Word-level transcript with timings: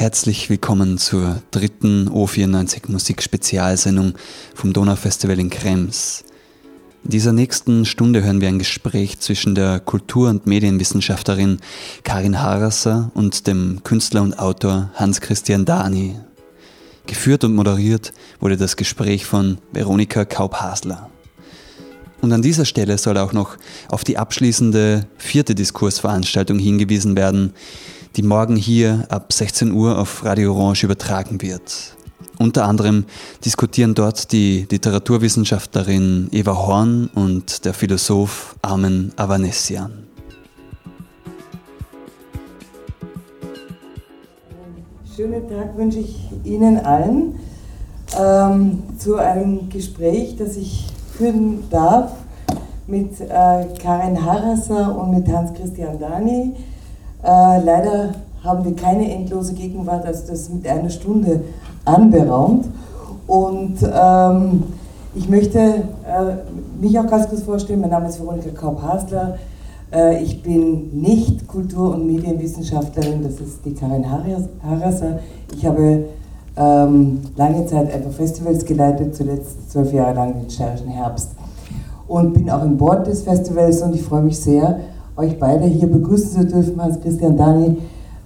Herzlich 0.00 0.48
willkommen 0.48 0.96
zur 0.96 1.42
dritten 1.50 2.08
O94 2.08 2.90
Musik 2.90 3.22
Spezialsendung 3.22 4.14
vom 4.54 4.72
Donaufestival 4.72 5.38
in 5.38 5.50
Krems. 5.50 6.24
In 7.04 7.10
dieser 7.10 7.34
nächsten 7.34 7.84
Stunde 7.84 8.24
hören 8.24 8.40
wir 8.40 8.48
ein 8.48 8.58
Gespräch 8.58 9.20
zwischen 9.20 9.54
der 9.54 9.78
Kultur- 9.78 10.30
und 10.30 10.46
Medienwissenschaftlerin 10.46 11.60
Karin 12.02 12.40
Harasser 12.40 13.10
und 13.12 13.46
dem 13.46 13.82
Künstler 13.84 14.22
und 14.22 14.38
Autor 14.38 14.90
Hans-Christian 14.94 15.66
Dani. 15.66 16.16
Geführt 17.06 17.44
und 17.44 17.54
moderiert 17.54 18.14
wurde 18.40 18.56
das 18.56 18.76
Gespräch 18.76 19.26
von 19.26 19.58
Veronika 19.70 20.24
Kaup-Hasler. 20.24 21.10
Und 22.22 22.32
an 22.32 22.40
dieser 22.40 22.64
Stelle 22.64 22.96
soll 22.96 23.18
auch 23.18 23.34
noch 23.34 23.58
auf 23.90 24.02
die 24.04 24.16
abschließende 24.16 25.06
vierte 25.18 25.54
Diskursveranstaltung 25.54 26.58
hingewiesen 26.58 27.16
werden, 27.16 27.52
die 28.16 28.22
morgen 28.22 28.56
hier 28.56 29.06
ab 29.08 29.32
16 29.32 29.72
Uhr 29.72 29.98
auf 29.98 30.24
Radio 30.24 30.54
Orange 30.54 30.84
übertragen 30.84 31.40
wird. 31.42 31.96
Unter 32.38 32.64
anderem 32.64 33.04
diskutieren 33.44 33.94
dort 33.94 34.32
die 34.32 34.66
Literaturwissenschaftlerin 34.70 36.28
Eva 36.32 36.56
Horn 36.56 37.10
und 37.14 37.64
der 37.64 37.74
Philosoph 37.74 38.56
Armen 38.62 39.12
Avanessian. 39.16 39.92
Schönen 45.14 45.48
Tag 45.50 45.76
wünsche 45.76 45.98
ich 45.98 46.30
Ihnen 46.44 46.78
allen 46.78 47.38
ähm, 48.18 48.84
zu 48.98 49.16
einem 49.16 49.68
Gespräch, 49.68 50.36
das 50.36 50.56
ich 50.56 50.86
führen 51.16 51.64
darf 51.70 52.12
mit 52.86 53.20
äh, 53.20 53.66
Karin 53.78 54.24
Harasser 54.24 54.98
und 54.98 55.10
mit 55.10 55.28
Hans-Christian 55.28 55.98
Dani. 55.98 56.56
Äh, 57.22 57.64
leider 57.64 58.10
haben 58.42 58.64
wir 58.64 58.74
keine 58.74 59.12
endlose 59.12 59.54
Gegenwart, 59.54 60.06
also 60.06 60.26
das 60.28 60.48
mit 60.48 60.66
einer 60.66 60.90
Stunde 60.90 61.42
anberaumt. 61.84 62.66
Und 63.26 63.78
ähm, 63.82 64.62
ich 65.14 65.28
möchte 65.28 65.58
äh, 65.58 66.80
mich 66.80 66.98
auch 66.98 67.06
ganz 67.06 67.28
kurz 67.28 67.42
vorstellen. 67.42 67.80
Mein 67.80 67.90
Name 67.90 68.08
ist 68.08 68.20
Veronika 68.20 68.50
Kaup-Hasler. 68.50 69.38
Äh, 69.92 70.22
ich 70.22 70.42
bin 70.42 71.00
nicht 71.00 71.46
Kultur- 71.46 71.94
und 71.94 72.06
Medienwissenschaftlerin, 72.06 73.22
das 73.22 73.34
ist 73.40 73.64
die 73.64 73.74
Karin 73.74 74.04
Harasser. 74.10 75.18
Ich 75.54 75.66
habe 75.66 76.04
ähm, 76.56 77.20
lange 77.36 77.66
Zeit 77.66 77.92
einfach 77.92 78.12
Festivals 78.12 78.64
geleitet, 78.64 79.14
zuletzt 79.14 79.70
zwölf 79.70 79.92
Jahre 79.92 80.14
lang 80.14 80.40
den 80.40 80.50
Steirischen 80.50 80.88
Herbst. 80.88 81.30
Und 82.06 82.34
bin 82.34 82.50
auch 82.50 82.62
im 82.64 82.76
Board 82.76 83.06
des 83.06 83.22
Festivals 83.22 83.82
und 83.82 83.94
ich 83.94 84.02
freue 84.02 84.22
mich 84.22 84.38
sehr, 84.38 84.80
euch 85.20 85.38
beide 85.38 85.66
hier 85.66 85.88
begrüßen 85.88 86.30
zu 86.30 86.46
dürfen. 86.46 86.82
Hans-Christian 86.82 87.36
Dani 87.36 87.76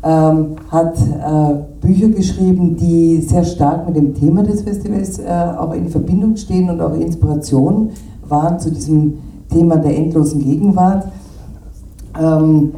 ähm, 0.02 0.56
hat 0.70 0.96
äh, 0.98 1.54
Bücher 1.80 2.08
geschrieben, 2.08 2.76
die 2.76 3.20
sehr 3.20 3.44
stark 3.44 3.86
mit 3.86 3.96
dem 3.96 4.14
Thema 4.14 4.42
des 4.42 4.62
Festivals 4.62 5.18
äh, 5.18 5.24
auch 5.58 5.72
in 5.72 5.88
Verbindung 5.88 6.36
stehen 6.36 6.70
und 6.70 6.80
auch 6.80 6.94
Inspiration 6.94 7.90
waren 8.28 8.58
zu 8.58 8.70
diesem 8.70 9.14
Thema 9.50 9.76
der 9.76 9.96
endlosen 9.96 10.40
Gegenwart. 10.40 11.08
Ähm, 12.20 12.72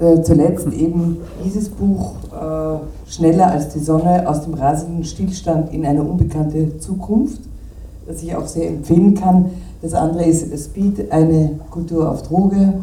äh, 0.00 0.22
zuletzt 0.22 0.72
eben 0.72 1.18
dieses 1.44 1.68
Buch 1.68 2.14
äh, 2.32 3.10
Schneller 3.10 3.48
als 3.48 3.68
die 3.68 3.80
Sonne 3.80 4.26
aus 4.26 4.42
dem 4.42 4.54
rasenden 4.54 5.04
Stillstand 5.04 5.74
in 5.74 5.84
eine 5.84 6.02
unbekannte 6.02 6.78
Zukunft, 6.78 7.40
das 8.06 8.22
ich 8.22 8.34
auch 8.34 8.46
sehr 8.46 8.68
empfehlen 8.68 9.14
kann. 9.14 9.50
Das 9.82 9.94
andere 9.94 10.24
ist 10.24 10.46
Speed, 10.58 11.10
eine 11.12 11.58
Kultur 11.70 12.10
auf 12.10 12.22
Droge 12.22 12.74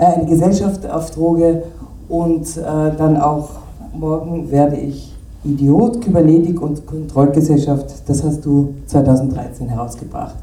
eine 0.00 0.26
Gesellschaft 0.26 0.90
auf 0.90 1.10
Droge. 1.10 1.62
Und 2.08 2.56
äh, 2.56 2.62
dann 2.96 3.20
auch 3.20 3.50
morgen 3.92 4.50
werde 4.50 4.76
ich 4.76 5.14
Idiot, 5.44 6.00
Kybernetik 6.00 6.60
und 6.60 6.84
Kontrollgesellschaft, 6.86 7.86
das 8.06 8.24
hast 8.24 8.44
du 8.44 8.74
2013 8.86 9.68
herausgebracht. 9.68 10.34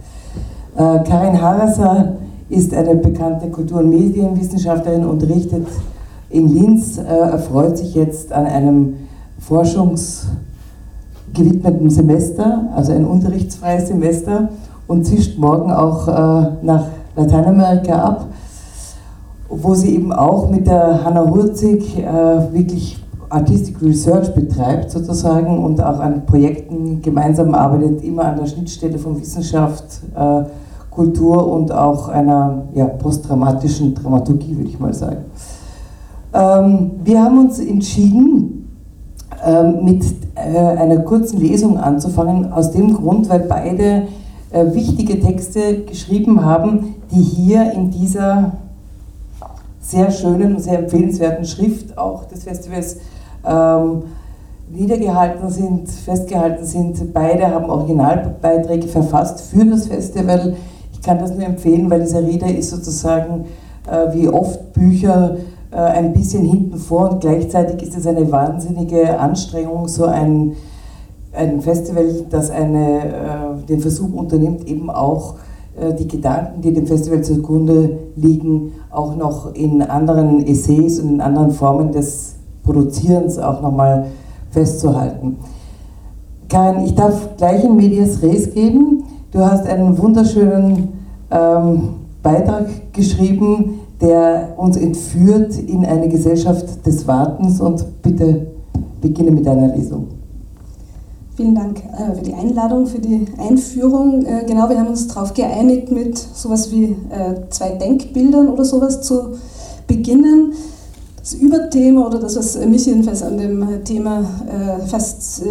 Äh, 0.76 1.00
Karin 1.04 1.42
Harasser 1.42 2.14
ist 2.50 2.74
eine 2.74 2.96
bekannte 2.96 3.50
Kultur- 3.50 3.80
und 3.80 3.90
Medienwissenschaftlerin, 3.90 5.06
unterrichtet 5.06 5.68
in 6.30 6.48
Linz, 6.48 6.98
äh, 6.98 7.04
erfreut 7.04 7.78
sich 7.78 7.94
jetzt 7.94 8.34
an 8.34 8.46
einem 8.46 8.94
forschungsgewidmeten 9.40 11.90
Semester, 11.90 12.70
also 12.76 12.92
ein 12.94 13.06
unterrichtsfreies 13.06 13.90
Semester 13.90 14.50
und 14.88 15.06
zischt 15.06 15.38
morgen 15.38 15.72
auch 15.72 16.08
äh, 16.08 16.48
nach 16.64 16.86
Lateinamerika 17.16 18.00
ab 18.00 18.26
wo 19.50 19.74
sie 19.74 19.96
eben 19.96 20.12
auch 20.12 20.50
mit 20.50 20.68
der 20.68 21.04
Hanna 21.04 21.30
Hurzig 21.30 21.98
äh, 21.98 22.54
wirklich 22.54 23.04
Artistic 23.30 23.82
Research 23.82 24.34
betreibt 24.34 24.92
sozusagen 24.92 25.64
und 25.64 25.82
auch 25.82 26.00
an 26.00 26.26
Projekten 26.26 27.02
gemeinsam 27.02 27.54
arbeitet, 27.54 28.04
immer 28.04 28.26
an 28.26 28.38
der 28.38 28.46
Schnittstelle 28.46 28.98
von 28.98 29.20
Wissenschaft, 29.20 29.84
äh, 30.16 30.44
Kultur 30.90 31.52
und 31.52 31.72
auch 31.72 32.08
einer 32.10 32.64
ja, 32.74 32.86
postdramatischen 32.86 33.94
Dramaturgie, 33.94 34.58
würde 34.58 34.70
ich 34.70 34.80
mal 34.80 34.94
sagen. 34.94 35.26
Ähm, 36.34 36.92
wir 37.04 37.22
haben 37.22 37.40
uns 37.40 37.60
entschieden, 37.60 38.58
ähm, 39.46 39.84
mit 39.84 40.04
äh, 40.36 40.58
einer 40.58 41.00
kurzen 41.00 41.40
Lesung 41.40 41.78
anzufangen, 41.78 42.52
aus 42.52 42.72
dem 42.72 42.94
Grund, 42.94 43.30
weil 43.30 43.42
beide 43.42 44.08
äh, 44.52 44.74
wichtige 44.74 45.20
Texte 45.20 45.84
geschrieben 45.84 46.44
haben, 46.44 46.96
die 47.12 47.22
hier 47.22 47.72
in 47.74 47.92
dieser 47.92 48.54
sehr 49.88 50.12
schönen 50.12 50.56
und 50.56 50.62
sehr 50.62 50.80
empfehlenswerten 50.80 51.46
Schrift 51.46 51.98
auch 51.98 52.26
des 52.26 52.44
Festivals 52.44 52.98
ähm, 53.48 54.04
niedergehalten 54.70 55.50
sind, 55.50 55.90
festgehalten 55.90 56.66
sind. 56.66 57.14
Beide 57.14 57.48
haben 57.48 57.70
Originalbeiträge 57.70 58.88
verfasst 58.88 59.42
für 59.42 59.64
das 59.66 59.88
Festival. 59.88 60.56
Ich 60.92 61.02
kann 61.02 61.20
das 61.20 61.34
nur 61.34 61.46
empfehlen, 61.46 61.90
weil 61.90 62.02
dieser 62.02 62.22
Reader 62.22 62.54
ist 62.54 62.70
sozusagen 62.70 63.46
äh, 63.90 64.14
wie 64.14 64.28
oft 64.28 64.74
Bücher 64.74 65.38
äh, 65.72 65.78
ein 65.78 66.12
bisschen 66.12 66.44
hinten 66.44 66.78
vor 66.78 67.12
und 67.12 67.22
gleichzeitig 67.22 67.88
ist 67.88 67.98
es 67.98 68.06
eine 68.06 68.30
wahnsinnige 68.30 69.18
Anstrengung, 69.18 69.88
so 69.88 70.04
ein, 70.04 70.58
ein 71.32 71.62
Festival, 71.62 72.26
das 72.30 72.50
eine, 72.50 73.06
äh, 73.06 73.66
den 73.70 73.80
Versuch 73.80 74.14
unternimmt, 74.14 74.68
eben 74.68 74.90
auch 74.90 75.36
die 76.00 76.08
Gedanken, 76.08 76.62
die 76.62 76.74
dem 76.74 76.88
Festival 76.88 77.24
zugrunde 77.24 77.98
liegen, 78.16 78.72
auch 78.90 79.16
noch 79.16 79.54
in 79.54 79.82
anderen 79.82 80.46
Essays 80.46 81.00
und 81.00 81.10
in 81.10 81.22
anderen 81.22 81.52
Formen 81.52 81.92
des 81.92 82.36
Produzierens 82.64 83.38
auch 83.38 83.62
nochmal 83.62 84.08
festzuhalten. 84.50 85.38
Karin, 86.50 86.86
ich 86.86 86.96
darf 86.96 87.38
gleich 87.38 87.64
in 87.64 87.76
Medias 87.76 88.22
Res 88.22 88.54
geben. 88.54 89.04
Du 89.32 89.40
hast 89.40 89.68
einen 89.68 89.98
wunderschönen 89.98 90.90
ähm, 91.30 91.90
Beitrag 92.24 92.94
geschrieben, 92.94 93.80
der 94.02 94.54
uns 94.58 94.78
entführt 94.78 95.58
in 95.58 95.86
eine 95.86 96.08
Gesellschaft 96.08 96.86
des 96.86 97.08
Wartens 97.08 97.60
und 97.60 98.02
bitte 98.02 98.48
beginne 99.02 99.32
mit 99.32 99.46
deiner 99.46 99.76
Lesung. 99.76 100.17
Vielen 101.38 101.54
Dank 101.54 101.84
äh, 101.84 102.16
für 102.16 102.24
die 102.24 102.34
Einladung, 102.34 102.88
für 102.88 102.98
die 102.98 103.28
Einführung. 103.38 104.26
Äh, 104.26 104.46
genau, 104.48 104.70
wir 104.70 104.80
haben 104.80 104.88
uns 104.88 105.06
darauf 105.06 105.36
geeinigt, 105.36 105.92
mit 105.92 106.18
sowas 106.18 106.72
wie 106.72 106.86
äh, 107.12 107.36
zwei 107.52 107.74
Denkbildern 107.74 108.50
oder 108.50 108.66
sowas 108.66 109.04
zu 109.04 109.36
beginnen. 109.86 110.54
Das 111.20 111.36
Überthema 111.36 112.08
oder 112.08 112.18
das, 112.18 112.38
was 112.38 112.58
mich 112.66 112.88
jedenfalls 112.88 113.22
an 113.22 113.38
dem 113.38 113.84
Thema 113.84 114.24
fast, 114.88 115.44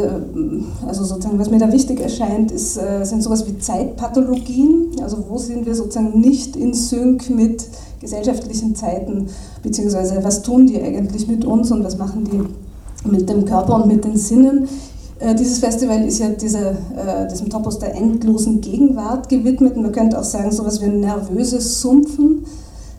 also 0.86 1.04
sozusagen, 1.04 1.38
was 1.38 1.50
mir 1.50 1.58
da 1.58 1.70
wichtig 1.70 2.00
erscheint, 2.00 2.50
ist, 2.50 2.80
sind 3.02 3.22
sowas 3.22 3.46
wie 3.46 3.58
Zeitpathologien. 3.58 4.92
Also 5.02 5.22
wo 5.28 5.36
sind 5.36 5.66
wir 5.66 5.74
sozusagen 5.74 6.18
nicht 6.18 6.56
in 6.56 6.72
Sync 6.72 7.28
mit 7.28 7.66
gesellschaftlichen 8.00 8.74
Zeiten, 8.74 9.26
beziehungsweise 9.62 10.24
was 10.24 10.40
tun 10.40 10.66
die 10.66 10.80
eigentlich 10.80 11.28
mit 11.28 11.44
uns 11.44 11.70
und 11.70 11.84
was 11.84 11.98
machen 11.98 12.24
die 12.24 13.10
mit 13.10 13.28
dem 13.28 13.44
Körper 13.44 13.74
und 13.76 13.86
mit 13.86 14.02
den 14.02 14.16
Sinnen. 14.16 14.66
Äh, 15.18 15.34
dieses 15.34 15.58
Festival 15.58 16.04
ist 16.04 16.18
ja 16.18 16.28
diese, 16.28 16.76
äh, 16.96 17.26
diesem 17.30 17.48
Topos 17.48 17.78
der 17.78 17.94
endlosen 17.94 18.60
Gegenwart 18.60 19.28
gewidmet. 19.28 19.76
Man 19.76 19.92
könnte 19.92 20.18
auch 20.18 20.24
sagen, 20.24 20.52
so 20.52 20.62
etwas 20.62 20.80
wie 20.82 20.86
ein 20.86 21.00
nervöses 21.00 21.80
Sumpfen, 21.80 22.44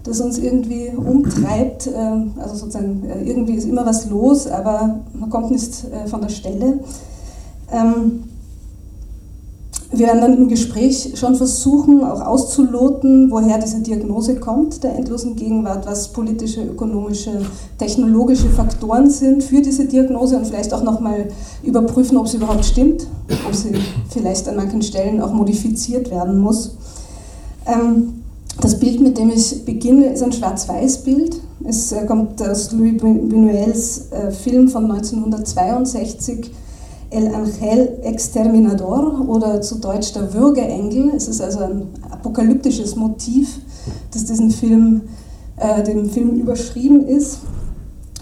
das 0.04 0.20
uns 0.20 0.40
irgendwie 0.40 0.90
umtreibt. 0.96 1.88
Ähm, 1.96 2.34
also 2.38 2.56
sozusagen, 2.56 3.04
äh, 3.08 3.24
irgendwie 3.24 3.54
ist 3.54 3.66
immer 3.66 3.86
was 3.86 4.10
los, 4.10 4.48
aber 4.48 5.00
man 5.14 5.30
kommt 5.30 5.52
nicht 5.52 5.86
von 6.08 6.22
der 6.22 6.30
Stelle. 6.30 6.80
Ähm, 7.72 8.24
wir 9.90 10.08
werden 10.08 10.22
dann 10.22 10.38
im 10.38 10.48
Gespräch 10.50 11.14
schon 11.16 11.36
versuchen, 11.36 12.04
auch 12.04 12.20
auszuloten, 12.20 13.32
woher 13.32 13.58
diese 13.58 13.80
Diagnose 13.80 14.36
kommt, 14.36 14.84
der 14.84 14.96
endlosen 14.96 15.38
Gegenwart, 15.38 15.86
was 15.86 16.10
politische, 16.10 16.62
ökonomische, 16.62 17.42
technologische 17.78 18.50
Faktoren 18.50 19.10
sind 19.10 19.44
für 19.44 19.62
diese 19.62 19.86
Diagnose 19.86 20.38
und 20.38 20.46
vielleicht 20.46 20.74
auch 20.74 20.84
nochmal 20.84 21.30
überprüfen, 21.64 22.18
ob 22.18 22.28
sie 22.28 22.38
überhaupt 22.38 22.66
stimmt, 22.66 23.08
ob 23.48 23.56
sie 23.56 23.72
vielleicht 24.10 24.50
an 24.50 24.58
manchen 24.58 24.82
Stellen 24.82 25.22
auch 25.22 25.32
modifiziert 25.32 26.12
werden 26.12 26.40
muss. 26.40 26.76
Ähm, 27.66 28.24
das 28.60 28.80
Bild, 28.80 29.00
mit 29.00 29.18
dem 29.18 29.30
ich 29.30 29.64
beginne, 29.64 30.08
ist 30.08 30.24
ein 30.24 30.34
Schwarz-Weiß-Bild. 30.34 31.40
Es 31.64 31.92
äh, 31.92 32.06
kommt 32.06 32.42
aus 32.42 32.72
Louis 32.72 33.02
Buñuels 33.02 34.12
äh, 34.12 34.32
Film 34.32 34.68
von 34.68 34.92
1962, 34.92 36.52
El 37.10 37.34
Angel 37.34 38.00
Exterminador 38.04 39.26
oder 39.28 39.62
zu 39.62 39.76
Deutsch 39.76 40.14
der 40.14 40.34
Würgeengel. 40.34 41.12
Es 41.16 41.28
ist 41.28 41.42
also 41.42 41.60
ein 41.60 41.88
apokalyptisches 42.10 42.96
Motiv, 42.96 43.60
das 44.14 44.26
diesen 44.26 44.52
Film, 44.52 45.02
äh, 45.58 45.84
dem 45.84 46.10
Film 46.10 46.32
überschrieben 46.32 47.06
ist. 47.08 47.40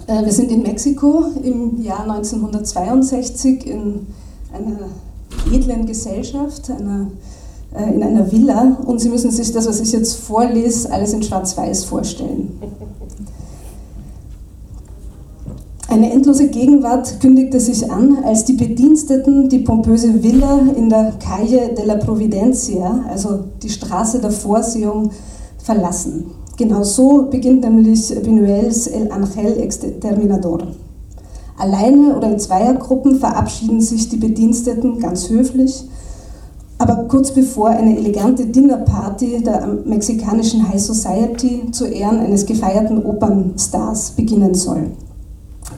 Äh, 0.08 0.24
wir 0.24 0.32
sind 0.32 0.52
in 0.52 0.62
Mexiko 0.62 1.26
im 1.42 1.82
Jahr 1.82 2.04
1962 2.04 3.66
in 3.66 4.08
einer 4.54 4.90
edlen 5.52 5.88
Gesellschaft, 5.88 6.70
einer, 6.70 7.08
äh, 7.76 7.92
in 7.92 8.04
einer 8.04 8.32
Villa 8.32 8.78
und 8.86 9.00
Sie 9.00 9.10
müssen 9.10 9.32
sich 9.32 9.52
das, 9.52 9.68
was 9.68 9.80
ich 9.80 9.92
jetzt 9.94 10.16
vorlese, 10.16 10.92
alles 10.92 11.14
in 11.14 11.24
Schwarz-Weiß 11.24 11.86
vorstellen. 11.86 12.60
Eine 15.96 16.12
endlose 16.12 16.50
Gegenwart 16.50 17.22
kündigte 17.22 17.58
sich 17.58 17.90
an, 17.90 18.18
als 18.26 18.44
die 18.44 18.52
Bediensteten 18.52 19.48
die 19.48 19.60
pompöse 19.60 20.22
Villa 20.22 20.60
in 20.76 20.90
der 20.90 21.14
Calle 21.26 21.74
de 21.74 21.86
la 21.86 21.96
Providencia, 21.96 23.06
also 23.10 23.46
die 23.64 23.70
Straße 23.70 24.20
der 24.20 24.32
Vorsehung, 24.32 25.12
verlassen. 25.58 26.26
Genau 26.58 26.84
so 26.84 27.28
beginnt 27.32 27.62
nämlich 27.62 28.12
Buñuels 28.12 28.90
El 28.90 29.10
Angel 29.10 29.58
Exterminador. 29.58 30.68
Alleine 31.58 32.18
oder 32.18 32.30
in 32.30 32.40
Zweiergruppen 32.40 33.18
verabschieden 33.18 33.80
sich 33.80 34.10
die 34.10 34.18
Bediensteten 34.18 35.00
ganz 35.00 35.30
höflich, 35.30 35.86
aber 36.78 37.06
kurz 37.08 37.32
bevor 37.32 37.70
eine 37.70 37.98
elegante 37.98 38.46
Dinnerparty 38.46 39.42
der 39.42 39.66
mexikanischen 39.86 40.68
High 40.68 40.82
Society 40.84 41.72
zu 41.72 41.86
Ehren 41.86 42.20
eines 42.20 42.46
gefeierten 42.46 43.06
Opernstars 43.06 44.12
beginnen 44.12 44.56
soll. 44.56 44.88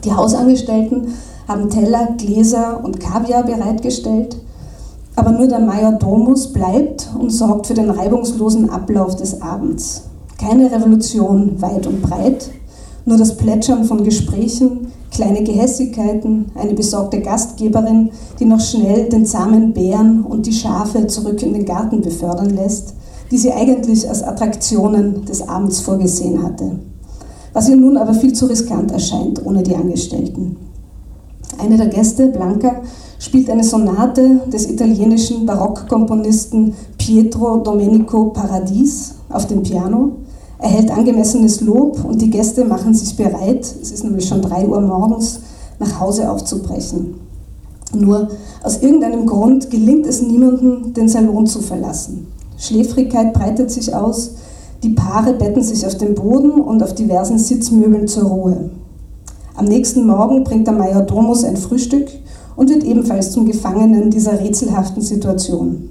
Die 0.04 0.12
Hausangestellten 0.12 1.08
haben 1.48 1.70
Teller, 1.70 2.10
Gläser 2.18 2.84
und 2.84 3.00
Kaviar 3.00 3.42
bereitgestellt, 3.42 4.36
aber 5.16 5.32
nur 5.32 5.48
der 5.48 5.58
Major 5.58 5.92
Domus 5.92 6.52
bleibt 6.52 7.08
und 7.18 7.30
sorgt 7.30 7.66
für 7.66 7.74
den 7.74 7.90
reibungslosen 7.90 8.70
Ablauf 8.70 9.16
des 9.16 9.42
Abends. 9.42 10.02
Keine 10.38 10.70
Revolution 10.70 11.60
weit 11.60 11.86
und 11.86 12.02
breit, 12.02 12.50
nur 13.04 13.18
das 13.18 13.36
Plätschern 13.36 13.84
von 13.84 14.04
Gesprächen, 14.04 14.92
kleine 15.10 15.42
Gehässigkeiten, 15.42 16.52
eine 16.54 16.74
besorgte 16.74 17.20
Gastgeberin, 17.20 18.10
die 18.38 18.44
noch 18.44 18.60
schnell 18.60 19.08
den 19.08 19.26
zahmen 19.26 19.72
Bären 19.72 20.22
und 20.22 20.46
die 20.46 20.52
Schafe 20.52 21.06
zurück 21.08 21.42
in 21.42 21.54
den 21.54 21.64
Garten 21.64 22.02
befördern 22.02 22.50
lässt, 22.50 22.94
die 23.30 23.38
sie 23.38 23.52
eigentlich 23.52 24.08
als 24.08 24.22
Attraktionen 24.22 25.24
des 25.24 25.48
Abends 25.48 25.80
vorgesehen 25.80 26.42
hatte 26.42 26.78
was 27.58 27.68
ihr 27.68 27.76
nun 27.76 27.96
aber 27.96 28.14
viel 28.14 28.32
zu 28.32 28.46
riskant 28.46 28.92
erscheint 28.92 29.44
ohne 29.44 29.64
die 29.64 29.74
Angestellten. 29.74 30.56
Eine 31.58 31.76
der 31.76 31.88
Gäste, 31.88 32.28
Blanca, 32.28 32.82
spielt 33.18 33.50
eine 33.50 33.64
Sonate 33.64 34.42
des 34.46 34.70
italienischen 34.70 35.44
Barockkomponisten 35.44 36.74
Pietro 36.98 37.56
Domenico 37.56 38.26
Paradis 38.26 39.16
auf 39.28 39.48
dem 39.48 39.64
Piano, 39.64 40.12
erhält 40.60 40.92
angemessenes 40.92 41.60
Lob 41.60 42.04
und 42.04 42.22
die 42.22 42.30
Gäste 42.30 42.64
machen 42.64 42.94
sich 42.94 43.16
bereit, 43.16 43.74
es 43.82 43.90
ist 43.90 44.04
nämlich 44.04 44.28
schon 44.28 44.40
3 44.40 44.68
Uhr 44.68 44.80
morgens, 44.80 45.40
nach 45.80 45.98
Hause 45.98 46.30
aufzubrechen. 46.30 47.14
Nur 47.92 48.28
aus 48.62 48.82
irgendeinem 48.82 49.26
Grund 49.26 49.68
gelingt 49.68 50.06
es 50.06 50.22
niemandem, 50.22 50.94
den 50.94 51.08
Salon 51.08 51.48
zu 51.48 51.60
verlassen. 51.60 52.28
Schläfrigkeit 52.56 53.32
breitet 53.32 53.72
sich 53.72 53.96
aus, 53.96 54.34
die 54.82 54.90
Paare 54.90 55.32
betten 55.34 55.62
sich 55.62 55.86
auf 55.86 55.96
den 55.96 56.14
Boden 56.14 56.52
und 56.60 56.82
auf 56.82 56.94
diversen 56.94 57.38
Sitzmöbeln 57.38 58.06
zur 58.06 58.24
Ruhe. 58.24 58.70
Am 59.56 59.64
nächsten 59.64 60.06
Morgen 60.06 60.44
bringt 60.44 60.68
der 60.68 60.74
Major 60.74 61.02
Domus 61.02 61.42
ein 61.42 61.56
Frühstück 61.56 62.08
und 62.54 62.70
wird 62.70 62.84
ebenfalls 62.84 63.32
zum 63.32 63.44
Gefangenen 63.44 64.10
dieser 64.10 64.38
rätselhaften 64.38 65.02
Situation. 65.02 65.90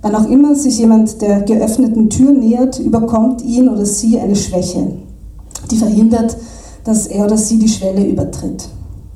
Wann 0.00 0.14
auch 0.14 0.28
immer 0.28 0.54
sich 0.54 0.78
jemand 0.78 1.20
der 1.20 1.42
geöffneten 1.42 2.08
Tür 2.08 2.32
nähert, 2.32 2.78
überkommt 2.78 3.42
ihn 3.42 3.68
oder 3.68 3.84
sie 3.84 4.18
eine 4.18 4.36
Schwäche, 4.36 4.92
die 5.70 5.76
verhindert, 5.76 6.36
dass 6.84 7.06
er 7.06 7.24
oder 7.26 7.36
sie 7.36 7.58
die 7.58 7.68
Schwelle 7.68 8.06
übertritt. 8.06 8.68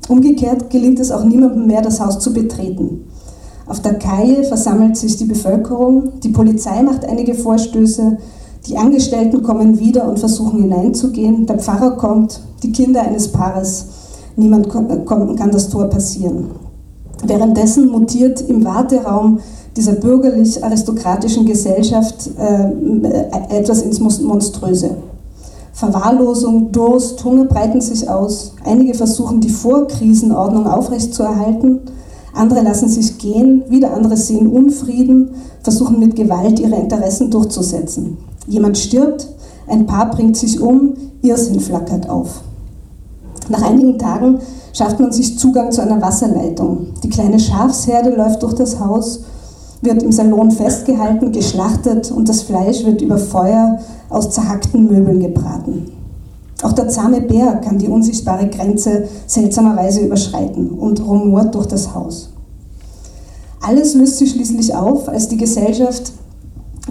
Umgekehrt 0.07 0.71
gelingt 0.71 0.99
es 0.99 1.11
auch 1.11 1.23
niemandem 1.23 1.67
mehr, 1.67 1.81
das 1.81 1.99
Haus 1.99 2.19
zu 2.19 2.33
betreten. 2.33 3.05
Auf 3.67 3.81
der 3.81 3.99
Kaie 3.99 4.43
versammelt 4.43 4.97
sich 4.97 5.17
die 5.17 5.25
Bevölkerung, 5.25 6.19
die 6.23 6.29
Polizei 6.29 6.81
macht 6.81 7.05
einige 7.05 7.35
Vorstöße, 7.35 8.17
die 8.67 8.77
Angestellten 8.77 9.41
kommen 9.41 9.79
wieder 9.79 10.07
und 10.07 10.19
versuchen 10.19 10.61
hineinzugehen. 10.61 11.45
Der 11.45 11.57
Pfarrer 11.57 11.91
kommt, 11.91 12.41
die 12.63 12.71
Kinder 12.71 13.01
eines 13.01 13.29
Paares. 13.29 13.85
Niemand 14.35 14.67
äh, 14.67 14.99
kann 15.05 15.51
das 15.51 15.69
Tor 15.69 15.85
passieren. 15.85 16.51
Währenddessen 17.23 17.89
mutiert 17.89 18.41
im 18.41 18.63
Warteraum 18.63 19.39
dieser 19.75 19.93
bürgerlich-aristokratischen 19.93 21.45
Gesellschaft 21.45 22.29
äh, 22.37 23.57
etwas 23.57 23.81
ins 23.81 23.99
Monströse. 23.99 24.97
Verwahrlosung, 25.73 26.71
Durst, 26.71 27.23
Hunger 27.23 27.45
breiten 27.45 27.79
sich 27.79 28.09
aus. 28.09 28.53
Einige 28.65 28.93
versuchen, 28.93 29.39
die 29.39 29.49
Vorkrisenordnung 29.49 30.67
aufrechtzuerhalten. 30.67 31.79
Andere 32.33 32.61
lassen 32.61 32.89
sich 32.89 33.17
gehen, 33.17 33.63
wieder 33.69 33.93
andere 33.93 34.17
sehen 34.17 34.47
Unfrieden, 34.47 35.31
versuchen 35.63 35.99
mit 35.99 36.15
Gewalt 36.15 36.59
ihre 36.59 36.75
Interessen 36.75 37.31
durchzusetzen. 37.31 38.17
Jemand 38.49 38.79
stirbt, 38.79 39.27
ein 39.67 39.85
Paar 39.85 40.09
bringt 40.09 40.35
sich 40.35 40.59
um, 40.59 40.95
Irrsinn 41.21 41.59
flackert 41.59 42.09
auf. 42.09 42.41
Nach 43.47 43.61
einigen 43.61 43.99
Tagen 43.99 44.39
schafft 44.73 44.99
man 44.99 45.11
sich 45.11 45.37
Zugang 45.37 45.71
zu 45.71 45.81
einer 45.81 46.01
Wasserleitung. 46.01 46.87
Die 47.03 47.09
kleine 47.09 47.39
Schafsherde 47.39 48.09
läuft 48.09 48.41
durch 48.41 48.53
das 48.53 48.79
Haus, 48.79 49.21
wird 49.81 50.01
im 50.01 50.11
Salon 50.11 50.49
festgehalten, 50.49 51.31
geschlachtet 51.31 52.11
und 52.11 52.27
das 52.27 52.41
Fleisch 52.41 52.83
wird 52.85 53.01
über 53.01 53.19
Feuer 53.19 53.79
aus 54.09 54.31
zerhackten 54.31 54.87
Möbeln 54.87 55.19
gebraten. 55.19 55.91
Auch 56.63 56.73
der 56.73 56.89
zahme 56.89 57.21
Bär 57.21 57.53
kann 57.57 57.77
die 57.77 57.87
unsichtbare 57.87 58.47
Grenze 58.47 59.07
seltsamerweise 59.27 60.01
überschreiten 60.01 60.71
und 60.71 61.05
rumort 61.05 61.53
durch 61.53 61.67
das 61.67 61.93
Haus. 61.93 62.29
Alles 63.61 63.93
löst 63.93 64.17
sich 64.17 64.31
schließlich 64.31 64.75
auf, 64.75 65.07
als 65.07 65.27
die 65.27 65.37
Gesellschaft 65.37 66.13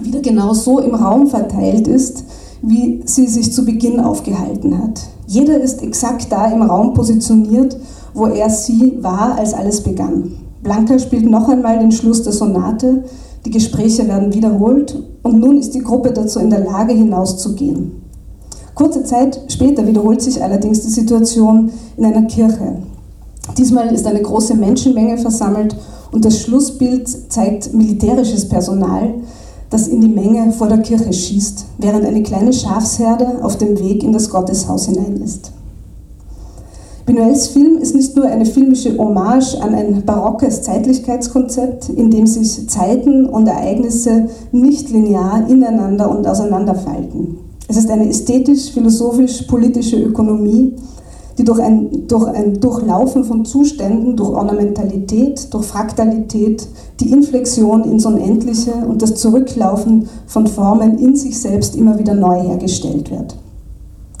wieder 0.03 0.21
genau 0.21 0.53
so 0.53 0.79
im 0.79 0.95
Raum 0.95 1.27
verteilt 1.27 1.87
ist, 1.87 2.23
wie 2.61 3.01
sie 3.05 3.27
sich 3.27 3.53
zu 3.53 3.65
Beginn 3.65 3.99
aufgehalten 3.99 4.77
hat. 4.81 5.01
Jeder 5.27 5.59
ist 5.61 5.81
exakt 5.81 6.31
da 6.31 6.47
im 6.51 6.61
Raum 6.61 6.93
positioniert, 6.93 7.77
wo 8.13 8.25
er 8.25 8.49
sie 8.49 8.97
war, 9.01 9.37
als 9.37 9.53
alles 9.53 9.81
begann. 9.81 10.31
Blanca 10.63 10.99
spielt 10.99 11.29
noch 11.29 11.47
einmal 11.47 11.79
den 11.79 11.91
Schluss 11.91 12.23
der 12.23 12.33
Sonate, 12.33 13.03
die 13.45 13.51
Gespräche 13.51 14.07
werden 14.07 14.33
wiederholt 14.33 15.01
und 15.23 15.39
nun 15.39 15.57
ist 15.57 15.73
die 15.73 15.79
Gruppe 15.79 16.11
dazu 16.11 16.39
in 16.39 16.49
der 16.49 16.63
Lage, 16.65 16.93
hinauszugehen. 16.93 18.03
Kurze 18.75 19.03
Zeit 19.03 19.39
später 19.47 19.87
wiederholt 19.87 20.21
sich 20.21 20.43
allerdings 20.43 20.81
die 20.81 20.89
Situation 20.89 21.71
in 21.97 22.05
einer 22.05 22.23
Kirche. 22.23 22.77
Diesmal 23.57 23.93
ist 23.93 24.05
eine 24.05 24.21
große 24.21 24.55
Menschenmenge 24.55 25.17
versammelt 25.17 25.75
und 26.11 26.25
das 26.25 26.39
Schlussbild 26.39 27.07
zeigt 27.31 27.73
militärisches 27.73 28.47
Personal, 28.47 29.15
das 29.69 29.87
in 29.87 30.01
die 30.01 30.07
Menge 30.07 30.51
vor 30.51 30.67
der 30.67 30.79
Kirche 30.79 31.13
schießt, 31.13 31.65
während 31.77 32.05
eine 32.05 32.23
kleine 32.23 32.53
Schafsherde 32.53 33.43
auf 33.43 33.57
dem 33.57 33.79
Weg 33.79 34.03
in 34.03 34.13
das 34.13 34.29
Gotteshaus 34.29 34.87
hinein 34.87 35.21
ist. 35.23 35.51
Buñuels 37.05 37.47
Film 37.47 37.79
ist 37.79 37.95
nicht 37.95 38.15
nur 38.15 38.27
eine 38.27 38.45
filmische 38.45 38.95
Hommage 38.95 39.55
an 39.59 39.73
ein 39.73 40.03
barockes 40.05 40.61
Zeitlichkeitskonzept, 40.61 41.89
in 41.89 42.11
dem 42.11 42.27
sich 42.27 42.69
Zeiten 42.69 43.25
und 43.25 43.47
Ereignisse 43.47 44.29
nicht 44.51 44.91
linear 44.91 45.49
ineinander 45.49 46.09
und 46.11 46.27
auseinanderfalten. 46.27 47.37
Es 47.67 47.77
ist 47.77 47.89
eine 47.89 48.07
ästhetisch, 48.07 48.71
philosophisch, 48.71 49.43
politische 49.43 49.97
Ökonomie, 49.97 50.73
die 51.39 51.45
durch 51.45 51.61
ein, 51.61 52.05
durch 52.07 52.27
ein 52.27 52.59
Durchlaufen 52.59 53.23
von 53.23 53.45
Zuständen, 53.45 54.17
durch 54.17 54.29
Ornamentalität, 54.29 55.53
durch 55.53 55.65
Fraktalität, 55.65 56.67
die 56.99 57.11
Inflexion 57.11 57.85
ins 57.85 58.05
Unendliche 58.05 58.73
und 58.73 59.01
das 59.01 59.15
Zurücklaufen 59.15 60.09
von 60.27 60.47
Formen 60.47 60.97
in 60.97 61.15
sich 61.15 61.39
selbst 61.39 61.77
immer 61.77 61.97
wieder 61.97 62.13
neu 62.13 62.41
hergestellt 62.41 63.09
wird. 63.09 63.37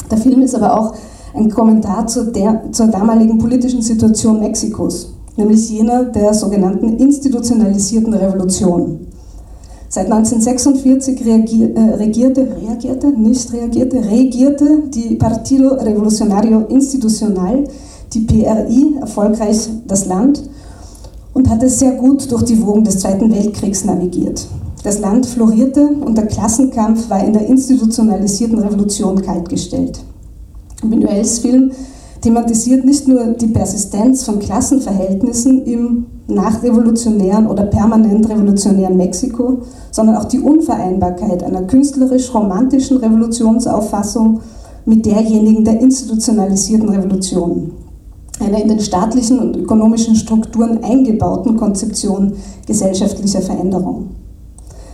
Der 0.09 0.17
Film 0.17 0.41
ist 0.41 0.55
aber 0.55 0.79
auch 0.79 0.93
ein 1.35 1.49
Kommentar 1.49 2.07
zur, 2.07 2.27
der, 2.27 2.71
zur 2.71 2.87
damaligen 2.87 3.37
politischen 3.37 3.81
Situation 3.81 4.39
Mexikos, 4.39 5.13
nämlich 5.35 5.69
jener 5.69 6.05
der 6.05 6.33
sogenannten 6.33 6.97
institutionalisierten 6.99 8.13
Revolution. 8.13 9.07
Seit 9.91 10.05
1946 10.05 11.25
reagier, 11.25 11.75
äh, 11.75 11.95
regierte, 11.95 12.47
reagierte, 12.61 13.07
nicht 13.07 13.51
reagierte, 13.51 13.97
regierte 14.07 14.83
die 14.87 15.15
Partido 15.15 15.69
Revolucionario 15.69 16.59
Institucional, 16.69 17.63
die 18.13 18.19
PRI, 18.19 18.97
erfolgreich 19.01 19.67
das 19.87 20.05
Land 20.05 20.47
und 21.33 21.49
hatte 21.49 21.67
sehr 21.69 21.93
gut 21.93 22.31
durch 22.31 22.43
die 22.43 22.63
Wogen 22.63 22.83
des 22.83 22.99
Zweiten 22.99 23.31
Weltkriegs 23.31 23.83
navigiert. 23.83 24.47
Das 24.83 24.99
Land 24.99 25.25
florierte 25.25 25.87
und 25.87 26.15
der 26.15 26.27
Klassenkampf 26.27 27.09
war 27.09 27.25
in 27.25 27.33
der 27.33 27.47
institutionalisierten 27.47 28.59
Revolution 28.59 29.19
kaltgestellt. 29.19 29.99
Minuels 30.83 31.39
Film 31.39 31.71
thematisiert 32.21 32.85
nicht 32.85 33.07
nur 33.07 33.33
die 33.33 33.47
Persistenz 33.47 34.23
von 34.23 34.39
Klassenverhältnissen 34.39 35.65
im 35.65 36.05
nachrevolutionären 36.27 37.47
oder 37.47 37.63
permanent 37.63 38.29
revolutionären 38.29 38.97
Mexiko, 38.97 39.59
sondern 39.91 40.17
auch 40.17 40.25
die 40.25 40.39
Unvereinbarkeit 40.39 41.43
einer 41.43 41.63
künstlerisch-romantischen 41.63 42.97
Revolutionsauffassung 42.97 44.41
mit 44.85 45.05
derjenigen 45.05 45.63
der 45.63 45.79
institutionalisierten 45.79 46.89
Revolution, 46.89 47.71
einer 48.39 48.61
in 48.61 48.69
den 48.69 48.79
staatlichen 48.79 49.39
und 49.39 49.57
ökonomischen 49.57 50.15
Strukturen 50.15 50.83
eingebauten 50.83 51.57
Konzeption 51.57 52.33
gesellschaftlicher 52.65 53.41
Veränderung. 53.41 54.09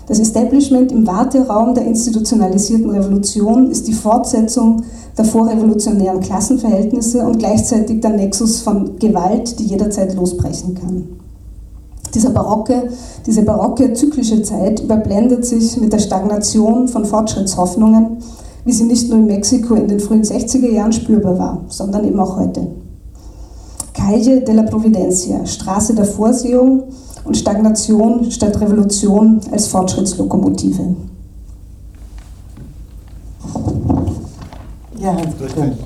Das 0.08 0.20
Establishment 0.20 0.92
im 0.92 1.08
Warteraum 1.08 1.74
der 1.74 1.86
institutionalisierten 1.86 2.92
Revolution 2.92 3.72
ist 3.72 3.88
die 3.88 3.94
Fortsetzung 3.94 4.84
der 5.18 5.26
vorrevolutionären 5.26 6.20
Klassenverhältnisse 6.20 7.26
und 7.26 7.40
gleichzeitig 7.40 8.02
der 8.02 8.12
Nexus 8.12 8.62
von 8.62 9.00
Gewalt, 9.00 9.58
die 9.60 9.66
jederzeit 9.66 10.14
losbrechen 10.16 10.76
kann. 10.76 11.04
Dieser 12.14 12.30
barocke, 12.30 12.90
diese 13.26 13.42
barocke 13.42 13.94
zyklische 13.94 14.44
Zeit 14.44 14.80
überblendet 14.80 15.46
sich 15.46 15.76
mit 15.82 15.92
der 15.92 16.00
Stagnation 16.00 16.88
von 16.88 17.06
Fortschrittshoffnungen, 17.06 18.18
wie 18.64 18.72
sie 18.72 18.86
nicht 18.86 19.10
nur 19.10 19.20
in 19.20 19.26
Mexiko 19.26 19.74
in 19.74 19.88
den 19.88 20.00
frühen 20.00 20.24
60er 20.24 20.72
Jahren 20.72 20.94
spürbar 20.94 21.38
war, 21.38 21.66
sondern 21.68 22.06
eben 22.06 22.20
auch 22.20 22.38
heute. 22.38 22.68
Calle 23.94 24.42
de 24.42 24.54
la 24.54 24.64
Providencia, 24.64 25.46
Straße 25.46 25.96
der 25.96 26.06
Vorsehung, 26.06 26.84
und 27.25 27.36
Stagnation 27.36 28.32
statt 28.32 28.60
Revolution 28.62 29.41
als 29.51 29.67
Fortschrittslokomotive. 29.67 30.96
Ja, 34.98 35.15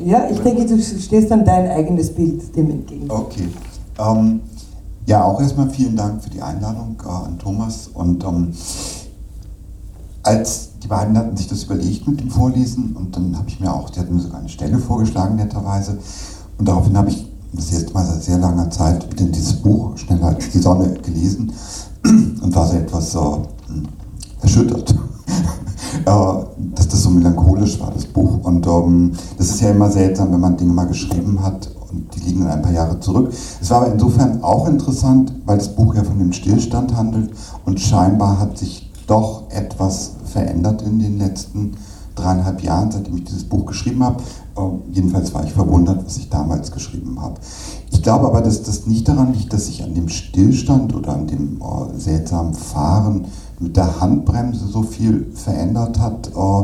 ja, 0.06 0.30
ich 0.32 0.40
denke, 0.40 0.66
du 0.66 0.80
stehst 0.82 1.32
dann 1.32 1.44
dein 1.44 1.70
eigenes 1.70 2.14
Bild 2.14 2.56
dem 2.56 2.70
entgegen. 2.72 3.10
Okay. 3.10 3.50
Ähm, 3.98 4.42
ja, 5.06 5.24
auch 5.24 5.42
erstmal 5.42 5.70
vielen 5.70 5.96
Dank 5.96 6.24
für 6.24 6.30
die 6.30 6.42
Einladung 6.42 6.96
äh, 7.04 7.10
an 7.10 7.38
Thomas. 7.38 7.90
Und 7.94 8.24
ähm, 8.24 8.54
als 10.24 10.70
die 10.82 10.88
beiden 10.88 11.18
hatten 11.18 11.36
sich 11.36 11.48
das 11.48 11.64
überlegt 11.64 12.08
mit 12.08 12.22
dem 12.22 12.30
Vorlesen 12.30 12.96
und 12.96 13.16
dann 13.16 13.38
habe 13.38 13.50
ich 13.50 13.60
mir 13.60 13.74
auch, 13.74 13.90
die 13.90 14.00
hatten 14.00 14.16
mir 14.16 14.22
sogar 14.22 14.40
eine 14.40 14.50
Stelle 14.50 14.78
vorgeschlagen, 14.78 15.36
netterweise. 15.36 15.98
Und 16.58 16.68
daraufhin 16.68 16.98
habe 16.98 17.10
ich 17.10 17.29
das 17.54 17.72
erste 17.72 17.94
Mal 17.94 18.06
seit 18.06 18.24
sehr 18.24 18.38
langer 18.38 18.70
Zeit 18.70 19.12
wieder 19.12 19.26
dieses 19.26 19.54
Buch 19.54 19.98
Schneller 19.98 20.28
als 20.28 20.50
die 20.50 20.60
Sonne 20.60 20.94
gelesen 21.02 21.52
und 22.04 22.56
war 22.56 22.68
so 22.68 22.78
etwas 22.78 23.16
äh, 23.16 23.20
erschüttert, 24.42 24.96
dass 26.06 26.88
das 26.88 27.04
so 27.04 27.10
melancholisch 27.10 27.80
war, 27.80 27.92
das 27.92 28.06
Buch. 28.06 28.44
Und 28.44 28.66
ähm, 28.68 29.12
das 29.38 29.50
ist 29.50 29.62
ja 29.62 29.72
immer 29.72 29.90
seltsam, 29.90 30.32
wenn 30.32 30.40
man 30.40 30.58
Dinge 30.58 30.74
mal 30.74 30.88
geschrieben 30.88 31.42
hat 31.42 31.70
und 31.92 32.16
die 32.16 32.20
liegen 32.22 32.42
dann 32.42 32.52
ein 32.52 32.62
paar 32.62 32.72
Jahre 32.72 33.00
zurück. 33.00 33.34
Es 33.62 33.70
war 33.70 33.82
aber 33.82 33.94
insofern 33.94 34.44
auch 34.44 34.68
interessant, 34.68 35.34
weil 35.46 35.58
das 35.58 35.76
Buch 35.76 35.96
ja 35.96 36.04
von 36.04 36.20
dem 36.20 36.34
Stillstand 36.34 36.96
handelt 36.96 37.32
und 37.66 37.80
scheinbar 37.80 38.40
hat 38.40 38.58
sich 38.58 38.92
doch 39.08 39.50
etwas 39.50 40.12
verändert 40.26 40.84
in 40.84 41.00
den 41.00 41.18
letzten 41.18 41.74
dreieinhalb 42.20 42.62
Jahren, 42.64 42.92
seitdem 42.92 43.18
ich 43.18 43.26
dieses 43.26 43.44
Buch 43.44 43.66
geschrieben 43.66 44.04
habe. 44.04 44.24
Ähm, 44.58 44.82
jedenfalls 44.92 45.34
war 45.34 45.44
ich 45.44 45.54
verwundert, 45.54 46.06
was 46.06 46.18
ich 46.18 46.30
damals 46.30 46.72
geschrieben 46.72 47.22
habe. 47.22 47.36
Ich 47.92 48.04
glaube 48.04 48.28
aber, 48.28 48.42
dass 48.42 48.64
das 48.64 48.88
nicht 48.88 49.08
daran 49.08 49.34
liegt, 49.34 49.54
dass 49.54 49.68
sich 49.68 49.84
an 49.84 49.94
dem 49.94 50.10
Stillstand 50.10 50.96
oder 50.96 51.14
an 51.14 51.28
dem 51.28 51.62
äh, 51.62 51.98
seltsamen 51.98 52.54
Fahren 52.54 53.26
mit 53.60 53.76
der 53.76 54.00
Handbremse 54.00 54.68
so 54.68 54.84
viel 54.84 55.32
verändert 55.34 56.00
hat, 56.00 56.30
äh, 56.30 56.64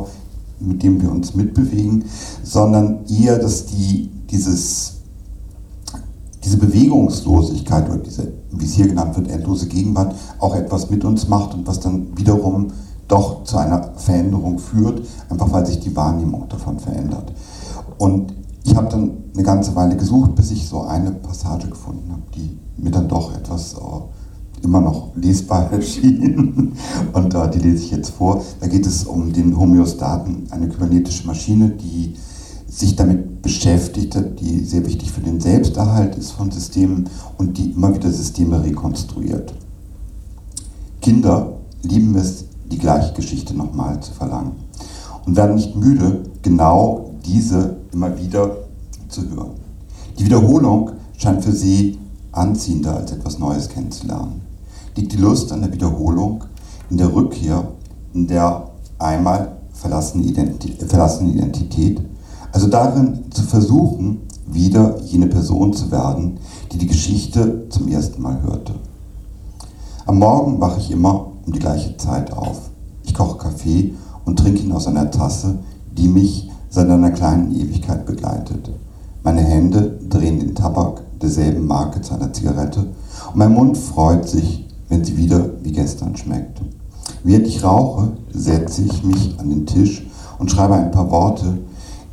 mit 0.59 0.83
dem 0.83 1.01
wir 1.01 1.11
uns 1.11 1.35
mitbewegen, 1.35 2.05
sondern 2.43 3.05
eher, 3.07 3.37
dass 3.37 3.65
die, 3.65 4.09
dieses, 4.29 4.93
diese 6.43 6.57
Bewegungslosigkeit 6.57 7.89
oder 7.89 7.97
diese, 7.97 8.31
wie 8.51 8.65
es 8.65 8.73
hier 8.73 8.87
genannt 8.87 9.17
wird, 9.17 9.29
endlose 9.29 9.67
Gegenwart 9.67 10.15
auch 10.39 10.55
etwas 10.55 10.89
mit 10.89 11.03
uns 11.03 11.27
macht 11.27 11.53
und 11.53 11.67
was 11.67 11.79
dann 11.79 12.17
wiederum 12.17 12.67
doch 13.07 13.43
zu 13.43 13.57
einer 13.57 13.91
Veränderung 13.95 14.59
führt, 14.59 15.01
einfach 15.29 15.51
weil 15.51 15.65
sich 15.65 15.79
die 15.79 15.95
Wahrnehmung 15.95 16.47
davon 16.49 16.79
verändert. 16.79 17.31
Und 17.97 18.33
ich 18.63 18.75
habe 18.75 18.89
dann 18.89 19.11
eine 19.33 19.43
ganze 19.43 19.75
Weile 19.75 19.95
gesucht, 19.95 20.35
bis 20.35 20.51
ich 20.51 20.67
so 20.67 20.81
eine 20.81 21.11
Passage 21.11 21.67
gefunden 21.67 22.11
habe, 22.11 22.23
die 22.35 22.57
mir 22.77 22.91
dann 22.91 23.07
doch 23.07 23.35
etwas 23.35 23.73
äh, 23.73 24.63
immer 24.63 24.81
noch 24.81 25.15
lesbar 25.15 25.71
erschien. 25.71 26.73
Und 27.13 27.33
äh, 27.33 27.51
die 27.51 27.59
lese 27.59 27.83
ich 27.83 27.91
jetzt 27.91 28.09
vor. 28.09 28.43
Da 28.59 28.67
geht 28.67 28.85
es 28.85 29.05
um 29.05 29.31
den 29.31 29.57
Homöostaten, 29.57 30.47
eine 30.49 30.67
kybernetische 30.67 31.27
Maschine, 31.27 31.69
die 31.69 32.15
sich 32.67 32.95
damit 32.95 33.41
beschäftigt, 33.41 34.17
die 34.39 34.65
sehr 34.65 34.85
wichtig 34.85 35.11
für 35.11 35.21
den 35.21 35.39
Selbsterhalt 35.39 36.17
ist 36.17 36.31
von 36.31 36.51
Systemen 36.51 37.09
und 37.37 37.57
die 37.57 37.71
immer 37.71 37.93
wieder 37.93 38.11
Systeme 38.11 38.61
rekonstruiert. 38.61 39.53
Kinder 41.01 41.53
lieben 41.83 42.15
es, 42.15 42.45
die 42.71 42.77
gleiche 42.77 43.13
Geschichte 43.13 43.55
nochmal 43.55 43.99
zu 43.99 44.11
verlangen 44.11 44.53
und 45.25 45.35
werden 45.35 45.55
nicht 45.55 45.75
müde, 45.75 46.23
genau 46.41 47.11
diese 47.25 47.77
immer 47.91 48.17
wieder 48.17 48.57
zu 49.09 49.29
hören. 49.29 49.51
Die 50.17 50.25
Wiederholung 50.25 50.91
scheint 51.17 51.43
für 51.43 51.51
sie 51.51 51.97
anziehender 52.31 52.97
als 52.97 53.11
etwas 53.11 53.39
Neues 53.39 53.69
kennenzulernen. 53.69 54.41
Liegt 54.95 55.13
die 55.13 55.17
Lust 55.17 55.51
an 55.51 55.61
der 55.61 55.73
Wiederholung, 55.73 56.43
in 56.89 56.97
der 56.97 57.13
Rückkehr, 57.13 57.67
in 58.13 58.27
der 58.27 58.69
einmal 58.99 59.57
verlassene 59.73 60.23
Identität, 60.23 60.83
verlassene 60.83 61.31
Identität, 61.31 62.01
also 62.51 62.67
darin 62.67 63.25
zu 63.31 63.43
versuchen, 63.43 64.21
wieder 64.47 65.01
jene 65.01 65.27
Person 65.27 65.73
zu 65.73 65.91
werden, 65.91 66.37
die 66.71 66.77
die 66.77 66.87
Geschichte 66.87 67.67
zum 67.69 67.87
ersten 67.89 68.21
Mal 68.21 68.41
hörte. 68.41 68.73
Am 70.05 70.19
Morgen 70.19 70.61
wache 70.61 70.79
ich 70.79 70.91
immer 70.91 71.31
um 71.45 71.53
die 71.53 71.59
gleiche 71.59 71.95
Zeit 71.97 72.31
auf. 72.33 72.69
Ich 73.03 73.13
koche 73.13 73.37
Kaffee 73.37 73.93
und 74.25 74.39
trinke 74.39 74.61
ihn 74.61 74.71
aus 74.71 74.87
einer 74.87 75.11
Tasse, 75.11 75.59
die 75.97 76.07
mich 76.07 76.49
seit 76.69 76.89
einer 76.89 77.11
kleinen 77.11 77.55
Ewigkeit 77.55 78.05
begleitet. 78.05 78.69
Meine 79.23 79.41
Hände 79.41 79.99
drehen 80.09 80.39
den 80.39 80.55
Tabak 80.55 81.01
derselben 81.21 81.65
Marke 81.65 82.01
zu 82.01 82.13
einer 82.13 82.33
Zigarette 82.33 82.81
und 82.81 83.35
mein 83.35 83.53
Mund 83.53 83.77
freut 83.77 84.27
sich, 84.27 84.67
wenn 84.89 85.03
sie 85.03 85.17
wieder 85.17 85.49
wie 85.63 85.71
gestern 85.71 86.15
schmeckt. 86.15 86.61
Während 87.23 87.47
ich 87.47 87.63
rauche, 87.63 88.11
setze 88.33 88.83
ich 88.83 89.03
mich 89.03 89.39
an 89.39 89.49
den 89.49 89.65
Tisch 89.65 90.05
und 90.37 90.51
schreibe 90.51 90.75
ein 90.75 90.91
paar 90.91 91.09
Worte 91.09 91.57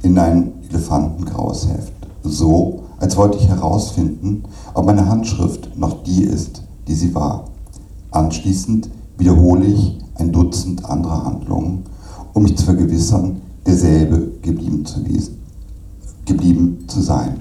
in 0.03 0.19
ein 0.19 0.53
elefantengraues 0.71 1.69
Heft. 1.69 1.93
So, 2.23 2.85
als 2.99 3.17
wollte 3.17 3.39
ich 3.39 3.49
herausfinden, 3.49 4.45
ob 4.75 4.87
meine 4.87 5.09
Handschrift 5.09 5.77
noch 5.77 6.03
die 6.05 6.23
ist, 6.23 6.63
die 6.87 6.95
sie 6.95 7.15
war. 7.15 7.45
Anschließend 8.11 8.89
wiederhole 9.23 9.67
ich 9.67 9.99
ein 10.17 10.33
Dutzend 10.33 10.85
anderer 10.85 11.25
Handlungen, 11.25 11.85
um 12.33 12.43
mich 12.43 12.57
zu 12.57 12.65
vergewissern, 12.65 13.41
derselbe 13.65 14.33
geblieben 14.43 14.85
zu, 14.85 14.99
lesen, 15.01 15.41
geblieben 16.25 16.89
zu 16.89 17.01
sein. 17.01 17.41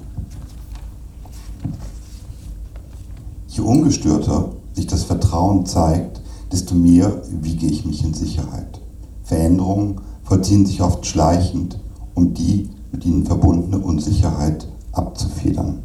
Je 3.47 3.61
ungestörter 3.61 4.50
sich 4.73 4.85
das 4.85 5.05
Vertrauen 5.05 5.65
zeigt, 5.65 6.21
desto 6.51 6.75
mehr 6.75 7.23
wiege 7.41 7.65
ich 7.65 7.83
mich 7.83 8.03
in 8.03 8.13
Sicherheit. 8.13 8.79
Veränderungen 9.23 10.01
vollziehen 10.23 10.67
sich 10.67 10.83
oft 10.83 11.07
schleichend, 11.07 11.79
um 12.13 12.35
die 12.35 12.69
mit 12.91 13.07
ihnen 13.07 13.25
verbundene 13.25 13.79
Unsicherheit 13.79 14.67
abzufedern. 14.91 15.79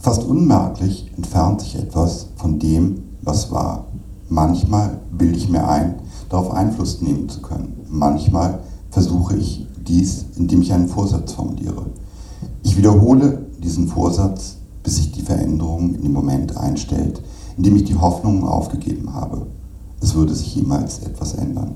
Fast 0.00 0.24
unmerklich 0.24 1.10
entfernt 1.18 1.60
sich 1.60 1.76
etwas 1.76 2.28
von 2.36 2.58
dem, 2.58 3.13
was 3.24 3.50
war. 3.50 3.86
Manchmal 4.28 5.00
bilde 5.16 5.36
ich 5.36 5.48
mir 5.48 5.68
ein, 5.68 5.96
darauf 6.28 6.50
Einfluss 6.52 7.02
nehmen 7.02 7.28
zu 7.28 7.40
können. 7.42 7.74
Manchmal 7.88 8.60
versuche 8.90 9.36
ich 9.36 9.66
dies, 9.86 10.26
indem 10.36 10.62
ich 10.62 10.72
einen 10.72 10.88
Vorsatz 10.88 11.32
formuliere. 11.32 11.86
Ich 12.62 12.76
wiederhole 12.76 13.46
diesen 13.62 13.88
Vorsatz, 13.88 14.56
bis 14.82 14.96
sich 14.96 15.12
die 15.12 15.22
Veränderung 15.22 15.94
in 15.94 16.02
dem 16.02 16.12
Moment 16.12 16.56
einstellt, 16.56 17.22
in 17.56 17.62
dem 17.62 17.76
ich 17.76 17.84
die 17.84 17.96
Hoffnung 17.96 18.46
aufgegeben 18.46 19.12
habe. 19.14 19.46
Es 20.00 20.14
würde 20.14 20.34
sich 20.34 20.54
jemals 20.54 21.00
etwas 21.00 21.34
ändern. 21.34 21.74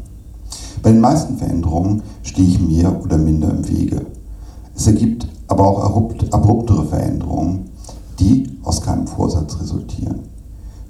Bei 0.83 0.93
den 0.93 1.01
meisten 1.01 1.39
Veränderungen 1.39 2.03
stehe 2.23 2.49
ich 2.49 2.61
mehr 2.61 3.03
oder 3.03 3.19
minder 3.19 3.51
im 3.51 3.69
Wege. 3.69 4.07
Es 4.75 4.87
ergibt 4.87 5.27
aber 5.49 5.67
auch 5.67 5.81
abruptere 6.31 6.85
Veränderungen, 6.85 7.71
die 8.21 8.59
aus 8.63 8.83
keinem 8.83 9.07
Vorsatz 9.07 9.59
resultieren. 9.61 10.21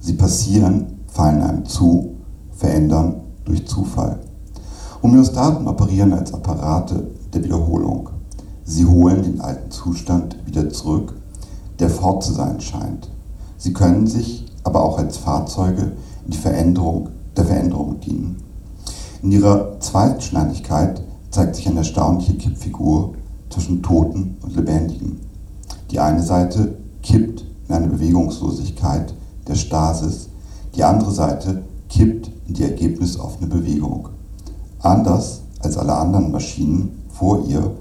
Sie 0.09 0.15
passieren, 0.15 1.01
fallen 1.07 1.43
einem 1.43 1.67
zu, 1.67 2.15
verändern 2.53 3.17
durch 3.45 3.67
Zufall. 3.67 4.21
Homöostaten 5.03 5.69
operieren 5.69 6.15
als 6.15 6.33
Apparate 6.33 7.11
der 7.35 7.45
Wiederholung. 7.45 8.09
Sie 8.65 8.87
holen 8.87 9.23
den 9.23 9.43
alten 9.43 9.71
Zustand 9.71 10.39
wieder 10.47 10.71
zurück, 10.71 11.15
der 11.79 11.91
fort 11.91 12.25
zu 12.25 12.33
sein 12.33 12.59
scheint. 12.63 13.11
Sie 13.59 13.75
können 13.75 14.07
sich 14.07 14.47
aber 14.65 14.83
auch 14.83 14.97
als 14.97 15.19
Fahrzeuge 15.19 15.93
in 16.25 16.31
die 16.31 16.39
Veränderung, 16.39 17.11
der 17.37 17.45
Veränderung 17.45 18.01
dienen. 18.01 18.37
In 19.23 19.31
ihrer 19.31 19.79
Zweitschneidigkeit 19.79 21.03
zeigt 21.31 21.55
sich 21.55 21.69
eine 21.69 21.81
erstaunliche 21.81 22.33
Kippfigur 22.33 23.13
zwischen 23.51 23.83
Toten 23.83 24.39
und 24.41 24.57
Lebendigen. 24.57 25.21
Die 25.91 26.01
eine 26.01 26.23
Seite 26.23 26.79
kippt 27.03 27.45
in 27.69 27.75
eine 27.75 27.89
Bewegungslosigkeit 27.89 29.13
der 29.49 29.55
Stasis, 29.55 30.29
die 30.75 30.85
andere 30.85 31.13
Seite 31.13 31.63
kippt 31.89 32.31
in 32.47 32.55
die 32.55 32.65
ergebnisoffene 32.65 33.49
Bewegung. 33.49 34.09
Anders 34.81 35.41
als 35.61 35.77
alle 35.77 35.95
anderen 35.95 36.31
Maschinen 36.31 37.03
vor 37.09 37.45
ihr, 37.47 37.73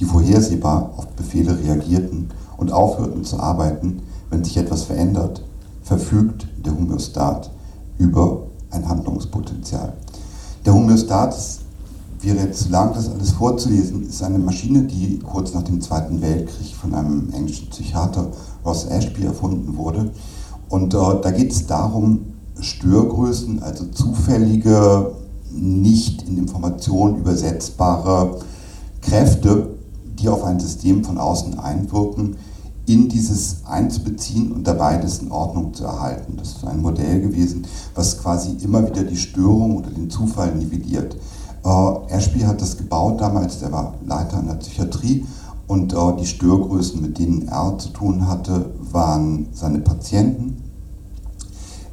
die 0.00 0.04
vorhersehbar 0.04 0.94
auf 0.96 1.06
Befehle 1.08 1.58
reagierten 1.58 2.30
und 2.56 2.72
aufhörten 2.72 3.24
zu 3.24 3.38
arbeiten, 3.38 4.02
wenn 4.30 4.44
sich 4.44 4.56
etwas 4.56 4.84
verändert, 4.84 5.42
verfügt 5.82 6.48
der 6.64 6.76
Homöostat 6.76 7.50
über 7.98 8.42
ein 8.70 8.88
Handlungspotenzial. 8.88 9.92
Der 10.64 10.74
Homöostat 10.74 11.36
wäre 12.20 12.38
jetzt 12.38 12.64
zu 12.64 12.68
lang, 12.70 12.92
das 12.94 13.10
alles 13.10 13.32
vorzulesen, 13.32 14.06
ist 14.06 14.22
eine 14.22 14.38
Maschine, 14.38 14.82
die 14.82 15.18
kurz 15.18 15.54
nach 15.54 15.62
dem 15.62 15.80
Zweiten 15.80 16.20
Weltkrieg 16.20 16.74
von 16.74 16.94
einem 16.94 17.32
englischen 17.32 17.70
Psychiater 17.70 18.28
Ross 18.64 18.84
Ashby 18.86 19.24
erfunden 19.24 19.76
wurde. 19.76 20.10
Und 20.70 20.94
äh, 20.94 20.96
da 20.96 21.30
geht 21.32 21.52
es 21.52 21.66
darum, 21.66 22.32
Störgrößen, 22.58 23.62
also 23.62 23.86
zufällige, 23.86 25.12
nicht 25.50 26.22
in 26.22 26.38
Informationen 26.38 27.18
übersetzbare 27.18 28.38
Kräfte, 29.02 29.74
die 30.18 30.28
auf 30.28 30.44
ein 30.44 30.60
System 30.60 31.02
von 31.04 31.18
außen 31.18 31.58
einwirken, 31.58 32.36
in 32.86 33.08
dieses 33.08 33.64
einzubeziehen 33.66 34.52
und 34.52 34.66
dabei 34.66 34.96
dessen 34.96 35.30
Ordnung 35.32 35.74
zu 35.74 35.84
erhalten. 35.84 36.34
Das 36.36 36.52
ist 36.52 36.64
ein 36.64 36.80
Modell 36.80 37.20
gewesen, 37.20 37.66
was 37.94 38.18
quasi 38.18 38.52
immer 38.62 38.86
wieder 38.86 39.02
die 39.02 39.16
Störung 39.16 39.78
oder 39.78 39.90
den 39.90 40.08
Zufall 40.08 40.54
nivelliert. 40.54 41.16
Äh, 41.64 42.14
Ashby 42.14 42.40
hat 42.40 42.62
das 42.62 42.76
gebaut 42.76 43.20
damals, 43.20 43.58
der 43.58 43.72
war 43.72 43.94
Leiter 44.06 44.38
in 44.38 44.46
der 44.46 44.54
Psychiatrie 44.54 45.26
und 45.70 45.92
äh, 45.92 46.16
die 46.18 46.26
Störgrößen, 46.26 47.00
mit 47.00 47.20
denen 47.20 47.46
er 47.46 47.78
zu 47.78 47.90
tun 47.90 48.26
hatte, 48.26 48.72
waren 48.90 49.46
seine 49.52 49.78
Patienten. 49.78 50.64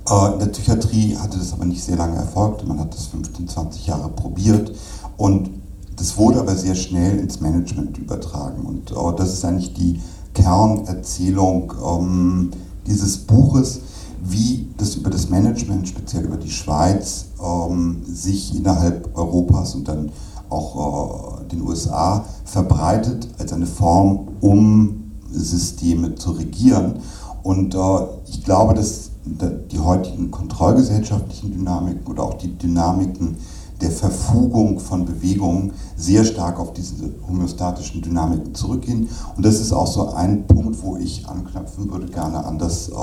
Äh, 0.10 0.34
in 0.34 0.40
der 0.40 0.48
Psychiatrie 0.48 1.16
hatte 1.16 1.38
das 1.38 1.54
aber 1.54 1.66
nicht 1.66 1.84
sehr 1.84 1.96
lange 1.96 2.16
erfolgt, 2.16 2.68
man 2.68 2.80
hat 2.80 2.96
das 2.96 3.06
15, 3.06 3.48
20 3.48 3.86
Jahre 3.86 4.10
probiert. 4.10 4.72
Und 5.16 5.52
das 5.96 6.18
wurde 6.18 6.40
aber 6.40 6.56
sehr 6.56 6.74
schnell 6.74 7.20
ins 7.20 7.40
Management 7.40 8.00
übertragen. 8.00 8.66
Und 8.66 8.90
äh, 8.90 9.16
das 9.16 9.32
ist 9.32 9.46
eigentlich 9.46 9.76
die 9.76 10.02
Kernerzählung 10.34 11.72
ähm, 11.88 12.50
dieses 12.88 13.20
Buches, 13.20 13.82
wie 14.24 14.70
das 14.78 14.96
über 14.96 15.12
das 15.12 15.30
Management, 15.30 15.88
speziell 15.88 16.24
über 16.24 16.38
die 16.38 16.50
Schweiz, 16.50 17.26
ähm, 17.40 18.02
sich 18.12 18.56
innerhalb 18.56 19.16
Europas 19.16 19.76
und 19.76 19.88
dann 19.88 20.10
auch 20.50 21.42
äh, 21.42 21.48
den 21.48 21.62
USA 21.62 22.26
verbreitet 22.46 23.28
als 23.38 23.54
eine 23.54 23.66
Form, 23.66 24.28
um 24.42 25.12
Systeme 25.32 26.16
zu 26.16 26.32
regieren. 26.32 26.96
Und 27.44 27.76
äh, 27.76 27.80
ich 28.28 28.44
glaube, 28.44 28.74
dass 28.74 29.12
die 29.26 29.80
heutigen 29.80 30.32
kontrollgesellschaftlichen 30.32 31.52
Dynamiken 31.52 32.08
oder 32.08 32.24
auch 32.24 32.36
die 32.36 32.58
Dynamiken 32.58 33.38
der 33.82 33.92
Verfugung 33.92 34.80
von 34.80 35.06
Bewegungen 35.06 35.74
sehr 35.96 36.24
stark 36.24 36.60
auf 36.60 36.74
diese 36.74 36.96
homöostatischen 37.28 38.02
Dynamiken 38.02 38.56
zurückgehen. 38.56 39.10
Und 39.36 39.46
das 39.46 39.60
ist 39.60 39.72
auch 39.72 39.88
so 39.88 40.14
ein 40.14 40.48
Punkt, 40.48 40.82
wo 40.82 40.98
ich 40.98 41.28
anknüpfen 41.28 41.92
würde 41.92 42.08
gerne 42.08 42.44
an 42.44 42.58
das 42.58 42.90
äh, 42.90 42.94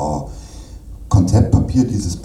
Konzeptpapier 1.09 1.85
dieses 1.85 2.19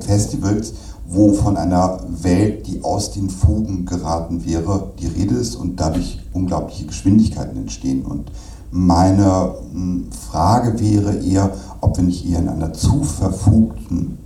Festivals, 0.00 0.74
wo 1.06 1.32
von 1.32 1.56
einer 1.56 2.00
Welt, 2.22 2.66
die 2.66 2.82
aus 2.82 3.12
den 3.12 3.30
Fugen 3.30 3.84
geraten 3.84 4.44
wäre, 4.44 4.92
die 4.98 5.06
Rede 5.06 5.34
ist 5.34 5.56
und 5.56 5.78
dadurch 5.78 6.20
unglaubliche 6.32 6.86
Geschwindigkeiten 6.86 7.56
entstehen. 7.56 8.04
Und 8.04 8.30
meine 8.70 9.54
hm, 9.72 10.06
Frage 10.10 10.80
wäre 10.80 11.16
eher, 11.16 11.52
ob 11.80 11.96
wir 11.96 12.04
nicht 12.04 12.28
eher 12.28 12.40
in 12.40 12.48
einer 12.48 12.72
zu 12.72 13.02
verfugten 13.02 14.18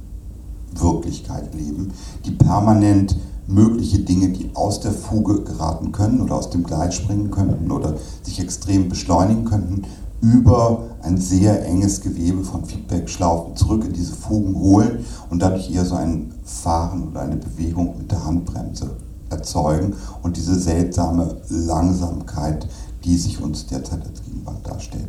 Wirklichkeit 0.74 1.54
leben, 1.54 1.92
die 2.24 2.30
permanent 2.30 3.16
mögliche 3.46 4.00
Dinge, 4.00 4.28
die 4.28 4.50
aus 4.54 4.80
der 4.80 4.92
Fuge 4.92 5.42
geraten 5.42 5.90
können 5.90 6.20
oder 6.20 6.36
aus 6.36 6.50
dem 6.50 6.64
Gleit 6.64 6.94
springen 6.94 7.30
könnten 7.30 7.70
oder 7.70 7.94
sich 8.22 8.40
extrem 8.40 8.88
beschleunigen 8.88 9.44
könnten, 9.44 9.82
über 10.20 10.84
ein 11.02 11.16
sehr 11.16 11.64
enges 11.64 12.00
Gewebe 12.00 12.42
von 12.42 12.64
Feedback-Schlaufen 12.64 13.56
zurück 13.56 13.84
in 13.84 13.92
diese 13.92 14.14
Fugen 14.14 14.54
holen 14.56 15.04
und 15.30 15.40
dadurch 15.40 15.72
eher 15.72 15.84
so 15.84 15.94
ein 15.94 16.32
Fahren 16.44 17.08
oder 17.08 17.20
eine 17.20 17.36
Bewegung 17.36 17.96
mit 17.98 18.10
der 18.10 18.24
Handbremse 18.24 18.96
erzeugen 19.30 19.94
und 20.22 20.36
diese 20.36 20.58
seltsame 20.58 21.36
Langsamkeit, 21.48 22.66
die 23.04 23.16
sich 23.16 23.40
uns 23.40 23.66
derzeit 23.66 24.00
als 24.04 24.22
Gegenwart 24.22 24.66
darstellt. 24.66 25.08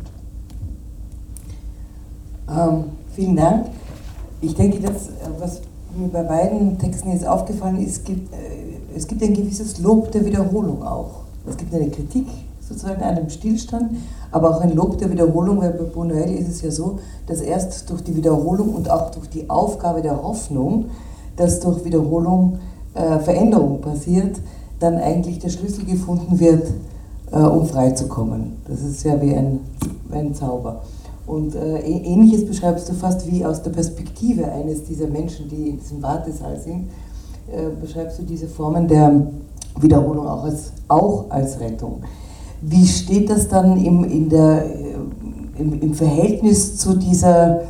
Ähm, 2.48 2.84
vielen 3.14 3.36
Dank. 3.36 3.66
Ich 4.40 4.54
denke, 4.54 4.80
dass, 4.80 5.08
äh, 5.08 5.30
was 5.38 5.60
mir 5.96 6.08
bei 6.08 6.22
beiden 6.22 6.78
Texten 6.78 7.10
jetzt 7.10 7.26
aufgefallen 7.26 7.80
ist, 7.84 8.04
gibt, 8.04 8.32
äh, 8.32 8.96
es 8.96 9.06
gibt 9.06 9.22
ein 9.22 9.34
gewisses 9.34 9.78
Lob 9.78 10.10
der 10.12 10.24
Wiederholung 10.24 10.82
auch. 10.82 11.22
Es 11.48 11.56
gibt 11.56 11.74
eine 11.74 11.88
Kritik 11.90 12.26
sozusagen 12.70 13.16
dem 13.16 13.28
Stillstand, 13.28 13.96
aber 14.30 14.50
auch 14.50 14.60
ein 14.60 14.74
Lob 14.74 14.96
der 14.98 15.10
Wiederholung, 15.10 15.60
weil 15.60 15.72
bei 15.72 15.84
Bonoel 15.84 16.30
ist 16.30 16.48
es 16.48 16.62
ja 16.62 16.70
so, 16.70 16.98
dass 17.26 17.40
erst 17.40 17.90
durch 17.90 18.02
die 18.02 18.16
Wiederholung 18.16 18.74
und 18.74 18.88
auch 18.90 19.10
durch 19.10 19.28
die 19.28 19.50
Aufgabe 19.50 20.02
der 20.02 20.22
Hoffnung, 20.22 20.86
dass 21.36 21.60
durch 21.60 21.84
Wiederholung 21.84 22.58
äh, 22.94 23.18
Veränderung 23.18 23.80
passiert, 23.80 24.36
dann 24.78 24.96
eigentlich 24.98 25.40
der 25.40 25.50
Schlüssel 25.50 25.84
gefunden 25.84 26.38
wird, 26.38 26.68
äh, 27.32 27.38
um 27.38 27.66
freizukommen. 27.66 28.56
Das 28.68 28.80
ist 28.82 29.04
ja 29.04 29.20
wie 29.20 29.34
ein, 29.34 29.60
ein 30.12 30.34
Zauber. 30.34 30.82
Und 31.26 31.54
äh, 31.54 31.80
ähnliches 31.80 32.46
beschreibst 32.46 32.88
du 32.88 32.92
fast 32.94 33.30
wie 33.30 33.44
aus 33.44 33.62
der 33.62 33.70
Perspektive 33.70 34.50
eines 34.50 34.84
dieser 34.84 35.06
Menschen, 35.06 35.48
die 35.48 35.70
in 35.70 35.78
diesem 35.78 36.02
Wartesaal 36.02 36.58
sind, 36.58 36.88
äh, 37.52 37.68
beschreibst 37.80 38.18
du 38.18 38.22
diese 38.22 38.48
Formen 38.48 38.88
der 38.88 39.26
Wiederholung 39.78 40.26
auch 40.26 40.44
als, 40.44 40.72
auch 40.88 41.26
als 41.30 41.60
Rettung. 41.60 42.02
Wie 42.62 42.86
steht 42.86 43.30
das 43.30 43.48
dann 43.48 43.82
im, 43.82 44.04
in 44.04 44.28
der, 44.28 44.64
äh, 44.66 45.60
im, 45.60 45.80
im 45.80 45.94
Verhältnis 45.94 46.76
zu 46.76 46.94
dieser 46.94 47.62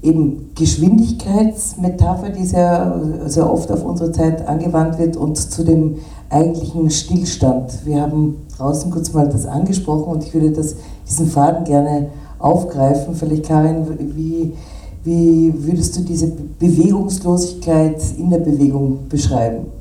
eben 0.00 0.50
Geschwindigkeitsmetapher, 0.54 2.30
die 2.30 2.46
sehr, 2.46 3.00
sehr 3.26 3.50
oft 3.50 3.70
auf 3.72 3.84
unsere 3.84 4.12
Zeit 4.12 4.46
angewandt 4.46 4.98
wird, 4.98 5.16
und 5.16 5.36
zu 5.36 5.64
dem 5.64 5.96
eigentlichen 6.30 6.88
Stillstand? 6.90 7.84
Wir 7.84 8.02
haben 8.02 8.36
draußen 8.56 8.90
kurz 8.90 9.12
mal 9.12 9.28
das 9.28 9.46
angesprochen 9.46 10.12
und 10.12 10.24
ich 10.24 10.32
würde 10.34 10.52
das, 10.52 10.76
diesen 11.08 11.26
Faden 11.26 11.64
gerne 11.64 12.08
aufgreifen. 12.38 13.14
Vielleicht, 13.14 13.46
Karin, 13.46 13.86
wie, 14.14 14.52
wie 15.02 15.54
würdest 15.56 15.96
du 15.96 16.02
diese 16.02 16.28
Bewegungslosigkeit 16.58 18.00
in 18.16 18.30
der 18.30 18.38
Bewegung 18.38 19.08
beschreiben? 19.08 19.77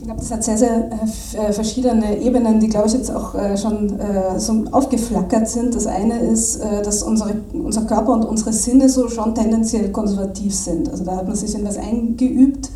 Ich 0.00 0.06
glaube, 0.06 0.20
das 0.20 0.30
hat 0.30 0.42
sehr, 0.42 0.56
sehr 0.56 0.90
äh, 1.34 1.52
verschiedene 1.52 2.18
Ebenen, 2.18 2.58
die, 2.58 2.68
glaube 2.68 2.88
ich, 2.88 2.94
jetzt 2.94 3.14
auch 3.14 3.34
äh, 3.34 3.54
schon 3.58 4.00
äh, 4.00 4.40
so 4.40 4.64
aufgeflackert 4.72 5.46
sind. 5.46 5.74
Das 5.74 5.86
eine 5.86 6.18
ist, 6.20 6.58
dass 6.62 7.02
unsere, 7.02 7.34
unser 7.52 7.82
Körper 7.82 8.14
und 8.14 8.24
unsere 8.24 8.54
Sinne 8.54 8.88
so 8.88 9.10
schon 9.10 9.34
tendenziell 9.34 9.92
konservativ 9.92 10.54
sind. 10.54 10.90
Also 10.90 11.04
da 11.04 11.16
hat 11.16 11.26
man 11.26 11.36
sich 11.36 11.54
in 11.54 11.66
was 11.66 11.76
eingeübt 11.76 12.70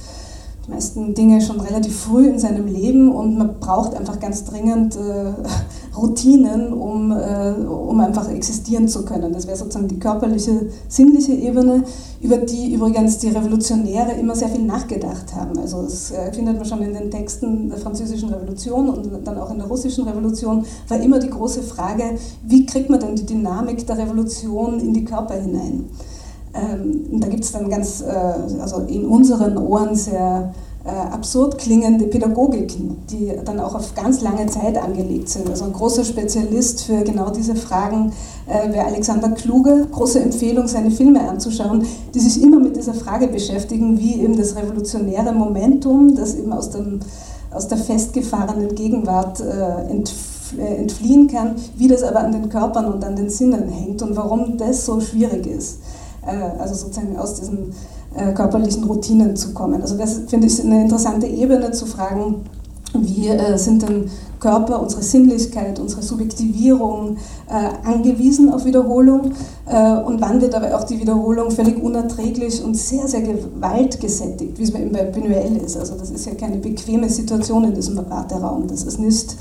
die 0.67 0.71
meisten 0.71 1.15
Dinge 1.15 1.41
schon 1.41 1.61
relativ 1.61 1.95
früh 1.95 2.27
in 2.27 2.39
seinem 2.39 2.67
Leben 2.67 3.13
und 3.13 3.37
man 3.37 3.61
braucht 3.61 3.95
einfach 3.95 4.19
ganz 4.19 4.45
dringend 4.45 4.97
äh, 4.97 5.33
Routinen, 5.97 6.73
um, 6.73 7.13
äh, 7.13 7.53
um 7.67 8.01
einfach 8.01 8.31
existieren 8.31 8.89
zu 8.89 9.05
können. 9.05 9.33
Das 9.33 9.47
wäre 9.47 9.57
sozusagen 9.57 9.89
die 9.89 9.99
körperliche, 9.99 10.71
sinnliche 10.89 11.33
Ebene, 11.33 11.85
über 12.21 12.39
die 12.39 12.73
übrigens 12.73 13.19
die 13.19 13.29
Revolutionäre 13.29 14.13
immer 14.13 14.35
sehr 14.35 14.49
viel 14.49 14.65
nachgedacht 14.65 15.35
haben. 15.35 15.59
Also 15.59 15.83
das 15.83 16.11
äh, 16.11 16.33
findet 16.33 16.57
man 16.57 16.65
schon 16.65 16.83
in 16.83 16.95
den 16.95 17.11
Texten 17.11 17.69
der 17.69 17.79
französischen 17.79 18.31
Revolution 18.31 18.89
und 18.89 19.11
dann 19.25 19.39
auch 19.39 19.51
in 19.51 19.59
der 19.59 19.67
russischen 19.67 20.05
Revolution, 20.05 20.65
war 20.89 21.01
immer 21.01 21.19
die 21.19 21.31
große 21.31 21.63
Frage, 21.63 22.19
wie 22.43 22.65
kriegt 22.65 22.89
man 22.89 23.01
denn 23.01 23.17
die 23.17 23.27
Dynamik 23.27 23.87
der 23.87 23.99
Revolution 23.99 24.81
in 24.81 24.95
die 24.95 25.05
Körper 25.05 25.35
hinein? 25.35 25.91
Ähm, 26.55 27.21
da 27.21 27.29
gibt 27.29 27.45
es 27.45 27.53
dann 27.53 27.69
ganz, 27.69 28.03
äh, 28.03 28.61
also 28.61 28.81
in 28.87 29.07
unseren 29.07 29.57
Ohren 29.59 29.95
sehr 29.95 30.53
äh, 30.85 30.91
absurd 30.91 31.59
klingende 31.59 32.07
Pädagogiken, 32.07 32.99
die 33.11 33.33
dann 33.45 33.59
auch 33.59 33.75
auf 33.75 33.95
ganz 33.95 34.21
lange 34.21 34.47
Zeit 34.47 34.77
angelegt 34.77 35.29
sind. 35.29 35.49
Also 35.49 35.65
ein 35.65 35.73
großer 35.73 36.05
Spezialist 36.05 36.85
für 36.85 37.03
genau 37.03 37.31
diese 37.31 37.57
Fragen 37.57 38.13
äh, 38.47 38.73
wäre 38.73 38.87
Alexander 38.87 39.31
Kluge. 39.31 39.87
Große 39.91 40.21
Empfehlung, 40.21 40.69
seine 40.69 40.91
Filme 40.91 41.29
anzuschauen, 41.29 41.87
die 42.15 42.21
sich 42.21 42.43
immer 42.43 42.61
mit 42.61 42.77
dieser 42.77 42.95
Frage 42.95 43.29
beschäftigen, 43.29 43.99
wie 43.99 44.21
eben 44.21 44.37
das 44.37 44.57
revolutionäre 44.57 45.33
Momentum, 45.33 46.15
das 46.15 46.35
eben 46.35 46.53
aus, 46.53 46.71
dem, 46.71 47.01
aus 47.51 47.67
der 47.67 47.79
festgefahrenen 47.79 48.75
Gegenwart 48.75 49.41
äh, 49.41 49.91
äh, 50.59 50.77
entfliehen 50.77 51.27
kann, 51.29 51.57
wie 51.77 51.89
das 51.89 52.03
aber 52.03 52.21
an 52.21 52.33
den 52.33 52.51
Körpern 52.51 52.93
und 52.93 53.03
an 53.03 53.17
den 53.17 53.31
Sinnen 53.31 53.69
hängt 53.69 54.03
und 54.03 54.15
warum 54.15 54.59
das 54.59 54.85
so 54.85 55.01
schwierig 55.01 55.47
ist. 55.47 55.79
Äh, 56.27 56.61
also 56.61 56.75
sozusagen 56.75 57.17
aus 57.17 57.35
diesen 57.35 57.73
äh, 58.17 58.33
körperlichen 58.33 58.85
Routinen 58.85 59.37
zu 59.37 59.53
kommen. 59.53 59.83
Also 59.83 59.97
das 59.97 60.21
finde 60.27 60.47
ich 60.47 60.63
eine 60.63 60.83
interessante 60.83 61.27
Ebene 61.27 61.73
zu 61.73 61.87
fragen, 61.87 62.45
Wie 62.95 63.29
äh, 63.29 63.59
sind 63.59 63.83
denn 63.83 64.11
Körper, 64.39 64.81
unsere 64.81 65.03
Sinnlichkeit, 65.03 65.81
unsere 65.81 66.03
Subjektivierung 66.03 67.17
äh, 67.49 67.89
angewiesen 67.89 68.53
auf 68.53 68.65
Wiederholung 68.65 69.33
äh, 69.67 69.97
und 69.97 70.21
wann 70.21 70.41
wird 70.41 70.55
aber 70.55 70.77
auch 70.77 70.85
die 70.85 71.01
Wiederholung 71.01 71.51
völlig 71.51 71.83
unerträglich 71.83 72.63
und 72.63 72.77
sehr, 72.77 73.09
sehr 73.09 73.23
gewaltgesättigt, 73.23 74.59
wie 74.59 74.63
es 74.63 74.73
bei 74.73 74.81
Buñuel 74.81 75.65
ist. 75.65 75.77
Also 75.77 75.95
das 75.99 76.11
ist 76.11 76.27
ja 76.27 76.35
keine 76.35 76.59
bequeme 76.59 77.09
Situation 77.09 77.65
in 77.65 77.75
diesem 77.75 77.97
Warteraum. 77.97 78.69
Das 78.69 78.85
ist 78.85 79.01
nicht, 79.01 79.35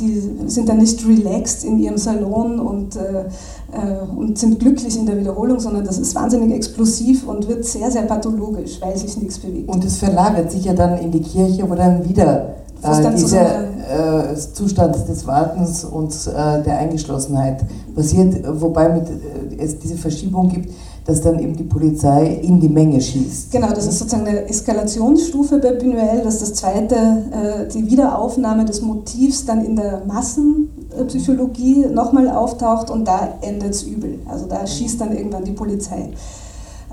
die 0.00 0.22
sind 0.46 0.68
dann 0.68 0.78
nicht 0.78 1.06
relaxed 1.06 1.64
in 1.64 1.78
ihrem 1.78 1.98
Salon 1.98 2.58
und, 2.58 2.96
äh, 2.96 3.24
äh, 3.72 4.16
und 4.16 4.38
sind 4.38 4.58
glücklich 4.58 4.96
in 4.98 5.06
der 5.06 5.18
Wiederholung, 5.18 5.60
sondern 5.60 5.84
das 5.84 5.98
ist 5.98 6.14
wahnsinnig 6.14 6.54
explosiv 6.54 7.26
und 7.26 7.48
wird 7.48 7.64
sehr, 7.64 7.90
sehr 7.90 8.02
pathologisch, 8.02 8.80
weil 8.80 8.96
sich 8.96 9.16
nichts 9.16 9.38
bewegt. 9.38 9.68
Und 9.68 9.84
es 9.84 9.98
verlagert 9.98 10.50
sich 10.50 10.64
ja 10.64 10.74
dann 10.74 10.98
in 10.98 11.10
die 11.10 11.22
Kirche, 11.22 11.68
wo 11.68 11.74
dann 11.74 12.08
wieder 12.08 12.54
äh, 12.82 13.14
dieser 13.14 13.64
äh, 13.64 14.36
Zustand 14.36 15.08
des 15.08 15.26
Wartens 15.26 15.84
und 15.84 16.12
äh, 16.26 16.62
der 16.62 16.78
Eingeschlossenheit 16.78 17.64
passiert, 17.94 18.42
wobei 18.60 18.88
mit, 18.90 19.08
äh, 19.08 19.62
es 19.62 19.78
diese 19.78 19.96
Verschiebung 19.96 20.48
gibt, 20.48 20.70
dass 21.08 21.22
dann 21.22 21.38
eben 21.38 21.56
die 21.56 21.64
Polizei 21.64 22.38
in 22.42 22.60
die 22.60 22.68
Menge 22.68 23.00
schießt. 23.00 23.50
Genau, 23.50 23.70
das 23.70 23.86
ist 23.86 23.98
sozusagen 23.98 24.26
eine 24.26 24.46
Eskalationsstufe 24.46 25.56
bei 25.58 25.70
Buñuel, 25.70 26.22
dass 26.22 26.40
das 26.40 26.52
zweite, 26.52 26.94
äh, 26.96 27.66
die 27.72 27.90
Wiederaufnahme 27.90 28.66
des 28.66 28.82
Motivs 28.82 29.46
dann 29.46 29.64
in 29.64 29.74
der 29.74 30.02
Massenpsychologie 30.06 31.86
nochmal 31.86 32.28
auftaucht 32.28 32.90
und 32.90 33.08
da 33.08 33.38
endet 33.40 33.70
es 33.70 33.84
übel. 33.84 34.18
Also 34.28 34.44
da 34.44 34.66
schießt 34.66 35.00
dann 35.00 35.16
irgendwann 35.16 35.44
die 35.44 35.52
Polizei. 35.52 36.10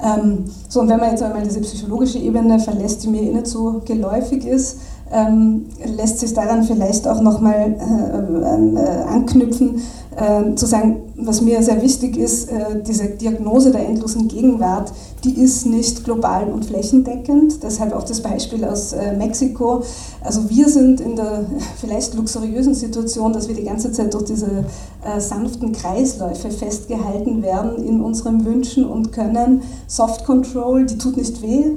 Ähm, 0.02 0.46
so, 0.70 0.80
und 0.80 0.88
wenn 0.88 1.00
man 1.02 1.10
jetzt 1.12 1.22
einmal 1.22 1.44
diese 1.44 1.60
psychologische 1.60 2.20
Ebene 2.20 2.58
verlässt, 2.60 3.04
die 3.04 3.10
mir 3.10 3.22
eh 3.22 3.34
nicht 3.34 3.48
so 3.48 3.82
geläufig 3.84 4.48
ist, 4.48 4.78
ähm, 5.12 5.66
lässt 5.98 6.20
sich 6.20 6.34
daran 6.34 6.64
vielleicht 6.64 7.06
auch 7.06 7.20
nochmal 7.20 7.76
äh, 7.78 8.80
äh, 8.80 9.04
anknüpfen, 9.14 9.82
äh, 10.16 10.56
zu 10.56 10.66
sagen, 10.66 11.02
was 11.18 11.42
mir 11.42 11.64
sehr 11.64 11.82
wichtig 11.82 12.18
ist, 12.18 12.52
äh, 12.52 12.82
diese 12.86 13.06
Diagnose 13.08 13.72
der 13.72 13.88
endlosen 13.88 14.28
Gegenwart, 14.28 14.92
die 15.24 15.40
ist 15.40 15.66
nicht 15.66 16.04
global 16.04 16.50
und 16.52 16.66
flächendeckend. 16.66 17.64
Deshalb 17.64 17.94
auch 17.94 18.04
das 18.04 18.22
Beispiel 18.22 18.66
aus 18.66 18.92
äh, 18.92 19.16
Mexiko. 19.16 19.84
Also 20.22 20.50
wir 20.50 20.68
sind 20.68 21.00
in 21.00 21.16
der 21.16 21.46
vielleicht 21.80 22.16
luxuriösen 22.16 22.74
Situation, 22.74 23.32
dass 23.32 23.48
wir 23.48 23.56
die 23.56 23.64
ganze 23.64 23.92
Zeit 23.92 24.14
durch 24.14 24.26
diese 24.26 24.66
äh, 25.06 25.20
sanften 25.20 25.72
Kreisläufe 25.72 26.52
festgehalten 26.52 27.42
werden 27.42 27.84
in 27.86 28.02
unseren 28.02 28.46
Wünschen 28.46 28.86
und 28.86 29.14
können. 29.14 29.62
Soft 29.88 30.26
Control, 30.26 30.86
die 30.86 30.98
tut 30.98 31.18
nicht 31.18 31.42
weh. 31.42 31.66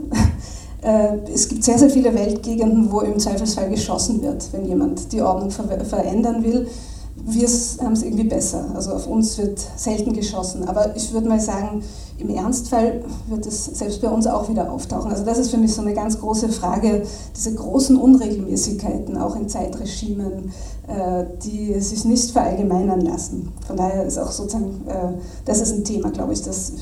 Es 1.35 1.49
gibt 1.49 1.65
sehr, 1.65 1.77
sehr 1.77 1.91
viele 1.91 2.15
Weltgegenden, 2.15 2.93
wo 2.93 3.01
im 3.01 3.19
Zweifelsfall 3.19 3.69
geschossen 3.69 4.23
wird, 4.23 4.49
wenn 4.53 4.65
jemand 4.65 5.13
die 5.13 5.21
Ordnung 5.21 5.51
ver 5.51 5.65
verändern 5.85 6.45
will. 6.45 6.69
Wir 7.25 7.49
haben 7.85 7.93
es 7.93 8.03
irgendwie 8.03 8.25
besser. 8.25 8.65
Also 8.75 8.93
auf 8.93 9.07
uns 9.07 9.39
wird 9.39 9.61
selten 9.77 10.13
geschossen. 10.13 10.67
Aber 10.69 10.97
ich 10.97 11.13
würde 11.13 11.29
mal 11.29 11.41
sagen, 11.41 11.83
im 12.19 12.31
Ernstfall 12.31 13.03
wird 13.29 13.47
es 13.47 13.67
selbst 13.67 14.03
bei 14.03 14.09
uns 14.09 14.27
auch 14.27 14.49
wieder 14.49 14.71
auftauchen. 14.73 15.11
Also 15.11 15.25
das 15.25 15.39
ist 15.39 15.51
für 15.51 15.57
mich 15.57 15.75
so 15.75 15.83
eine 15.83 15.95
ganz 15.95 16.19
große 16.19 16.49
Frage, 16.49 17.03
diese 17.37 17.55
großen 17.55 17.97
Unregelmäßigkeiten 17.97 19.17
auch 19.17 19.37
in 19.37 19.49
Zeitregimen, 19.49 20.53
äh, 20.89 21.25
die 21.45 21.79
sich 21.81 22.05
nicht 22.05 22.31
verallgemeinern 22.31 23.03
lassen. 23.03 23.53
Von 23.67 23.77
daher 23.77 24.05
ist 24.05 24.19
auch 24.19 24.33
sozusagen, 24.33 24.83
äh, 24.89 25.13
das 25.45 25.61
ist 25.61 25.73
ein 25.75 25.85
Thema, 25.85 26.11
glaube 26.11 26.33
ich, 26.33 26.43
das 26.43 26.73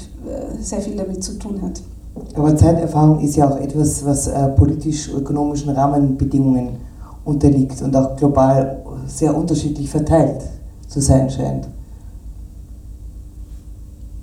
sehr 0.60 0.80
viel 0.80 0.96
damit 0.96 1.22
zu 1.22 1.38
tun 1.38 1.60
hat. 1.62 1.82
Aber 2.34 2.56
Zeiterfahrung 2.56 3.20
ist 3.20 3.36
ja 3.36 3.50
auch 3.50 3.58
etwas, 3.58 4.04
was 4.04 4.26
äh, 4.28 4.48
politisch-ökonomischen 4.48 5.70
Rahmenbedingungen 5.70 6.76
unterliegt 7.24 7.82
und 7.82 7.94
auch 7.96 8.16
global 8.16 8.82
sehr 9.06 9.36
unterschiedlich 9.36 9.90
verteilt 9.90 10.42
zu 10.88 11.00
sein 11.00 11.30
scheint. 11.30 11.68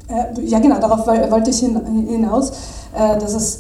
Äh, 0.08 0.42
ja, 0.46 0.60
genau, 0.60 0.80
darauf 0.80 1.08
wollte 1.08 1.50
ich 1.50 1.60
hinaus, 1.60 2.52
äh, 2.96 3.18
dass 3.20 3.34
es 3.34 3.60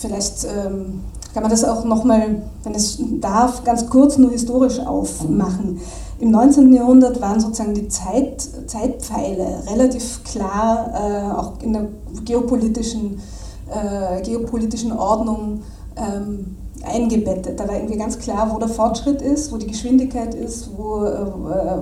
vielleicht 0.00 0.44
ähm, 0.44 1.00
kann 1.34 1.42
man 1.42 1.50
das 1.50 1.64
auch 1.64 1.84
nochmal, 1.84 2.42
wenn 2.62 2.74
es 2.74 2.98
darf, 3.20 3.62
ganz 3.64 3.88
kurz 3.90 4.16
nur 4.16 4.30
historisch 4.30 4.78
aufmachen. 4.80 5.80
Im 6.18 6.30
19. 6.30 6.72
Jahrhundert 6.72 7.20
waren 7.20 7.40
sozusagen 7.40 7.74
die 7.74 7.88
Zeit, 7.88 8.40
Zeitpfeile 8.66 9.62
relativ 9.70 10.24
klar, 10.24 10.92
äh, 10.94 11.30
auch 11.30 11.60
in 11.62 11.74
der 11.74 11.88
geopolitischen 12.24 13.20
geopolitischen 14.22 14.92
Ordnung 14.92 15.62
ähm, 15.96 16.56
eingebettet. 16.86 17.58
Da 17.58 17.68
war 17.68 17.76
irgendwie 17.76 17.98
ganz 17.98 18.18
klar, 18.18 18.50
wo 18.52 18.58
der 18.58 18.68
Fortschritt 18.68 19.22
ist, 19.22 19.52
wo 19.52 19.56
die 19.56 19.66
Geschwindigkeit 19.66 20.34
ist, 20.34 20.70
wo, 20.76 21.04
äh, 21.04 21.26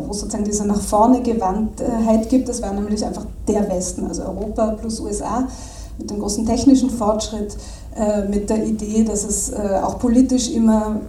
wo 0.06 0.12
sozusagen 0.12 0.44
diese 0.44 0.66
nach 0.66 0.80
vorne 0.80 1.22
Gewandtheit 1.22 2.28
gibt. 2.28 2.48
Das 2.48 2.62
war 2.62 2.72
nämlich 2.72 3.04
einfach 3.04 3.26
der 3.46 3.68
Westen, 3.68 4.06
also 4.06 4.22
Europa 4.22 4.76
plus 4.80 5.00
USA 5.00 5.46
mit 5.98 6.10
dem 6.10 6.18
großen 6.18 6.44
technischen 6.44 6.90
Fortschritt, 6.90 7.56
äh, 7.96 8.26
mit 8.28 8.50
der 8.50 8.64
Idee, 8.64 9.04
dass 9.04 9.24
es 9.24 9.50
äh, 9.50 9.80
auch 9.82 9.98
politisch 9.98 10.50
immer 10.50 11.00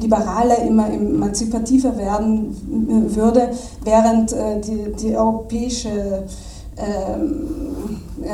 liberaler, 0.00 0.62
immer 0.62 0.88
emanzipativer 0.92 1.96
werden 1.98 2.56
würde, 3.14 3.50
während 3.82 4.32
äh, 4.32 4.60
die, 4.60 4.92
die 4.92 5.16
europäische 5.16 6.22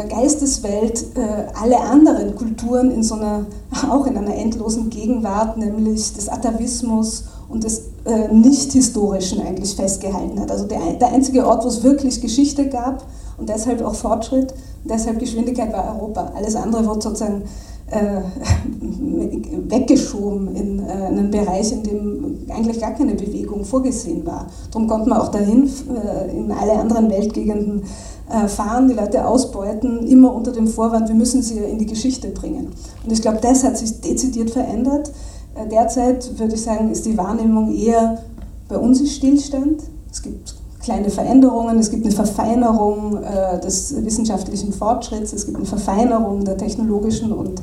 Geisteswelt 0.09 1.17
äh, 1.17 1.47
alle 1.61 1.81
anderen 1.81 2.35
Kulturen 2.35 2.91
in 2.91 3.03
so 3.03 3.15
einer, 3.15 3.47
auch 3.91 4.07
in 4.07 4.17
einer 4.17 4.35
endlosen 4.35 4.91
Gegenwart, 4.91 5.57
nämlich 5.57 6.13
des 6.15 6.29
Atavismus 6.29 7.25
und 7.49 7.65
des 7.65 7.83
äh, 8.05 8.33
Nicht-Historischen 8.33 9.41
eigentlich 9.43 9.77
festgehalten 9.77 10.41
hat. 10.41 10.51
Also 10.51 10.67
der, 10.67 10.81
der 10.95 11.13
einzige 11.13 11.47
Ort, 11.47 11.65
wo 11.65 11.69
es 11.69 11.83
wirklich 11.83 12.21
Geschichte 12.21 12.69
gab 12.69 13.05
und 13.39 13.49
deshalb 13.49 13.83
auch 13.83 13.95
Fortschritt, 13.95 14.55
deshalb 14.85 15.19
Geschwindigkeit 15.19 15.73
war 15.73 15.95
Europa. 15.97 16.33
Alles 16.35 16.57
andere 16.57 16.87
wurde 16.87 17.03
sozusagen 17.03 17.43
äh, 17.43 17.47
weggeschoben 19.69 20.55
in 20.55 20.79
äh, 20.81 20.93
einen 20.93 21.31
Bereich, 21.31 21.73
in 21.73 21.83
dem 21.83 22.39
eigentlich 22.49 22.81
gar 22.81 22.93
keine 22.93 23.15
Bewegung 23.15 23.65
vorgesehen 23.65 24.25
war. 24.27 24.47
Darum 24.71 24.89
konnte 24.89 25.09
man 25.09 25.19
auch 25.19 25.29
dahin 25.29 25.69
äh, 25.89 26.37
in 26.37 26.51
alle 26.53 26.73
anderen 26.73 27.11
Weltgegenden 27.11 27.83
äh, 28.31 28.49
fahren, 28.49 28.89
die 28.89 28.95
Leute 28.95 29.27
ausbeuten, 29.27 30.07
immer 30.07 30.35
unter 30.35 30.53
dem 30.53 30.67
Vorwand, 30.67 31.09
wir 31.09 31.15
müssen 31.15 31.43
sie 31.43 31.59
in 31.59 31.79
die 31.79 31.87
Geschichte 31.87 32.29
bringen. 32.29 32.69
Und 33.05 33.13
ich 33.13 33.23
glaube, 33.23 33.39
das 33.41 33.65
hat 33.65 33.77
sich 33.77 34.01
dezidiert 34.01 34.51
verändert. 34.51 35.13
Äh, 35.55 35.69
derzeit 35.69 36.39
würde 36.39 36.55
ich 36.55 36.63
sagen, 36.63 36.91
ist 36.91 37.05
die 37.07 37.17
Wahrnehmung 37.17 37.75
eher, 37.75 38.23
bei 38.69 38.79
uns 38.79 39.01
ist 39.01 39.17
Stillstand. 39.17 39.83
Es 40.11 40.23
gibt 40.23 40.55
kleine 40.83 41.11
Veränderungen, 41.11 41.79
es 41.79 41.91
gibt 41.91 42.05
eine 42.05 42.15
Verfeinerung 42.15 43.23
äh, 43.23 43.61
des 43.61 43.95
wissenschaftlichen 44.05 44.73
Fortschritts, 44.73 45.33
es 45.33 45.47
gibt 45.47 45.57
eine 45.57 45.67
Verfeinerung 45.67 46.45
der 46.45 46.57
technologischen 46.57 47.33
und 47.33 47.63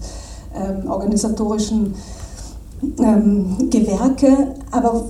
ähm, 0.55 0.89
organisatorischen 0.89 1.95
ähm, 2.99 3.69
Gewerke, 3.69 4.55
aber 4.71 5.05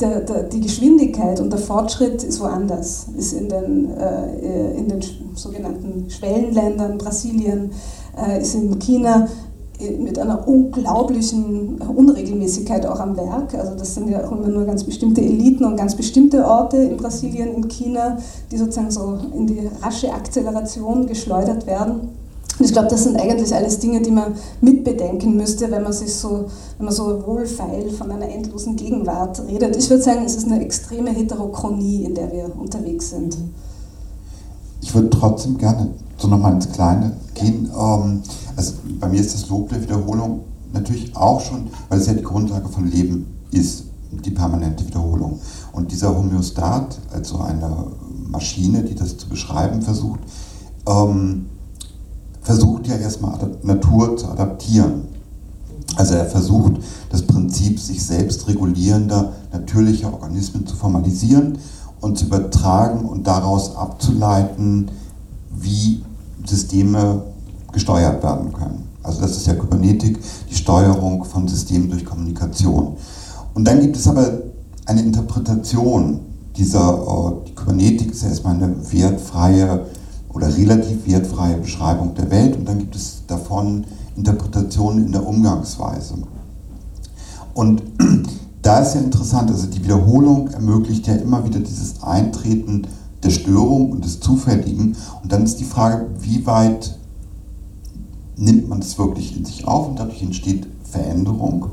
der, 0.00 0.20
der, 0.20 0.42
die 0.44 0.60
Geschwindigkeit 0.60 1.40
und 1.40 1.50
der 1.50 1.58
Fortschritt 1.58 2.24
ist 2.24 2.40
woanders, 2.40 3.06
ist 3.16 3.34
in 3.34 3.48
den, 3.48 3.90
äh, 3.96 4.72
in 4.76 4.88
den 4.88 5.00
sogenannten 5.34 6.10
Schwellenländern, 6.10 6.98
Brasilien, 6.98 7.70
äh, 8.16 8.40
ist 8.40 8.54
in 8.54 8.78
China 8.78 9.28
mit 9.90 10.18
einer 10.18 10.46
unglaublichen 10.46 11.78
Unregelmäßigkeit 11.80 12.86
auch 12.86 13.00
am 13.00 13.16
Werk. 13.16 13.54
Also 13.54 13.74
das 13.74 13.94
sind 13.94 14.08
ja 14.08 14.24
auch 14.24 14.32
immer 14.32 14.48
nur 14.48 14.64
ganz 14.64 14.84
bestimmte 14.84 15.20
Eliten 15.20 15.64
und 15.64 15.76
ganz 15.76 15.94
bestimmte 15.94 16.46
Orte 16.46 16.76
in 16.78 16.96
Brasilien, 16.96 17.54
in 17.54 17.68
China, 17.68 18.18
die 18.50 18.56
sozusagen 18.56 18.90
so 18.90 19.18
in 19.34 19.46
die 19.46 19.68
rasche 19.80 20.12
Akzeleration 20.12 21.06
geschleudert 21.06 21.66
werden. 21.66 22.10
Und 22.58 22.66
ich 22.66 22.72
glaube, 22.72 22.88
das 22.88 23.04
sind 23.04 23.16
eigentlich 23.16 23.54
alles 23.54 23.78
Dinge, 23.78 24.02
die 24.02 24.10
man 24.10 24.34
mitbedenken 24.60 25.36
müsste, 25.36 25.70
wenn 25.70 25.82
man 25.82 25.92
sich 25.92 26.14
so, 26.14 26.46
wenn 26.78 26.86
man 26.86 26.94
so 26.94 27.26
wohlfeil 27.26 27.90
von 27.90 28.10
einer 28.10 28.28
endlosen 28.28 28.76
Gegenwart 28.76 29.42
redet. 29.48 29.76
Ich 29.76 29.88
würde 29.88 30.02
sagen, 30.02 30.22
es 30.24 30.36
ist 30.36 30.46
eine 30.46 30.60
extreme 30.60 31.10
Heterochronie, 31.10 32.04
in 32.04 32.14
der 32.14 32.30
wir 32.30 32.52
unterwegs 32.58 33.10
sind. 33.10 33.36
Ich 34.82 34.94
würde 34.94 35.10
trotzdem 35.10 35.56
gerne 35.56 35.88
so 36.18 36.28
nochmal 36.28 36.52
ins 36.52 36.70
Kleine 36.70 37.12
gehen. 37.34 37.70
Ähm, 37.74 38.22
also 38.41 38.41
bei 39.02 39.08
mir 39.08 39.20
ist 39.20 39.34
das 39.34 39.48
Lob 39.48 39.68
der 39.68 39.82
Wiederholung 39.82 40.44
natürlich 40.72 41.16
auch 41.16 41.40
schon, 41.40 41.66
weil 41.88 41.98
es 41.98 42.06
ja 42.06 42.14
die 42.14 42.22
Grundlage 42.22 42.68
von 42.68 42.88
Leben 42.88 43.26
ist, 43.50 43.86
die 44.12 44.30
permanente 44.30 44.86
Wiederholung. 44.86 45.40
Und 45.72 45.90
dieser 45.90 46.16
Homöostat, 46.16 47.00
also 47.12 47.40
eine 47.40 47.88
Maschine, 48.28 48.84
die 48.84 48.94
das 48.94 49.16
zu 49.16 49.28
beschreiben 49.28 49.82
versucht, 49.82 50.20
ähm, 50.86 51.46
versucht 52.42 52.86
ja 52.86 52.94
erstmal 52.94 53.36
Natur 53.64 54.16
zu 54.16 54.28
adaptieren. 54.28 55.02
Also 55.96 56.14
er 56.14 56.26
versucht 56.26 56.74
das 57.10 57.22
Prinzip 57.22 57.80
sich 57.80 58.06
selbst 58.06 58.46
regulierender 58.46 59.32
natürlicher 59.52 60.12
Organismen 60.12 60.64
zu 60.64 60.76
formalisieren 60.76 61.58
und 62.00 62.18
zu 62.18 62.26
übertragen 62.26 63.04
und 63.04 63.26
daraus 63.26 63.74
abzuleiten, 63.74 64.92
wie 65.50 66.04
Systeme 66.46 67.31
gesteuert 67.72 68.22
werden 68.22 68.52
können. 68.52 68.88
Also 69.02 69.20
das 69.20 69.36
ist 69.36 69.46
ja 69.46 69.54
Kybernetik, 69.54 70.18
die 70.50 70.54
Steuerung 70.54 71.24
von 71.24 71.48
Systemen 71.48 71.90
durch 71.90 72.04
Kommunikation. 72.04 72.96
Und 73.54 73.64
dann 73.66 73.80
gibt 73.80 73.96
es 73.96 74.06
aber 74.06 74.30
eine 74.86 75.02
Interpretation 75.02 76.20
dieser, 76.56 76.94
äh, 76.94 77.48
die 77.48 77.54
Kybernetik 77.54 78.12
ist 78.12 78.22
erstmal 78.22 78.54
eine 78.56 78.74
wertfreie 78.92 79.86
oder 80.32 80.54
relativ 80.56 81.06
wertfreie 81.06 81.56
Beschreibung 81.58 82.14
der 82.14 82.30
Welt 82.30 82.56
und 82.56 82.66
dann 82.66 82.78
gibt 82.78 82.96
es 82.96 83.22
davon 83.26 83.84
Interpretationen 84.16 85.06
in 85.06 85.12
der 85.12 85.26
Umgangsweise. 85.26 86.14
Und 87.54 87.82
da 88.62 88.78
ist 88.80 88.94
ja 88.94 89.00
interessant, 89.00 89.50
also 89.50 89.66
die 89.66 89.82
Wiederholung 89.82 90.48
ermöglicht 90.48 91.06
ja 91.06 91.14
immer 91.14 91.44
wieder 91.44 91.60
dieses 91.60 92.02
Eintreten 92.02 92.86
der 93.22 93.30
Störung 93.30 93.92
und 93.92 94.04
des 94.04 94.20
Zufälligen. 94.20 94.96
Und 95.22 95.32
dann 95.32 95.44
ist 95.44 95.60
die 95.60 95.64
Frage, 95.64 96.06
wie 96.20 96.44
weit 96.46 96.98
nimmt 98.36 98.68
man 98.68 98.80
das 98.80 98.98
wirklich 98.98 99.36
in 99.36 99.44
sich 99.44 99.66
auf 99.66 99.88
und 99.88 99.98
dadurch 99.98 100.22
entsteht 100.22 100.66
Veränderung, 100.84 101.66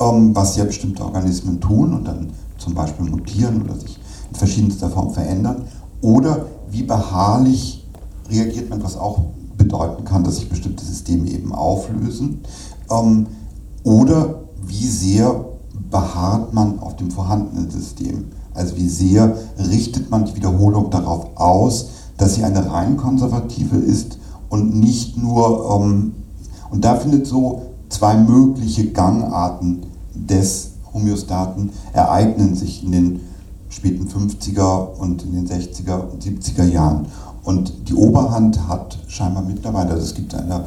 ähm, 0.00 0.34
was 0.34 0.56
ja 0.56 0.64
bestimmte 0.64 1.04
Organismen 1.04 1.60
tun 1.60 1.94
und 1.94 2.04
dann 2.06 2.30
zum 2.58 2.74
Beispiel 2.74 3.08
mutieren 3.08 3.62
oder 3.62 3.74
sich 3.74 3.98
in 4.30 4.36
verschiedenster 4.36 4.90
Form 4.90 5.12
verändern. 5.12 5.64
Oder 6.00 6.46
wie 6.70 6.82
beharrlich 6.82 7.86
reagiert 8.28 8.70
man, 8.70 8.82
was 8.82 8.96
auch 8.96 9.20
bedeuten 9.56 10.04
kann, 10.04 10.24
dass 10.24 10.36
sich 10.36 10.48
bestimmte 10.48 10.84
Systeme 10.84 11.28
eben 11.28 11.54
auflösen. 11.54 12.40
Ähm, 12.90 13.26
oder 13.82 14.42
wie 14.66 14.86
sehr 14.86 15.44
beharrt 15.90 16.54
man 16.54 16.78
auf 16.78 16.96
dem 16.96 17.10
vorhandenen 17.10 17.70
System. 17.70 18.26
Also 18.54 18.76
wie 18.76 18.88
sehr 18.88 19.36
richtet 19.58 20.10
man 20.10 20.24
die 20.24 20.36
Wiederholung 20.36 20.90
darauf 20.90 21.36
aus, 21.36 21.88
dass 22.16 22.34
sie 22.34 22.44
eine 22.44 22.70
rein 22.70 22.96
konservative 22.96 23.76
ist 23.76 24.19
und 24.50 24.78
nicht 24.78 25.16
nur, 25.16 25.80
ähm, 25.80 26.12
und 26.70 26.84
da 26.84 26.96
findet 26.96 27.26
so 27.26 27.62
zwei 27.88 28.16
mögliche 28.16 28.90
Gangarten 28.92 29.86
des 30.14 30.72
Homöostaten 30.92 31.70
ereignen 31.92 32.54
sich 32.54 32.84
in 32.84 32.92
den 32.92 33.20
späten 33.68 34.06
50er 34.08 34.98
und 34.98 35.22
in 35.22 35.32
den 35.32 35.48
60er 35.48 36.10
und 36.10 36.22
70er 36.22 36.64
Jahren. 36.64 37.06
Und 37.44 37.88
die 37.88 37.94
Oberhand 37.94 38.68
hat 38.68 38.98
scheinbar 39.08 39.42
mittlerweile, 39.42 39.92
also 39.92 40.02
es 40.02 40.14
gibt 40.14 40.34
eine 40.34 40.64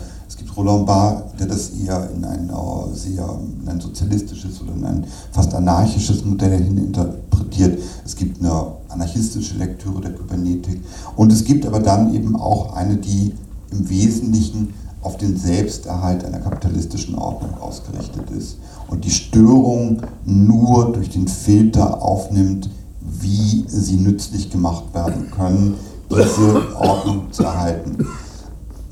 Roland 0.56 0.86
Barth, 0.86 1.40
der 1.40 1.48
das 1.48 1.72
eher 1.72 2.10
in 2.16 2.24
ein 2.24 2.50
äh, 2.50 2.96
sehr 2.96 3.28
in 3.62 3.68
ein 3.68 3.80
sozialistisches 3.80 4.62
oder 4.62 4.74
in 4.74 4.86
ein 4.86 5.06
fast 5.32 5.54
anarchisches 5.54 6.24
Modell 6.26 6.64
hin 6.64 6.78
interpretiert. 6.78 7.80
Es 8.06 8.16
gibt 8.16 8.40
eine 8.40 8.74
anarchistische 8.90 9.58
Lektüre 9.58 10.02
der 10.02 10.14
Kybernetik 10.14 10.82
und 11.16 11.32
es 11.32 11.44
gibt 11.44 11.66
aber 11.66 11.80
dann 11.80 12.14
eben 12.14 12.36
auch 12.36 12.76
eine, 12.76 12.98
die 12.98 13.34
im 13.74 13.90
Wesentlichen 13.90 14.74
auf 15.02 15.18
den 15.18 15.38
Selbsterhalt 15.38 16.24
einer 16.24 16.40
kapitalistischen 16.40 17.16
Ordnung 17.16 17.60
ausgerichtet 17.60 18.30
ist 18.32 18.58
und 18.88 19.04
die 19.04 19.12
Störung 19.12 20.02
nur 20.26 20.94
durch 20.94 21.10
den 21.10 21.28
Filter 21.28 22.02
aufnimmt, 22.02 22.70
wie 23.02 23.66
sie 23.68 23.98
nützlich 23.98 24.50
gemacht 24.50 24.86
werden 24.94 25.30
können, 25.32 25.76
diese 26.10 26.76
Ordnung 26.78 27.32
zu 27.32 27.44
erhalten. 27.44 28.08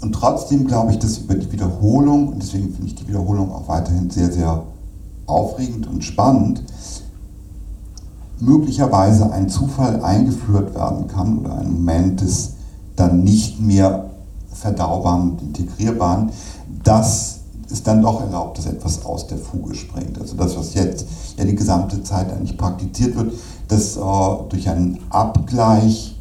Und 0.01 0.13
trotzdem 0.13 0.67
glaube 0.67 0.91
ich, 0.91 0.99
dass 0.99 1.19
über 1.19 1.35
die 1.35 1.51
Wiederholung, 1.51 2.29
und 2.29 2.41
deswegen 2.41 2.73
finde 2.73 2.87
ich 2.87 2.95
die 2.95 3.07
Wiederholung 3.07 3.51
auch 3.51 3.67
weiterhin 3.67 4.09
sehr, 4.09 4.31
sehr 4.31 4.63
aufregend 5.27 5.87
und 5.87 6.03
spannend, 6.03 6.63
möglicherweise 8.39 9.31
ein 9.31 9.47
Zufall 9.47 10.03
eingeführt 10.03 10.73
werden 10.73 11.07
kann 11.07 11.39
oder 11.39 11.59
ein 11.59 11.71
Moment 11.71 12.21
des 12.21 12.53
dann 12.95 13.23
nicht 13.23 13.59
mehr 13.59 14.10
verdaubaren 14.53 15.31
und 15.31 15.41
integrierbaren, 15.41 16.31
dass 16.83 17.39
es 17.69 17.83
dann 17.83 18.01
doch 18.01 18.21
erlaubt, 18.21 18.57
dass 18.57 18.65
etwas 18.65 19.05
aus 19.05 19.27
der 19.27 19.37
Fuge 19.37 19.75
springt. 19.75 20.19
Also 20.19 20.35
das, 20.35 20.57
was 20.57 20.73
jetzt 20.73 21.05
ja 21.37 21.45
die 21.45 21.55
gesamte 21.55 22.03
Zeit 22.03 22.31
eigentlich 22.31 22.57
praktiziert 22.57 23.15
wird, 23.15 23.33
dass 23.67 23.95
äh, 23.95 23.99
durch 24.49 24.69
einen 24.69 24.99
Abgleich 25.09 26.15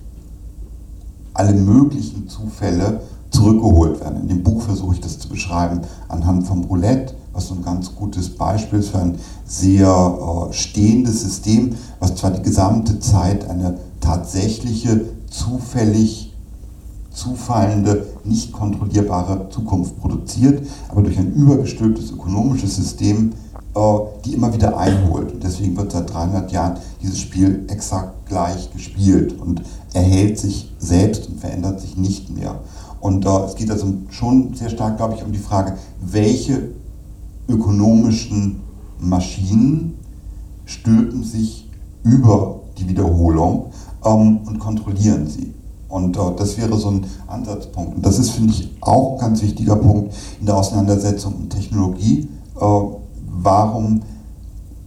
alle 1.35 1.55
möglichen 1.55 2.29
Zufälle 2.29 3.01
zurückgeholt 3.31 4.01
werden. 4.01 4.23
In 4.23 4.29
dem 4.29 4.43
Buch 4.43 4.63
versuche 4.63 4.95
ich 4.95 5.01
das 5.01 5.19
zu 5.19 5.29
beschreiben 5.29 5.81
anhand 6.09 6.47
vom 6.47 6.65
Roulette, 6.65 7.15
was 7.33 7.49
so 7.49 7.55
ein 7.55 7.63
ganz 7.63 7.95
gutes 7.95 8.31
Beispiel 8.31 8.81
ist 8.81 8.91
für 8.91 8.99
ein 8.99 9.19
sehr 9.45 9.89
äh, 9.89 10.53
stehendes 10.53 11.23
System, 11.23 11.75
was 12.01 12.17
zwar 12.17 12.33
die 12.33 12.43
gesamte 12.43 12.99
Zeit 12.99 13.49
eine 13.49 13.79
tatsächliche, 14.01 15.03
zufällig 15.31 16.30
zufallende, 17.11 18.07
nicht 18.25 18.53
kontrollierbare 18.53 19.49
Zukunft 19.51 19.99
produziert, 20.01 20.67
aber 20.89 21.03
durch 21.03 21.19
ein 21.19 21.33
übergestülptes 21.33 22.13
ökonomisches 22.13 22.77
System 22.77 23.33
äh, 23.75 23.99
die 24.25 24.35
immer 24.35 24.53
wieder 24.53 24.77
einholt. 24.77 25.33
Und 25.33 25.45
deswegen 25.45 25.77
wird 25.77 25.93
seit 25.93 26.13
300 26.13 26.51
Jahren 26.51 26.79
dieses 27.03 27.21
Spiel 27.21 27.67
exakt 27.69 28.27
gleich 28.27 28.73
gespielt 28.73 29.41
und 29.41 29.63
erhält 29.93 30.39
sich 30.39 30.73
selbst 30.81 31.29
und 31.29 31.39
verändert 31.39 31.81
sich 31.81 31.97
nicht 31.97 32.31
mehr. 32.31 32.59
Und 33.01 33.25
äh, 33.25 33.45
es 33.47 33.55
geht 33.55 33.71
also 33.71 33.87
schon 34.11 34.55
sehr 34.55 34.71
stark, 34.71 34.97
glaube 34.97 35.15
ich, 35.15 35.25
um 35.25 35.31
die 35.31 35.39
Frage, 35.39 35.77
welche 36.01 36.71
ökonomischen 37.49 38.61
Maschinen 38.99 39.95
stülpen 40.65 41.23
sich 41.23 41.69
über 42.03 42.61
die 42.77 42.89
Wiederholung 42.89 43.73
ähm, 44.05 44.41
und 44.47 44.59
kontrollieren 44.59 45.29
sie. 45.29 45.55
Und 45.91 46.17
äh, 46.17 46.21
das 46.39 46.57
wäre 46.57 46.77
so 46.77 46.89
ein 46.89 47.07
Ansatzpunkt. 47.27 47.97
Und 47.97 48.07
das 48.07 48.19
ist, 48.19 48.31
finde 48.31 48.53
ich, 48.53 48.71
auch 48.81 49.15
ein 49.15 49.21
ganz 49.21 49.43
wichtiger 49.43 49.77
Punkt 49.77 50.15
in 50.41 50.47
der 50.47 50.57
Auseinandersetzung 50.57 51.43
mit 51.43 51.51
Technologie. 51.51 52.29
Äh, 52.59 52.65
warum 53.43 54.01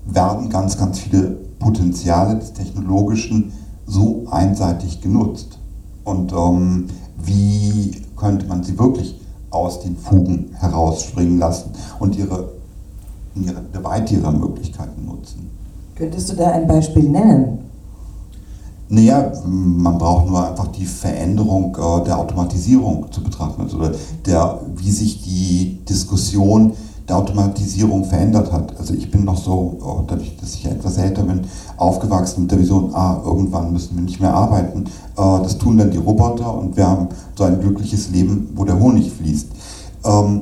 werden 0.06 0.50
ganz, 0.50 0.78
ganz 0.78 1.00
viele 1.00 1.38
Potenziale 1.60 2.40
des 2.40 2.54
Technologischen 2.54 3.54
so 3.86 4.24
einseitig 4.32 5.02
genutzt? 5.02 5.60
Und 6.04 6.34
ähm, 6.34 6.88
wie 7.24 8.02
könnte 8.16 8.48
man 8.48 8.64
sie 8.64 8.78
wirklich 8.80 9.20
aus 9.54 9.80
den 9.82 9.96
Fugen 9.96 10.50
herausspringen 10.60 11.38
lassen 11.38 11.72
und 12.00 12.18
ihre, 12.18 12.50
ihre, 13.36 13.84
weite 13.84 14.16
ihrer 14.16 14.32
Möglichkeiten 14.32 15.06
nutzen. 15.06 15.50
Könntest 15.96 16.32
du 16.32 16.36
da 16.36 16.52
ein 16.52 16.68
Beispiel 16.68 17.10
nennen? 17.10 17.60
Naja, 18.94 19.32
man 19.44 19.98
braucht 19.98 20.28
nur 20.28 20.48
einfach 20.48 20.68
die 20.68 20.86
Veränderung 20.86 21.76
äh, 21.76 22.04
der 22.04 22.20
Automatisierung 22.20 23.12
zu 23.12 23.24
betrachten, 23.24 23.64
also 23.64 23.80
der, 24.24 24.60
wie 24.76 24.92
sich 24.92 25.24
die 25.24 25.80
Diskussion 25.90 26.74
der 27.10 27.18
Automatisierung 27.18 28.06
verändert 28.06 28.52
hat. 28.52 28.78
Also 28.78 28.94
ich 28.94 29.10
bin 29.10 29.26
noch 29.26 29.44
so, 29.44 29.80
oh, 29.82 30.04
dadurch, 30.06 30.38
dass 30.40 30.54
ich 30.54 30.68
etwas 30.68 31.00
älter 31.00 31.24
bin, 31.24 31.42
aufgewachsen 31.76 32.42
mit 32.42 32.52
der 32.52 32.60
Vision, 32.60 32.94
ah, 32.94 33.20
irgendwann 33.26 33.74
müssen 33.74 33.96
wir 33.96 34.04
nicht 34.04 34.22
mehr 34.22 34.36
arbeiten. 34.36 34.84
Äh, 34.84 35.42
das 35.42 35.58
tun 35.58 35.80
dann 35.80 35.90
die 35.90 35.98
Roboter 35.98 36.56
und 36.56 36.78
wir 36.78 36.88
haben 36.88 37.08
so 37.36 37.46
ein 37.46 37.60
glückliches 37.60 38.12
Leben, 38.12 38.52
wo 38.54 38.64
der 38.64 38.80
Honig 38.80 39.12
fließt. 39.12 39.48
Ähm, 40.06 40.42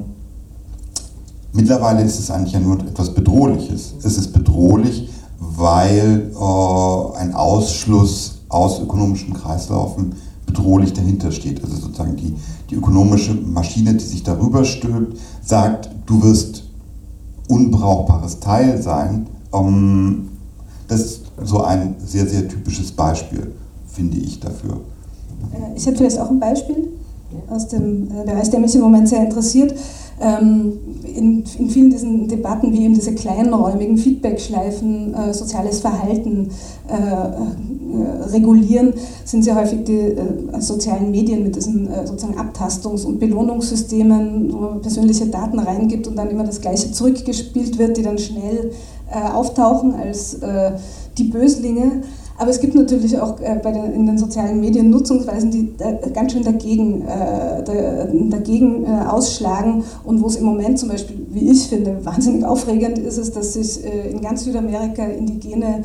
mittlerweile 1.53 2.03
ist 2.03 2.19
es 2.19 2.29
eigentlich 2.29 2.51
ja 2.51 2.59
nur 2.59 2.81
etwas 2.81 3.13
Bedrohliches. 3.13 3.93
Es 4.03 4.17
ist 4.17 4.33
bedrohlich, 4.33 5.09
weil 5.39 6.33
äh, 6.37 7.17
ein 7.17 7.33
Ausschluss 7.33 8.40
aus 8.51 8.79
ökonomischen 8.81 9.33
Kreislaufen 9.33 10.13
bedrohlich 10.45 10.93
dahinter 10.93 11.31
steht. 11.31 11.63
Also 11.63 11.75
sozusagen 11.75 12.15
die, 12.15 12.35
die 12.69 12.75
ökonomische 12.75 13.33
Maschine, 13.33 13.93
die 13.93 14.03
sich 14.03 14.23
darüber 14.23 14.65
stülpt, 14.65 15.17
sagt, 15.43 15.89
du 16.05 16.21
wirst 16.23 16.63
unbrauchbares 17.47 18.39
Teil 18.39 18.81
sein. 18.81 19.27
Ähm, 19.53 20.29
das 20.87 21.01
ist 21.01 21.21
so 21.43 21.61
ein 21.63 21.95
sehr, 22.05 22.27
sehr 22.27 22.47
typisches 22.47 22.91
Beispiel, 22.91 23.53
finde 23.87 24.17
ich 24.17 24.39
dafür. 24.39 24.81
Äh, 25.53 25.77
ich 25.77 25.87
habe 25.87 25.97
vielleicht 25.97 26.19
auch 26.19 26.29
ein 26.29 26.39
Beispiel 26.39 26.89
aus 27.49 27.67
dem 27.67 28.09
äh, 28.11 28.25
Bereich, 28.25 28.49
der 28.49 28.59
mich 28.59 28.75
im 28.75 28.81
Moment 28.81 29.07
sehr 29.07 29.23
interessiert. 29.23 29.73
Ähm, 30.21 30.73
in, 31.03 31.43
in, 31.57 31.69
vielen 31.69 31.89
diesen 31.89 32.27
Debatten, 32.27 32.71
wie 32.71 32.85
eben 32.85 32.93
diese 32.93 33.15
kleinräumigen 33.15 33.97
Feedbackschleifen, 33.97 35.15
äh, 35.15 35.33
soziales 35.33 35.79
Verhalten 35.79 36.51
äh, 36.87 36.93
äh, 36.93 38.23
regulieren, 38.29 38.93
sind 39.25 39.43
sehr 39.43 39.55
häufig 39.55 39.83
die 39.83 39.97
äh, 39.97 40.15
sozialen 40.59 41.09
Medien 41.09 41.43
mit 41.43 41.55
diesen 41.55 41.89
äh, 41.89 42.05
sozusagen 42.05 42.37
Abtastungs- 42.37 43.03
und 43.03 43.19
Belohnungssystemen, 43.19 44.53
wo 44.53 44.57
man 44.57 44.81
persönliche 44.81 45.25
Daten 45.25 45.57
reingibt 45.57 46.07
und 46.07 46.15
dann 46.15 46.29
immer 46.29 46.43
das 46.43 46.61
Gleiche 46.61 46.91
zurückgespielt 46.91 47.79
wird, 47.79 47.97
die 47.97 48.03
dann 48.03 48.19
schnell 48.19 48.71
äh, 49.11 49.31
auftauchen 49.31 49.95
als 49.95 50.37
die 51.17 51.25
Böslinge. 51.25 52.03
Aber 52.41 52.49
es 52.49 52.59
gibt 52.59 52.73
natürlich 52.73 53.19
auch 53.19 53.39
äh, 53.39 53.59
bei 53.61 53.71
den, 53.71 53.93
in 53.93 54.07
den 54.07 54.17
sozialen 54.17 54.59
Medien 54.59 54.89
Nutzungsweisen, 54.89 55.51
die 55.51 55.75
äh, 55.77 56.09
ganz 56.09 56.31
schön 56.31 56.43
dagegen, 56.43 57.03
äh, 57.03 57.61
dagegen 58.31 58.87
ausschlagen. 58.87 59.83
Und 60.03 60.23
wo 60.23 60.25
es 60.25 60.37
im 60.37 60.45
Moment 60.45 60.79
zum 60.79 60.89
Beispiel, 60.89 61.23
wie 61.29 61.51
ich 61.51 61.67
finde, 61.67 62.03
wahnsinnig 62.03 62.43
aufregend 62.43 62.97
ist, 62.97 63.19
ist, 63.19 63.35
dass 63.35 63.53
sich 63.53 63.81
in 63.83 64.21
ganz 64.21 64.43
Südamerika 64.43 65.03
indigene 65.03 65.83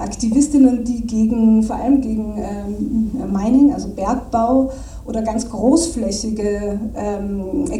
Aktivistinnen, 0.00 0.84
die 0.84 1.06
gegen, 1.06 1.62
vor 1.62 1.76
allem 1.76 2.00
gegen 2.00 2.34
ähm, 2.38 3.32
Mining, 3.32 3.72
also 3.72 3.88
Bergbau 3.88 4.70
oder 5.06 5.22
ganz 5.22 5.48
großflächige 5.48 6.78
ähm, 6.94 7.70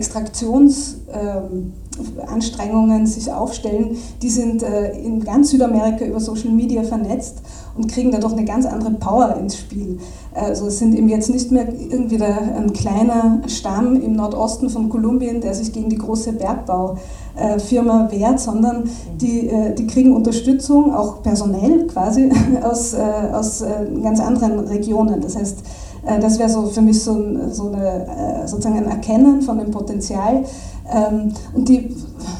Ähm, 1.98 3.06
sich 3.06 3.32
aufstellen, 3.32 3.96
die 4.22 4.28
sind 4.28 4.62
äh, 4.62 4.92
in 4.98 5.24
ganz 5.24 5.50
Südamerika 5.50 6.04
über 6.04 6.20
Social 6.20 6.50
Media 6.50 6.82
vernetzt 6.82 7.38
und 7.76 7.90
kriegen 7.90 8.10
dadurch 8.10 8.32
eine 8.32 8.44
ganz 8.44 8.66
andere 8.66 8.92
Power 8.92 9.36
ins 9.36 9.56
Spiel. 9.56 9.98
Also 10.32 10.66
es 10.66 10.78
sind 10.78 10.94
eben 10.94 11.08
jetzt 11.08 11.30
nicht 11.30 11.50
mehr 11.50 11.66
irgendwie 11.68 12.18
der, 12.18 12.56
ein 12.56 12.72
kleiner 12.72 13.42
Stamm 13.46 14.00
im 14.00 14.14
Nordosten 14.14 14.70
von 14.70 14.88
Kolumbien, 14.88 15.40
der 15.40 15.54
sich 15.54 15.72
gegen 15.72 15.88
die 15.88 15.98
große 15.98 16.32
Bergbaufirma 16.34 18.08
wehrt, 18.10 18.40
sondern 18.40 18.88
die, 19.20 19.48
äh, 19.48 19.74
die 19.74 19.86
kriegen 19.86 20.14
Unterstützung, 20.14 20.94
auch 20.94 21.22
personell 21.22 21.86
quasi, 21.86 22.30
aus, 22.62 22.94
äh, 22.94 23.00
aus 23.32 23.64
ganz 24.02 24.20
anderen 24.20 24.60
Regionen. 24.60 25.20
Das 25.20 25.36
heißt, 25.36 25.58
das 26.02 26.38
wäre 26.38 26.48
so 26.48 26.62
für 26.66 26.80
mich 26.80 27.02
so, 27.02 27.12
so 27.50 27.70
eine, 27.70 28.46
sozusagen 28.46 28.78
ein 28.78 28.86
Erkennen 28.86 29.42
von 29.42 29.58
dem 29.58 29.70
Potenzial. 29.70 30.44
Ähm, 30.92 31.32
und 31.54 31.68
die 31.68 31.94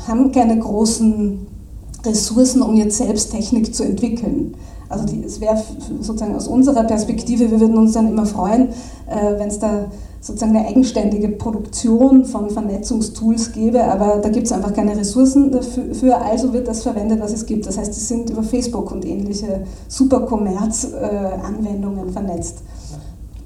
haben 0.06 0.32
keine 0.32 0.58
großen 0.58 1.46
Ressourcen, 2.04 2.62
um 2.62 2.76
jetzt 2.76 2.98
selbst 2.98 3.32
Technik 3.32 3.74
zu 3.74 3.84
entwickeln. 3.84 4.54
Also 4.88 5.06
die, 5.06 5.22
es 5.22 5.40
wäre 5.40 5.62
sozusagen 6.00 6.34
aus 6.34 6.48
unserer 6.48 6.84
Perspektive, 6.84 7.50
wir 7.50 7.60
würden 7.60 7.78
uns 7.78 7.92
dann 7.92 8.08
immer 8.08 8.26
freuen, 8.26 8.70
äh, 9.08 9.38
wenn 9.38 9.48
es 9.48 9.60
da 9.60 9.86
sozusagen 10.20 10.56
eine 10.56 10.66
eigenständige 10.66 11.28
Produktion 11.28 12.24
von 12.24 12.50
Vernetzungstools 12.50 13.52
gäbe, 13.52 13.84
aber 13.84 14.16
da 14.20 14.28
gibt 14.28 14.46
es 14.46 14.52
einfach 14.52 14.74
keine 14.74 14.96
Ressourcen 14.96 15.50
dafür, 15.50 16.22
also 16.22 16.52
wird 16.52 16.68
das 16.68 16.82
verwendet, 16.82 17.20
was 17.20 17.32
es 17.32 17.46
gibt. 17.46 17.66
Das 17.66 17.78
heißt, 17.78 17.94
sie 17.94 18.04
sind 18.04 18.28
über 18.28 18.42
Facebook 18.42 18.92
und 18.92 19.06
ähnliche 19.06 19.62
Super-Commerce-Anwendungen 19.88 22.08
äh, 22.08 22.12
vernetzt. 22.12 22.58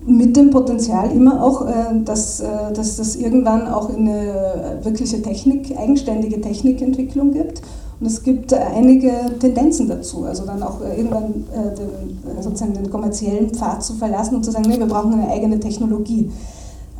Mit 0.06 0.36
dem 0.36 0.50
Potenzial 0.50 1.10
immer 1.12 1.42
auch, 1.42 1.66
äh, 1.66 1.72
dass, 2.04 2.40
äh, 2.40 2.46
dass 2.74 2.96
das 2.96 3.16
irgendwann 3.16 3.66
auch 3.66 3.88
eine 3.88 4.78
wirkliche 4.82 5.22
Technik, 5.22 5.78
eigenständige 5.78 6.42
Technikentwicklung 6.42 7.32
gibt 7.32 7.62
und 8.00 8.06
es 8.06 8.22
gibt 8.22 8.52
einige 8.52 9.12
Tendenzen 9.40 9.88
dazu, 9.88 10.24
also 10.24 10.44
dann 10.44 10.62
auch 10.62 10.82
äh, 10.82 10.96
irgendwann 10.98 11.44
den, 11.54 12.42
sozusagen 12.42 12.74
den 12.74 12.90
kommerziellen 12.90 13.48
Pfad 13.50 13.82
zu 13.82 13.94
verlassen 13.94 14.36
und 14.36 14.44
zu 14.44 14.50
sagen, 14.50 14.66
nee, 14.68 14.78
wir 14.78 14.86
brauchen 14.86 15.14
eine 15.14 15.30
eigene 15.30 15.58
Technologie. 15.58 16.30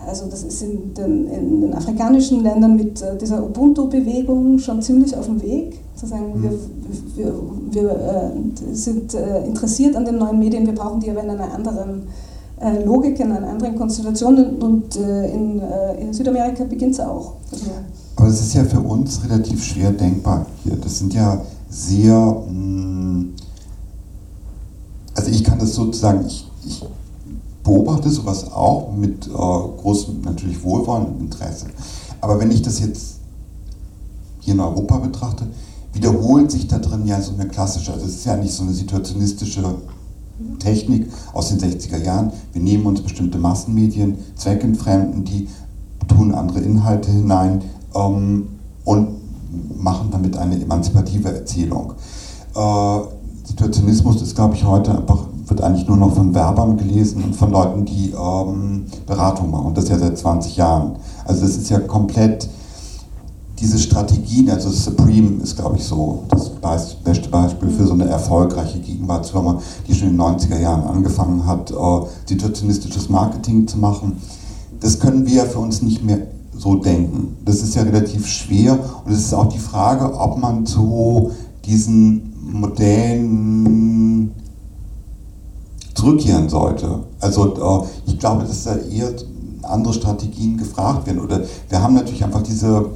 Also 0.06 0.26
das 0.26 0.42
ist 0.42 0.62
in 0.62 0.94
den, 0.94 1.26
in 1.28 1.60
den 1.60 1.74
afrikanischen 1.74 2.42
Ländern 2.42 2.76
mit 2.76 3.04
dieser 3.20 3.42
Ubuntu-Bewegung 3.42 4.58
schon 4.58 4.80
ziemlich 4.80 5.16
auf 5.16 5.26
dem 5.26 5.42
Weg. 5.42 5.78
Zu 5.94 6.06
sagen, 6.06 6.42
wir, 6.42 6.52
wir, 7.16 7.34
wir 7.70 8.32
sind 8.72 9.14
interessiert 9.14 9.96
an 9.96 10.04
den 10.04 10.18
neuen 10.18 10.38
Medien, 10.38 10.66
wir 10.66 10.74
brauchen 10.74 11.00
die 11.00 11.10
aber 11.10 11.22
in 11.22 11.30
einer 11.30 11.52
anderen 11.54 12.02
Logik, 12.84 13.18
in 13.20 13.32
einer 13.32 13.48
anderen 13.48 13.76
Konstellation 13.76 14.56
und 14.56 14.96
in, 14.96 15.60
in 15.98 16.12
Südamerika 16.12 16.64
beginnt 16.64 16.92
es 16.92 17.00
auch. 17.00 17.34
Also 17.50 17.66
aber 18.16 18.28
es 18.28 18.40
ist 18.40 18.54
ja 18.54 18.64
für 18.64 18.80
uns 18.80 19.22
relativ 19.24 19.64
schwer 19.64 19.90
denkbar 19.90 20.46
hier. 20.62 20.76
Das 20.76 20.98
sind 20.98 21.14
ja 21.14 21.42
sehr, 21.68 22.14
mm, 22.14 23.34
also 25.14 25.30
ich 25.30 25.42
kann 25.42 25.58
das 25.58 25.74
sozusagen, 25.74 26.26
ich, 26.26 26.48
ich 26.64 26.82
beobachte 27.62 28.10
sowas 28.10 28.52
auch 28.52 28.92
mit 28.92 29.26
äh, 29.26 29.30
großem 29.30 30.20
natürlich 30.22 30.62
Wohlwollen 30.62 31.06
und 31.06 31.20
Interesse. 31.20 31.66
Aber 32.20 32.38
wenn 32.38 32.50
ich 32.50 32.62
das 32.62 32.80
jetzt 32.80 33.16
hier 34.40 34.54
in 34.54 34.60
Europa 34.60 34.98
betrachte, 34.98 35.46
wiederholt 35.92 36.50
sich 36.50 36.68
da 36.68 36.78
drin 36.78 37.06
ja 37.06 37.20
so 37.20 37.32
eine 37.32 37.48
klassische, 37.48 37.92
also 37.92 38.06
es 38.06 38.16
ist 38.16 38.26
ja 38.26 38.36
nicht 38.36 38.52
so 38.52 38.62
eine 38.62 38.72
situationistische 38.72 39.74
Technik 40.58 41.08
aus 41.32 41.48
den 41.48 41.58
60er 41.58 42.02
Jahren. 42.02 42.32
Wir 42.52 42.62
nehmen 42.62 42.86
uns 42.86 43.00
bestimmte 43.00 43.38
Massenmedien, 43.38 44.16
zweckentfremden 44.36 45.24
die, 45.24 45.48
tun 46.08 46.34
andere 46.34 46.60
Inhalte 46.60 47.10
hinein, 47.10 47.62
ähm, 47.94 48.48
und 48.84 49.08
machen 49.78 50.08
damit 50.10 50.36
eine 50.36 50.60
emanzipative 50.60 51.34
Erzählung. 51.34 51.94
Äh, 52.54 52.98
Situationismus 53.44 54.22
ist, 54.22 54.34
glaube 54.34 54.54
ich, 54.54 54.64
heute 54.64 54.96
einfach, 54.96 55.24
wird 55.46 55.60
eigentlich 55.60 55.86
nur 55.86 55.96
noch 55.96 56.14
von 56.14 56.34
Werbern 56.34 56.76
gelesen 56.76 57.22
und 57.22 57.36
von 57.36 57.50
Leuten, 57.50 57.84
die 57.84 58.10
ähm, 58.12 58.86
Beratung 59.06 59.50
machen. 59.50 59.66
Und 59.66 59.78
das 59.78 59.88
ja 59.88 59.98
seit 59.98 60.18
20 60.18 60.56
Jahren. 60.56 60.96
Also 61.24 61.42
das 61.42 61.56
ist 61.56 61.70
ja 61.70 61.78
komplett 61.80 62.48
diese 63.58 63.78
Strategien, 63.78 64.50
also 64.50 64.70
Supreme 64.70 65.42
ist, 65.42 65.56
glaube 65.56 65.76
ich, 65.76 65.84
so 65.84 66.24
das 66.30 66.94
beste 66.96 67.28
Beispiel 67.28 67.70
für 67.70 67.86
so 67.86 67.92
eine 67.92 68.06
erfolgreiche 68.06 68.78
Gegenwartsfirma, 68.80 69.60
die 69.86 69.94
schon 69.94 70.08
in 70.08 70.16
den 70.16 70.26
90er 70.26 70.58
Jahren 70.58 70.82
angefangen 70.84 71.46
hat, 71.46 71.70
äh, 71.70 71.74
situationistisches 72.26 73.08
Marketing 73.08 73.68
zu 73.68 73.78
machen. 73.78 74.16
Das 74.80 74.98
können 74.98 75.26
wir 75.26 75.44
für 75.44 75.60
uns 75.60 75.82
nicht 75.82 76.04
mehr 76.04 76.26
so 76.56 76.76
denken. 76.76 77.36
Das 77.44 77.62
ist 77.62 77.74
ja 77.74 77.82
relativ 77.82 78.26
schwer 78.26 78.78
und 79.04 79.12
es 79.12 79.20
ist 79.20 79.34
auch 79.34 79.48
die 79.48 79.58
Frage, 79.58 80.18
ob 80.18 80.38
man 80.38 80.66
zu 80.66 81.30
diesen 81.64 82.34
Modellen 82.52 84.32
zurückkehren 85.94 86.48
sollte. 86.48 87.04
Also 87.20 87.54
äh, 87.54 88.10
ich 88.10 88.18
glaube, 88.18 88.44
dass 88.44 88.64
da 88.64 88.76
eher 88.76 89.12
andere 89.62 89.94
Strategien 89.94 90.56
gefragt 90.56 91.06
werden. 91.06 91.20
Oder 91.20 91.42
wir 91.68 91.82
haben 91.82 91.94
natürlich 91.94 92.24
einfach 92.24 92.42
diese, 92.42 92.86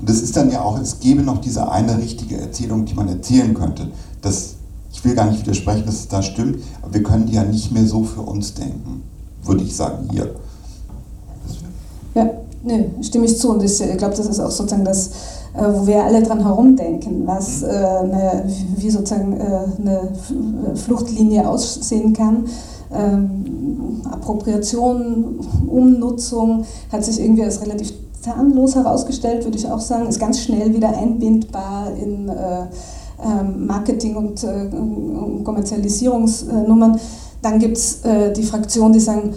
und 0.00 0.08
das 0.08 0.20
ist 0.20 0.36
dann 0.36 0.50
ja 0.50 0.62
auch, 0.62 0.78
es 0.78 1.00
gäbe 1.00 1.22
noch 1.22 1.40
diese 1.40 1.70
eine 1.70 1.98
richtige 1.98 2.40
Erzählung, 2.40 2.84
die 2.84 2.94
man 2.94 3.08
erzählen 3.08 3.52
könnte. 3.54 3.88
Das, 4.22 4.54
ich 4.92 5.04
will 5.04 5.14
gar 5.14 5.30
nicht 5.30 5.40
widersprechen, 5.40 5.86
dass 5.86 5.96
es 5.96 6.08
da 6.08 6.22
stimmt, 6.22 6.60
aber 6.82 6.94
wir 6.94 7.02
können 7.02 7.26
die 7.26 7.34
ja 7.34 7.44
nicht 7.44 7.72
mehr 7.72 7.86
so 7.86 8.04
für 8.04 8.22
uns 8.22 8.54
denken, 8.54 9.02
würde 9.42 9.62
ich 9.62 9.74
sagen, 9.74 10.08
hier. 10.10 10.30
Ja. 12.14 12.30
Nee, 12.64 12.90
stimme 13.02 13.26
ich 13.26 13.38
zu. 13.38 13.50
Und 13.50 13.62
ich 13.62 13.80
äh, 13.80 13.96
glaube, 13.96 14.16
das 14.16 14.26
ist 14.26 14.40
auch 14.40 14.50
sozusagen 14.50 14.84
das, 14.84 15.08
äh, 15.54 15.62
wo 15.62 15.86
wir 15.86 16.02
alle 16.02 16.22
dran 16.22 16.40
herumdenken, 16.40 17.24
was 17.24 17.62
äh, 17.62 17.66
eine, 17.66 18.44
wie 18.76 18.90
sozusagen 18.90 19.40
eine 19.40 20.08
Fluchtlinie 20.74 21.48
aussehen 21.48 22.12
kann. 22.12 22.46
Ähm, 22.92 24.02
Appropriation, 24.10 25.38
Umnutzung 25.68 26.64
hat 26.90 27.04
sich 27.04 27.20
irgendwie 27.20 27.44
als 27.44 27.60
relativ 27.60 27.92
zahnlos 28.28 28.74
herausgestellt, 28.74 29.44
würde 29.44 29.58
ich 29.58 29.70
auch 29.70 29.80
sagen, 29.80 30.06
ist 30.06 30.20
ganz 30.20 30.40
schnell 30.40 30.74
wieder 30.74 30.96
einbindbar 30.96 31.92
in 32.00 32.30
ähm, 32.30 33.66
Marketing 33.66 34.16
und 34.16 34.46
Kommerzialisierungsnummern. 35.44 37.00
Dann 37.42 37.58
gibt 37.58 37.76
es 37.76 38.00
die 38.36 38.42
Fraktion, 38.42 38.92
die 38.92 39.00
sagen, 39.00 39.34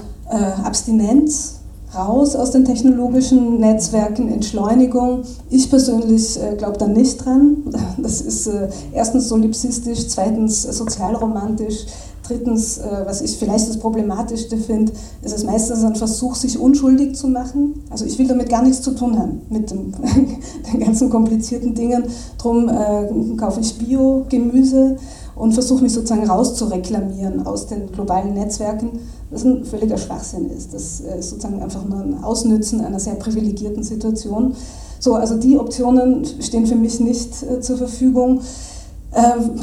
Abstinenz 0.63 1.61
raus 1.95 2.35
aus 2.35 2.51
den 2.51 2.65
technologischen 2.65 3.59
Netzwerken, 3.59 4.29
Entschleunigung. 4.29 5.23
Ich 5.49 5.69
persönlich 5.69 6.41
äh, 6.41 6.55
glaube 6.55 6.77
da 6.77 6.87
nicht 6.87 7.23
dran. 7.23 7.57
Das 7.97 8.21
ist 8.21 8.47
äh, 8.47 8.69
erstens 8.93 9.27
solipsistisch, 9.27 10.07
zweitens 10.07 10.63
sozialromantisch, 10.63 11.85
drittens, 12.23 12.77
äh, 12.77 13.03
was 13.05 13.21
ich 13.21 13.37
vielleicht 13.37 13.67
das 13.67 13.77
Problematischste 13.77 14.57
finde, 14.57 14.91
ist 15.21 15.35
es 15.35 15.43
meistens 15.43 15.83
ein 15.83 15.95
Versuch, 15.95 16.35
sich 16.35 16.59
unschuldig 16.59 17.15
zu 17.15 17.27
machen. 17.27 17.83
Also 17.89 18.05
ich 18.05 18.17
will 18.19 18.27
damit 18.27 18.49
gar 18.49 18.63
nichts 18.63 18.81
zu 18.81 18.91
tun 18.91 19.17
haben, 19.17 19.41
mit 19.49 19.71
dem, 19.71 19.93
den 20.73 20.79
ganzen 20.79 21.09
komplizierten 21.09 21.73
Dingen. 21.73 22.03
Drum 22.37 22.69
äh, 22.69 23.35
kaufe 23.37 23.59
ich 23.61 23.77
Bio-Gemüse 23.77 24.97
und 25.35 25.53
versuche 25.53 25.83
mich 25.83 25.93
sozusagen 25.93 26.29
rauszureklamieren 26.29 27.45
aus 27.45 27.67
den 27.67 27.91
globalen 27.91 28.33
Netzwerken, 28.33 28.99
was 29.29 29.43
ein 29.43 29.63
völliger 29.65 29.97
Schwachsinn 29.97 30.49
ist. 30.49 30.73
Das 30.73 30.99
ist 30.99 31.29
sozusagen 31.29 31.61
einfach 31.61 31.85
nur 31.85 31.99
ein 31.99 32.23
Ausnützen 32.23 32.81
einer 32.81 32.99
sehr 32.99 33.15
privilegierten 33.15 33.83
Situation. 33.83 34.55
So, 34.99 35.15
also 35.15 35.37
die 35.37 35.57
Optionen 35.57 36.25
stehen 36.41 36.67
für 36.67 36.75
mich 36.75 36.99
nicht 36.99 37.41
äh, 37.41 37.59
zur 37.59 37.77
Verfügung. 37.77 38.41
Ähm, 39.13 39.59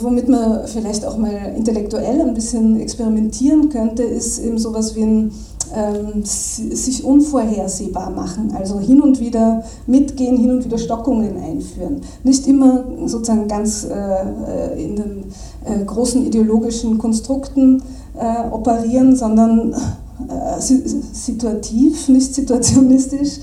womit 0.00 0.28
man 0.28 0.66
vielleicht 0.66 1.04
auch 1.04 1.16
mal 1.16 1.54
intellektuell 1.56 2.20
ein 2.20 2.34
bisschen 2.34 2.80
experimentieren 2.80 3.68
könnte, 3.68 4.02
ist 4.02 4.38
eben 4.38 4.58
sowas 4.58 4.94
wie 4.94 5.02
ein 5.02 5.32
ähm, 5.74 6.22
sich 6.24 7.02
unvorhersehbar 7.02 8.10
machen, 8.10 8.54
also 8.54 8.78
hin 8.78 9.00
und 9.00 9.20
wieder 9.20 9.64
mitgehen, 9.86 10.36
hin 10.36 10.50
und 10.50 10.64
wieder 10.64 10.76
Stockungen 10.76 11.36
einführen. 11.38 12.02
Nicht 12.24 12.46
immer 12.46 12.84
sozusagen 13.06 13.48
ganz 13.48 13.84
äh, 13.84 13.94
äh 13.94 14.84
in 14.84 14.96
den 14.96 15.24
äh, 15.64 15.84
großen 15.84 16.26
ideologischen 16.26 16.98
Konstrukten 16.98 17.82
äh, 18.18 18.50
operieren, 18.50 19.16
sondern 19.16 19.72
äh, 19.72 20.60
situativ, 20.60 22.08
nicht 22.08 22.34
situationistisch 22.34 23.38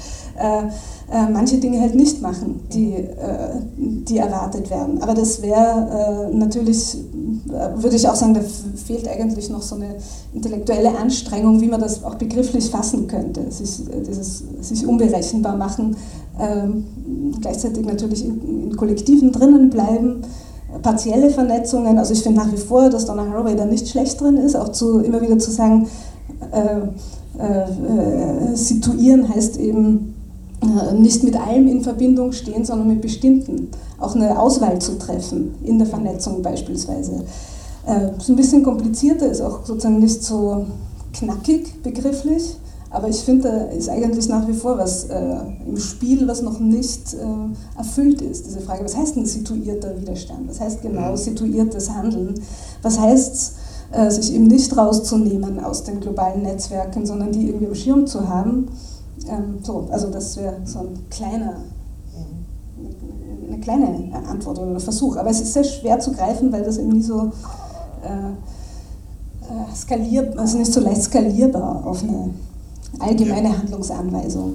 äh, 1.12 1.20
äh, 1.20 1.30
manche 1.30 1.57
Dinge 1.57 1.82
halt 1.82 1.95
nicht 1.95 2.22
machen, 2.22 2.62
die, 2.74 2.93
äh, 2.93 3.07
die 3.78 4.18
erwartet 4.18 4.70
werden. 4.70 5.01
Aber 5.01 5.14
das 5.14 5.41
wäre 5.41 6.30
äh, 6.32 6.36
natürlich, 6.36 6.97
äh, 7.47 7.82
würde 7.82 7.95
ich 7.95 8.07
auch 8.07 8.16
sagen, 8.16 8.34
da 8.34 8.41
fehlt 8.41 9.07
eigentlich 9.07 9.49
noch 9.49 9.62
so 9.62 9.76
eine 9.76 9.95
intellektuelle 10.34 10.95
Anstrengung, 10.97 11.62
wie 11.62 11.68
man 11.68 11.82
das 11.82 12.03
auch 12.03 12.16
begrifflich 12.16 12.70
fassen 12.70 13.07
könnte, 13.07 13.51
sich, 13.51 13.88
äh, 13.89 14.01
dieses, 14.01 14.43
sich 14.62 14.86
unberechenbar 14.86 15.57
machen, 15.57 15.95
ähm, 16.39 16.86
gleichzeitig 17.41 17.86
natürlich 17.86 18.26
in, 18.26 18.70
in 18.70 18.78
Kollektiven 18.78 19.32
drinnen 19.32 19.70
bleiben 19.70 20.22
partielle 20.84 21.32
Vernetzungen. 21.32 21.97
Also 21.97 22.14
ich 22.14 22.22
finde 22.22 22.41
nach 22.41 22.51
wie 22.51 22.57
vor, 22.57 22.91
dass 22.91 23.07
Donna 23.07 23.28
Haraway 23.28 23.55
da 23.55 23.66
nicht 23.66 23.88
schlecht 23.89 24.22
drin 24.22 24.38
ist, 24.38 24.55
auch 24.55 24.70
zu, 24.70 24.99
immer 24.99 25.20
wieder 25.20 25.39
zu 25.39 25.49
sagen, 25.49 25.88
äh, 26.51 26.82
äh, 27.41 28.55
situieren 28.55 29.28
heißt 29.28 29.57
eben 29.57 30.14
äh, 30.14 30.18
nicht 30.93 31.24
mit 31.24 31.36
allem 31.36 31.68
in 31.68 31.82
Verbindung 31.82 32.32
stehen, 32.32 32.66
sondern 32.66 32.88
mit 32.88 33.01
bestimmten. 33.01 33.70
Auch 33.99 34.16
eine 34.16 34.39
Auswahl 34.39 34.80
zu 34.80 34.97
treffen, 34.97 35.55
in 35.64 35.78
der 35.78 35.88
Vernetzung 35.88 36.41
beispielsweise. 36.41 37.24
Äh, 37.86 38.18
ist 38.18 38.30
ein 38.30 38.36
bisschen 38.36 38.64
komplizierter, 38.64 39.28
ist 39.28 39.41
auch 39.41 39.66
sozusagen 39.66 39.99
nicht 39.99 40.24
so 40.24 40.66
knackig 41.14 41.82
begrifflich, 41.82 42.55
aber 42.91 43.07
ich 43.07 43.18
finde, 43.18 43.49
da 43.49 43.57
ist 43.66 43.88
eigentlich 43.88 44.28
nach 44.30 44.47
wie 44.47 44.53
vor 44.53 44.78
was 44.78 45.05
äh, 45.05 45.38
im 45.68 45.78
Spiel, 45.78 46.28
was 46.28 46.41
noch 46.41 46.60
nicht 46.60 47.14
äh, 47.14 47.78
erfüllt 47.78 48.22
ist. 48.22 48.47
Diese 48.47 48.62
Frage, 48.62 48.84
was 48.84 48.97
heißt 48.97 49.16
ein 49.16 49.26
situierter 49.26 49.99
Widerstand? 49.99 50.49
Was 50.49 50.60
heißt 50.60 50.82
genau 50.82 51.16
situiertes 51.16 51.91
Handeln? 51.91 52.34
Was 52.82 52.99
heißt 52.99 53.34
es, 53.34 53.53
äh, 53.91 54.10
sich 54.10 54.34
eben 54.34 54.47
nicht 54.47 54.76
rauszunehmen 54.76 55.64
aus 55.64 55.84
den 55.84 55.99
globalen 55.99 56.41
Netzwerken, 56.41 57.05
sondern 57.05 57.32
die 57.32 57.47
irgendwie 57.47 57.66
im 57.66 57.76
Schirm 57.76 58.07
zu 58.07 58.28
haben? 58.28 58.68
Ähm, 59.28 59.59
so, 59.61 59.88
also 59.91 60.09
das 60.09 60.38
wäre 60.38 60.57
so 60.65 60.80
ein 60.80 61.09
kleiner, 61.09 61.55
eine 63.47 63.59
kleine 63.59 64.11
Antwort 64.30 64.59
oder 64.59 64.80
Versuch. 64.80 65.17
Aber 65.17 65.30
es 65.30 65.41
ist 65.41 65.53
sehr 65.53 65.63
schwer 65.63 65.99
zu 65.99 66.11
greifen, 66.13 66.51
weil 66.51 66.63
das 66.63 66.78
eben 66.78 66.89
nie 66.89 67.01
so 67.01 67.32
äh, 68.03 68.32
äh, 69.49 69.76
skalierbar, 69.76 70.39
also 70.39 70.57
nicht 70.57 70.72
so 70.72 70.80
leicht 70.80 71.03
skalierbar 71.03 71.86
auf 71.86 72.03
eine 72.03 72.32
allgemeine 72.99 73.57
Handlungsanweisung. 73.57 74.53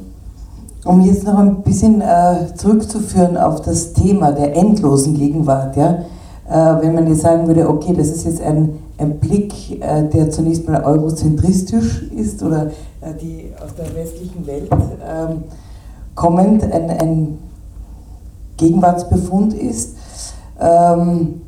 Um 0.85 1.01
jetzt 1.01 1.25
noch 1.25 1.39
ein 1.39 1.63
bisschen 1.63 2.01
äh, 2.03 2.55
zurückzuführen 2.57 3.37
auf 3.37 3.63
das 3.63 3.95
Thema 3.95 4.33
der 4.33 4.55
endlosen 4.55 5.15
Gegenwart, 5.15 5.77
ja, 5.77 6.05
wenn 6.47 6.95
man 6.95 7.07
jetzt 7.07 7.23
sagen 7.23 7.47
würde, 7.47 7.69
okay, 7.69 7.95
das 7.97 8.09
ist 8.09 8.25
jetzt 8.25 8.43
ein, 8.43 8.79
ein 8.99 9.19
Blick, 9.19 9.83
äh, 9.83 10.05
der 10.05 10.31
zunächst 10.31 10.69
mal 10.69 10.83
eurozentristisch 10.83 12.03
ist 12.17 12.43
oder 12.43 12.67
äh, 13.01 13.15
die 13.21 13.51
aus 13.63 13.75
der 13.75 13.95
westlichen 13.95 14.47
Welt 14.47 14.71
ähm, 14.73 15.45
kommend 16.15 16.63
ein, 16.65 16.91
ein, 16.91 17.39
Gegenwartsbefund 18.57 19.53
ist. 19.55 19.97
Ähm, 20.61 21.41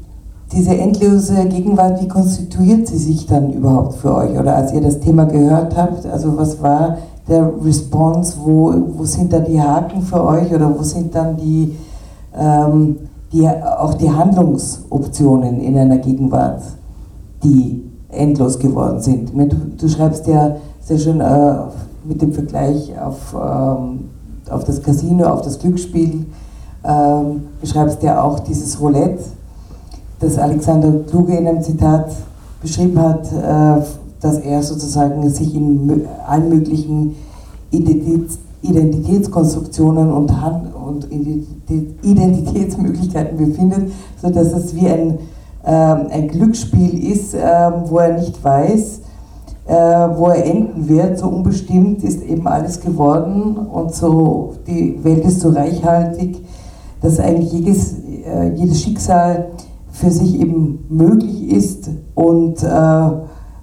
diese 0.50 0.76
endlose 0.76 1.44
Gegenwart, 1.46 2.02
wie 2.02 2.08
konstituiert 2.08 2.88
sie 2.88 2.98
sich 2.98 3.26
dann 3.26 3.52
überhaupt 3.52 3.94
für 3.94 4.12
euch? 4.12 4.36
Oder 4.38 4.56
als 4.56 4.72
ihr 4.72 4.80
das 4.80 4.98
Thema 4.98 5.24
gehört 5.24 5.76
habt, 5.76 6.04
also 6.06 6.36
was 6.36 6.60
war 6.60 6.98
der 7.28 7.50
Response, 7.64 8.36
wo, 8.42 8.74
wo 8.96 9.04
sind 9.04 9.32
da 9.32 9.38
die 9.38 9.60
Haken 9.60 10.02
für 10.02 10.24
euch 10.24 10.52
oder 10.52 10.76
wo 10.76 10.82
sind 10.82 11.14
dann 11.14 11.36
die, 11.36 11.76
ähm, 12.36 12.96
die, 13.32 13.48
auch 13.48 13.94
die 13.94 14.10
Handlungsoptionen 14.10 15.60
in 15.60 15.76
einer 15.76 15.98
Gegenwart, 15.98 16.62
die 17.42 17.82
endlos 18.08 18.58
geworden 18.58 19.00
sind? 19.00 19.36
Meine, 19.36 19.50
du, 19.50 19.56
du, 19.76 19.88
schreibst 19.88 20.26
ja 20.26 20.56
sehr 20.80 20.98
schön 20.98 21.20
äh, 21.20 21.54
mit 22.04 22.22
dem 22.22 22.32
Vergleich 22.32 22.92
auf, 22.98 23.34
ähm, 23.34 24.08
auf 24.50 24.64
das 24.64 24.82
Casino, 24.82 25.26
auf 25.26 25.42
das 25.42 25.58
Glücksspiel, 25.58 26.24
ähm, 26.84 27.42
beschreibst 27.60 28.02
ja 28.02 28.22
auch 28.22 28.40
dieses 28.40 28.80
Roulette 28.80 29.22
das 30.20 30.38
Alexander 30.38 30.92
Kluge 31.10 31.36
in 31.36 31.46
einem 31.46 31.62
Zitat 31.62 32.10
beschrieben 32.62 32.98
hat, 33.00 33.30
äh, 33.32 33.82
dass 34.20 34.38
er 34.38 34.62
sozusagen 34.62 35.28
sich 35.28 35.54
in 35.54 36.06
allen 36.26 36.48
möglichen 36.48 37.16
Identitätskonstruktionen 37.70 40.10
und, 40.10 40.32
Identitätsmöglichkeiten 42.02 43.36
befindet, 43.38 43.92
sodass 44.20 44.52
es 44.52 44.74
wie 44.74 44.88
ein, 44.88 45.18
ähm, 45.64 46.06
ein 46.10 46.28
Glücksspiel 46.28 47.10
ist, 47.12 47.34
ähm, 47.34 47.84
wo 47.86 47.98
er 47.98 48.18
nicht 48.18 48.42
weiß, 48.42 49.00
äh, 49.66 49.74
wo 49.74 50.28
er 50.28 50.44
enden 50.44 50.88
wird. 50.88 51.18
So 51.18 51.28
unbestimmt 51.28 52.04
ist 52.04 52.22
eben 52.22 52.46
alles 52.46 52.80
geworden 52.80 53.56
und 53.56 53.94
so 53.94 54.54
die 54.66 55.02
Welt 55.02 55.24
ist 55.24 55.40
so 55.40 55.50
reichhaltig, 55.50 56.44
dass 57.02 57.20
eigentlich 57.20 57.52
jedes, 57.52 57.94
äh, 58.24 58.52
jedes 58.54 58.80
Schicksal 58.82 59.50
für 59.90 60.10
sich 60.10 60.40
eben 60.40 60.84
möglich 60.88 61.50
ist 61.50 61.88
und 62.14 62.62
äh, 62.62 63.10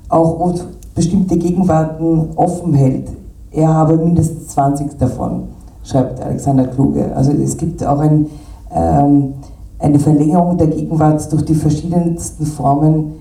auch 0.10 0.54
bestimmte 0.96 1.38
Gegenwarten 1.38 2.30
offen 2.36 2.74
hält. 2.74 3.10
Er 3.52 3.74
habe 3.74 3.98
mindestens 3.98 4.48
20 4.50 4.98
davon, 4.98 5.50
schreibt 5.84 6.22
Alexander 6.22 6.68
Kluge. 6.68 7.16
Also 7.16 7.32
es 7.32 7.58
gibt 7.58 7.84
auch 7.86 8.00
ein, 8.00 8.28
ähm, 8.72 9.34
eine 9.80 10.00
Verlängerung 10.00 10.58
der 10.58 10.68
Gegenwart 10.68 11.32
durch 11.32 11.46
die 11.46 11.56
verschiedensten 11.56 12.46
Formen, 12.46 13.14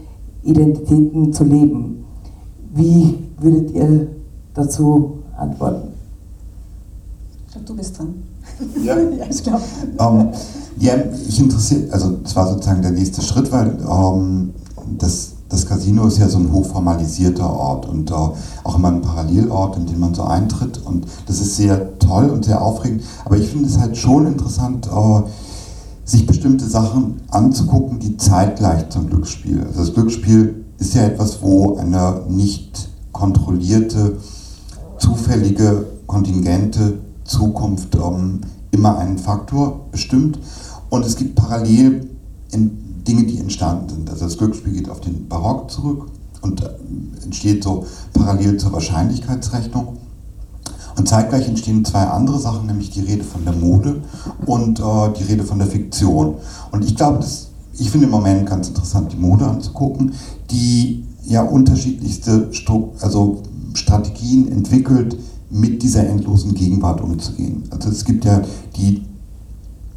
Identitäten 0.44 1.32
zu 1.32 1.44
leben. 1.44 2.04
Wie 2.74 3.18
würdet 3.38 3.70
ihr 3.72 4.06
dazu 4.54 5.18
antworten? 5.36 5.88
Ich 7.46 7.52
glaube, 7.52 7.66
du 7.66 7.76
bist 7.76 7.98
dran. 7.98 8.14
Ja, 8.82 8.98
ja 9.18 9.24
ich 9.28 9.42
glaube. 9.42 9.62
Um, 9.98 10.28
ja, 10.78 10.94
ich 11.28 11.38
interessiere, 11.38 11.92
also 11.92 12.12
das 12.22 12.34
war 12.34 12.48
sozusagen 12.48 12.82
der 12.82 12.92
nächste 12.92 13.22
Schritt, 13.22 13.52
weil 13.52 13.76
ähm, 13.88 14.50
das, 14.98 15.32
das 15.52 15.66
Casino 15.66 16.06
ist 16.06 16.18
ja 16.18 16.28
so 16.28 16.38
ein 16.38 16.50
hochformalisierter 16.50 17.48
Ort 17.48 17.86
und 17.86 18.10
äh, 18.10 18.14
auch 18.14 18.74
immer 18.74 18.88
ein 18.88 19.02
Parallelort, 19.02 19.76
in 19.76 19.86
den 19.86 20.00
man 20.00 20.14
so 20.14 20.22
eintritt 20.24 20.80
und 20.82 21.06
das 21.26 21.40
ist 21.40 21.56
sehr 21.56 21.98
toll 21.98 22.30
und 22.30 22.46
sehr 22.46 22.62
aufregend. 22.62 23.02
Aber 23.26 23.36
ich 23.36 23.48
finde 23.48 23.68
es 23.68 23.78
halt 23.78 23.96
schon 23.96 24.26
interessant, 24.26 24.86
äh, 24.86 25.22
sich 26.04 26.26
bestimmte 26.26 26.64
Sachen 26.64 27.20
anzugucken, 27.28 27.98
die 27.98 28.16
zeitgleich 28.16 28.88
zum 28.88 29.08
Glücksspiel. 29.08 29.62
Also 29.66 29.80
das 29.80 29.92
Glücksspiel 29.94 30.64
ist 30.78 30.94
ja 30.94 31.02
etwas, 31.02 31.42
wo 31.42 31.76
eine 31.76 32.22
nicht 32.28 32.88
kontrollierte, 33.12 34.16
zufällige, 34.98 35.84
kontingente 36.06 36.94
Zukunft 37.24 37.94
ähm, 37.94 38.40
immer 38.70 38.98
einen 38.98 39.18
Faktor 39.18 39.86
bestimmt. 39.92 40.38
Und 40.88 41.04
es 41.04 41.16
gibt 41.16 41.34
parallel 41.34 42.08
Dinge, 43.06 43.24
die 43.24 43.38
entstanden 43.38 43.88
sind. 43.88 44.10
Also 44.10 44.24
das 44.24 44.38
Glücksspiel 44.38 44.72
geht 44.72 44.88
auf 44.88 45.00
den 45.00 45.28
Barock 45.28 45.70
zurück 45.70 46.06
und 46.42 46.62
äh, 46.62 46.70
entsteht 47.22 47.64
so 47.64 47.86
parallel 48.12 48.56
zur 48.56 48.72
Wahrscheinlichkeitsrechnung. 48.72 49.98
Und 50.96 51.08
zeitgleich 51.08 51.48
entstehen 51.48 51.84
zwei 51.84 52.02
andere 52.02 52.38
Sachen, 52.38 52.66
nämlich 52.66 52.90
die 52.90 53.00
Rede 53.00 53.24
von 53.24 53.44
der 53.44 53.54
Mode 53.54 54.02
und 54.44 54.78
äh, 54.78 55.12
die 55.18 55.24
Rede 55.24 55.44
von 55.44 55.58
der 55.58 55.68
Fiktion. 55.68 56.36
Und 56.70 56.84
ich 56.84 56.96
glaube, 56.96 57.24
ich 57.78 57.90
finde 57.90 58.06
im 58.06 58.12
Moment 58.12 58.46
ganz 58.46 58.68
interessant, 58.68 59.12
die 59.12 59.16
Mode 59.16 59.46
anzugucken, 59.46 60.12
die 60.50 61.04
ja 61.24 61.42
unterschiedlichste 61.42 62.50
also 63.00 63.42
Strategien 63.74 64.52
entwickelt, 64.52 65.16
mit 65.50 65.82
dieser 65.82 66.06
endlosen 66.06 66.54
Gegenwart 66.54 67.00
umzugehen. 67.00 67.64
Also 67.70 67.90
es 67.90 68.04
gibt 68.04 68.24
ja 68.24 68.42
die 68.76 69.02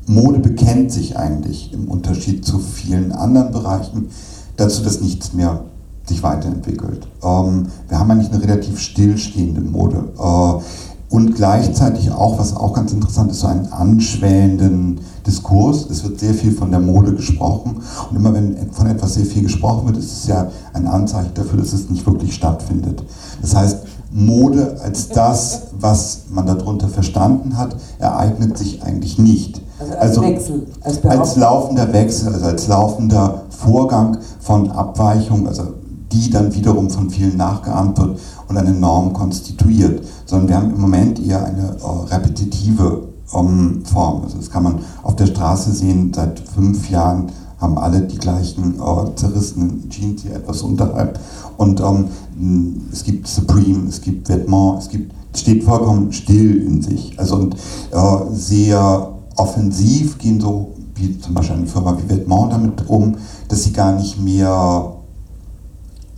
Mode 0.08 0.40
bekennt 0.40 0.92
sich 0.92 1.18
eigentlich 1.18 1.74
im 1.74 1.88
Unterschied 1.88 2.46
zu 2.46 2.60
vielen 2.60 3.12
anderen 3.12 3.52
Bereichen 3.52 4.10
dazu, 4.58 4.84
dass 4.84 5.02
nichts 5.02 5.34
mehr 5.34 5.62
sich 6.06 6.22
weiterentwickelt. 6.22 7.08
Ähm, 7.24 7.68
wir 7.88 8.00
haben 8.00 8.12
eigentlich 8.12 8.32
eine 8.32 8.44
relativ 8.44 8.80
stillstehende 8.80 9.62
Mode. 9.62 10.10
Äh, 10.20 10.64
und 11.10 11.36
gleichzeitig 11.36 12.12
auch, 12.12 12.40
was 12.40 12.56
auch 12.56 12.74
ganz 12.74 12.92
interessant 12.92 13.32
ist, 13.32 13.40
so 13.40 13.48
einen 13.48 13.72
anschwellenden 13.72 15.00
Diskurs. 15.26 15.90
Es 15.90 16.04
wird 16.04 16.20
sehr 16.20 16.34
viel 16.34 16.52
von 16.52 16.72
der 16.72 16.80
Mode 16.80 17.14
gesprochen. 17.14 17.78
Und 18.10 18.16
immer 18.16 18.34
wenn 18.34 18.72
von 18.72 18.88
etwas 18.88 19.14
sehr 19.14 19.26
viel 19.26 19.44
gesprochen 19.44 19.88
wird, 19.88 19.98
ist 19.98 20.12
es 20.12 20.28
ja 20.28 20.50
ein 20.74 20.88
Anzeichen 20.88 21.34
dafür, 21.34 21.60
dass 21.60 21.74
es 21.74 21.90
nicht 21.90 22.06
wirklich 22.06 22.34
stattfindet. 22.34 23.04
Das 23.42 23.56
heißt, 23.56 23.78
Mode 24.12 24.78
als 24.84 25.10
das, 25.10 25.68
was 25.80 26.24
man 26.30 26.48
darunter 26.48 26.90
verstanden 26.90 27.58
hat, 27.58 27.76
ereignet 28.00 28.58
sich 28.58 28.84
eigentlich 28.84 29.18
nicht. 29.18 29.62
Also 29.80 29.94
als 29.94 30.02
also 30.02 30.22
Wechsel, 30.22 30.68
als, 30.82 31.06
als 31.06 31.36
laufender 31.36 31.94
Wechsel, 31.94 32.34
also 32.34 32.46
als 32.46 32.68
laufender 32.68 33.44
Vorgang 33.50 34.18
von 34.40 34.72
Abweichung, 34.72 35.48
also 35.48 35.64
die 36.12 36.30
dann 36.30 36.54
wiederum 36.54 36.90
von 36.90 37.10
vielen 37.10 37.36
nachgeahmt 37.36 37.98
wird 37.98 38.20
und 38.48 38.58
eine 38.58 38.72
Norm 38.72 39.14
konstituiert. 39.14 40.06
Sondern 40.26 40.48
wir 40.48 40.56
haben 40.58 40.74
im 40.74 40.82
Moment 40.82 41.26
eher 41.26 41.44
eine 41.44 41.76
äh, 41.78 42.14
repetitive 42.14 43.04
ähm, 43.34 43.84
Form. 43.86 44.24
Also 44.24 44.38
das 44.38 44.50
kann 44.50 44.64
man 44.64 44.80
auf 45.04 45.16
der 45.16 45.28
Straße 45.28 45.72
sehen, 45.72 46.12
seit 46.16 46.40
fünf 46.40 46.90
Jahren 46.90 47.32
haben 47.60 47.78
alle 47.78 48.02
die 48.02 48.18
gleichen 48.18 48.76
äh, 48.80 49.16
zerrissenen 49.16 49.90
Jeans 49.90 50.24
hier 50.24 50.36
etwas 50.36 50.62
unterhalb. 50.62 51.20
Und 51.58 51.80
ähm, 51.80 52.82
es 52.92 53.04
gibt 53.04 53.28
Supreme, 53.28 53.88
es 53.88 54.02
gibt 54.02 54.30
Vêtements, 54.30 54.80
es 54.80 54.90
gibt, 54.90 55.14
steht 55.36 55.64
vollkommen 55.64 56.12
still 56.12 56.62
in 56.62 56.82
sich. 56.82 57.18
Also 57.18 57.36
und 57.36 57.56
äh, 57.56 58.34
sehr 58.34 59.15
offensiv 59.36 60.18
gehen 60.18 60.40
so, 60.40 60.74
wie 60.96 61.20
zum 61.20 61.34
Beispiel 61.34 61.58
eine 61.58 61.68
Firma 61.68 61.98
wie 61.98 62.14
Vêtements 62.14 62.50
damit 62.50 62.88
um, 62.88 63.16
dass 63.48 63.64
sie 63.64 63.74
gar 63.74 63.94
nicht 63.94 64.22
mehr 64.22 64.94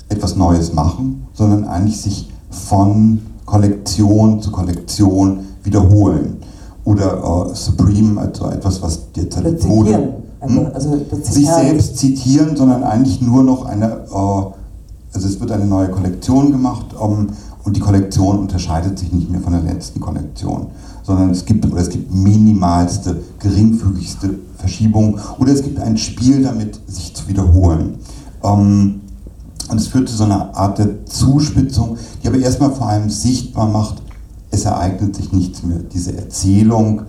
etwas 0.09 0.35
Neues 0.35 0.73
machen, 0.73 1.27
sondern 1.33 1.65
eigentlich 1.65 1.99
sich 1.99 2.31
von 2.49 3.19
Kollektion 3.45 4.41
zu 4.41 4.51
Kollektion 4.51 5.39
wiederholen. 5.63 6.37
Oder 6.85 7.49
äh, 7.51 7.55
Supreme, 7.55 8.19
also 8.19 8.49
etwas, 8.49 8.81
was 8.81 9.07
jetzt 9.15 9.35
halt 9.35 9.67
Mode 9.67 10.13
hm? 10.39 10.67
Also 10.73 10.97
sich 11.23 11.47
selbst 11.47 11.97
zitieren, 11.97 12.55
sondern 12.55 12.83
eigentlich 12.83 13.21
nur 13.21 13.43
noch 13.43 13.65
eine, 13.65 13.85
äh, 13.85 14.13
also 14.13 15.27
es 15.27 15.39
wird 15.39 15.51
eine 15.51 15.65
neue 15.65 15.89
Kollektion 15.89 16.51
gemacht 16.51 16.93
um, 16.97 17.27
und 17.63 17.75
die 17.75 17.81
Kollektion 17.81 18.39
unterscheidet 18.39 18.97
sich 18.97 19.11
nicht 19.11 19.29
mehr 19.29 19.41
von 19.41 19.53
der 19.53 19.61
letzten 19.61 19.99
Kollektion, 19.99 20.67
sondern 21.07 21.29
es 21.29 21.45
gibt, 21.45 21.65
oder 21.65 21.79
es 21.79 21.89
gibt 21.89 22.13
minimalste, 22.13 23.23
geringfügigste 23.39 24.39
Verschiebungen 24.57 25.17
oder 25.39 25.53
es 25.53 25.63
gibt 25.63 25.79
ein 25.79 25.97
Spiel 25.97 26.43
damit, 26.43 26.81
sich 26.85 27.15
zu 27.15 27.29
wiederholen. 27.29 27.95
Ähm, 28.43 28.99
und 29.69 29.77
es 29.77 29.87
führt 29.87 30.09
zu 30.09 30.17
so 30.17 30.25
einer 30.25 30.53
Art 30.53 30.79
der 30.79 31.05
Zuspitzung, 31.05 31.97
die 32.21 32.27
aber 32.27 32.37
erstmal 32.37 32.71
vor 32.73 32.89
allem 32.89 33.09
sichtbar 33.09 33.69
macht, 33.69 34.01
es 34.51 34.65
ereignet 34.65 35.15
sich 35.15 35.31
nichts 35.31 35.63
mehr. 35.63 35.79
Diese 35.79 36.17
Erzählung, 36.17 37.03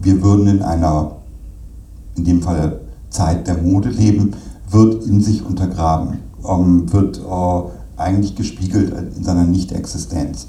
wir 0.00 0.20
würden 0.20 0.48
in 0.48 0.62
einer, 0.62 1.12
in 2.16 2.24
dem 2.24 2.42
Fall 2.42 2.80
Zeit 3.08 3.46
der 3.46 3.58
Mode 3.58 3.90
leben, 3.90 4.32
wird 4.68 5.04
in 5.04 5.22
sich 5.22 5.46
untergraben, 5.46 6.18
ähm, 6.44 6.92
wird 6.92 7.18
äh, 7.18 8.00
eigentlich 8.00 8.34
gespiegelt 8.34 8.92
in 9.16 9.22
seiner 9.22 9.44
Nichtexistenz. 9.44 10.48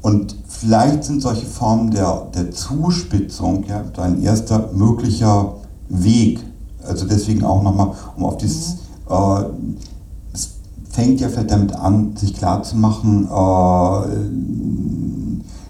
Und 0.00 0.36
vielleicht 0.60 1.04
sind 1.04 1.22
solche 1.22 1.46
Formen 1.46 1.90
der, 1.90 2.26
der 2.34 2.50
Zuspitzung 2.50 3.64
ja, 3.64 3.82
ein 3.96 4.22
erster 4.22 4.68
möglicher 4.74 5.54
Weg. 5.88 6.40
Also 6.86 7.06
deswegen 7.06 7.44
auch 7.44 7.62
nochmal, 7.62 7.92
um 8.16 8.24
auf 8.24 8.36
dieses, 8.36 8.76
äh, 9.08 9.42
es 10.34 10.50
fängt 10.90 11.20
ja 11.20 11.28
vielleicht 11.28 11.50
damit 11.50 11.74
an, 11.74 12.14
sich 12.16 12.34
klarzumachen, 12.34 13.24
äh, 13.24 14.08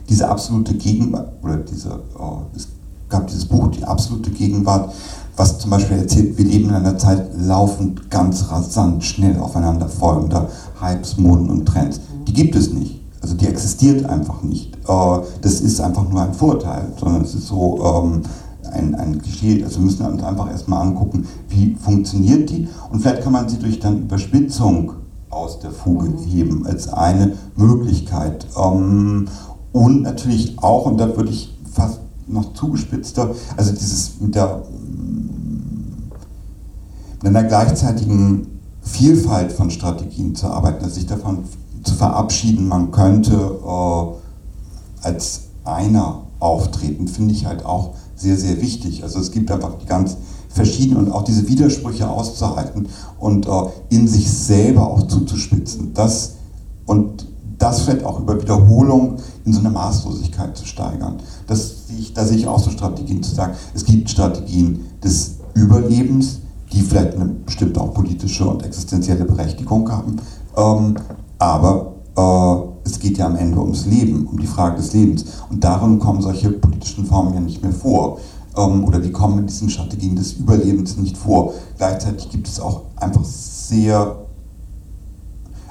diese 0.08 0.28
absolute 0.28 0.74
Gegenwart, 0.74 1.32
oder 1.42 1.58
diese, 1.58 1.90
äh, 1.90 2.56
es 2.56 2.68
gab 3.08 3.28
dieses 3.28 3.44
Buch, 3.44 3.68
die 3.68 3.84
absolute 3.84 4.30
Gegenwart, 4.30 4.92
was 5.36 5.58
zum 5.58 5.70
Beispiel 5.70 5.98
erzählt, 5.98 6.36
wir 6.36 6.44
leben 6.44 6.68
in 6.68 6.74
einer 6.74 6.98
Zeit 6.98 7.30
laufend 7.38 8.10
ganz 8.10 8.50
rasant, 8.50 9.04
schnell 9.04 9.38
aufeinander 9.38 9.88
folgender 9.88 10.48
Hypes, 10.80 11.16
Moden 11.16 11.48
und 11.48 11.66
Trends. 11.66 12.00
Die 12.26 12.32
gibt 12.32 12.56
es 12.56 12.72
nicht. 12.72 12.99
Also 13.20 13.34
die 13.34 13.46
existiert 13.46 14.06
einfach 14.06 14.42
nicht. 14.42 14.76
Äh, 14.88 15.18
das 15.42 15.60
ist 15.60 15.80
einfach 15.80 16.08
nur 16.08 16.22
ein 16.22 16.34
Vorteil, 16.34 16.92
sondern 16.98 17.22
es 17.22 17.34
ist 17.34 17.48
so 17.48 17.80
ähm, 17.84 18.22
ein, 18.72 18.94
ein 18.94 19.20
Klischee. 19.20 19.62
Also 19.64 19.78
wir 19.78 19.86
müssen 19.86 20.06
uns 20.06 20.22
einfach 20.22 20.50
erstmal 20.50 20.86
angucken, 20.86 21.26
wie 21.48 21.74
funktioniert 21.74 22.50
die 22.50 22.68
und 22.90 23.00
vielleicht 23.00 23.22
kann 23.22 23.32
man 23.32 23.48
sie 23.48 23.58
durch 23.58 23.80
dann 23.80 24.02
Überspitzung 24.02 24.92
aus 25.28 25.60
der 25.60 25.70
Fuge 25.70 26.08
mhm. 26.08 26.18
heben 26.18 26.66
als 26.66 26.92
eine 26.92 27.34
Möglichkeit. 27.56 28.46
Ähm, 28.56 29.26
und 29.72 30.02
natürlich 30.02 30.58
auch, 30.58 30.86
und 30.86 30.98
da 30.98 31.16
würde 31.16 31.30
ich 31.30 31.56
fast 31.72 32.00
noch 32.26 32.54
zugespitzter, 32.54 33.34
also 33.56 33.72
dieses 33.72 34.20
mit 34.20 34.34
der 34.34 34.62
mit 37.22 37.36
einer 37.36 37.46
gleichzeitigen 37.46 38.46
Vielfalt 38.82 39.52
von 39.52 39.70
Strategien 39.70 40.34
zu 40.34 40.46
arbeiten, 40.46 40.82
also 40.84 40.94
sich 40.94 41.06
davon 41.06 41.44
zu 41.82 41.94
verabschieden, 41.94 42.68
man 42.68 42.90
könnte 42.90 43.34
äh, 43.34 45.06
als 45.06 45.42
einer 45.64 46.22
auftreten, 46.38 47.08
finde 47.08 47.34
ich 47.34 47.46
halt 47.46 47.64
auch 47.64 47.90
sehr, 48.16 48.36
sehr 48.36 48.60
wichtig. 48.60 49.02
Also 49.02 49.18
es 49.18 49.30
gibt 49.30 49.50
einfach 49.50 49.78
die 49.78 49.86
ganz 49.86 50.16
verschiedenen 50.48 51.06
und 51.06 51.12
auch 51.12 51.22
diese 51.22 51.48
Widersprüche 51.48 52.08
auszuhalten 52.08 52.88
und 53.18 53.46
äh, 53.46 53.50
in 53.88 54.08
sich 54.08 54.30
selber 54.30 54.86
auch 54.86 55.06
zuzuspitzen. 55.06 55.94
Das 55.94 56.32
und 56.86 57.26
das 57.58 57.82
vielleicht 57.82 58.04
auch 58.04 58.18
über 58.18 58.40
Wiederholung 58.40 59.18
in 59.44 59.52
so 59.52 59.60
eine 59.60 59.70
Maßlosigkeit 59.70 60.56
zu 60.56 60.64
steigern. 60.66 61.18
Das 61.46 61.86
sehe 61.86 61.98
ich, 61.98 62.14
da 62.14 62.24
sehe 62.24 62.38
ich 62.38 62.46
auch 62.46 62.58
so 62.58 62.70
Strategien 62.70 63.22
zu 63.22 63.34
sagen, 63.34 63.54
es 63.74 63.84
gibt 63.84 64.10
Strategien 64.10 64.86
des 65.04 65.36
Überlebens, 65.54 66.40
die 66.72 66.80
vielleicht 66.80 67.14
eine 67.14 67.26
bestimmte 67.26 67.80
auch 67.80 67.92
politische 67.92 68.46
und 68.46 68.62
existenzielle 68.64 69.24
Berechtigung 69.24 69.90
haben, 69.90 70.16
ähm, 70.56 70.96
aber 71.40 71.94
äh, 72.16 72.88
es 72.88 73.00
geht 73.00 73.18
ja 73.18 73.26
am 73.26 73.36
Ende 73.36 73.58
ums 73.58 73.86
Leben, 73.86 74.28
um 74.28 74.38
die 74.38 74.46
Frage 74.46 74.76
des 74.76 74.92
Lebens. 74.92 75.24
Und 75.50 75.64
darin 75.64 75.98
kommen 75.98 76.22
solche 76.22 76.50
politischen 76.50 77.04
Formen 77.06 77.34
ja 77.34 77.40
nicht 77.40 77.62
mehr 77.62 77.72
vor. 77.72 78.18
Ähm, 78.56 78.84
oder 78.84 79.00
die 79.00 79.10
kommen 79.10 79.40
in 79.40 79.46
diesen 79.46 79.70
Strategien 79.70 80.14
des 80.14 80.34
Überlebens 80.34 80.96
nicht 80.96 81.16
vor. 81.16 81.54
Gleichzeitig 81.76 82.30
gibt 82.30 82.46
es 82.46 82.60
auch 82.60 82.82
einfach 82.96 83.24
sehr 83.24 84.16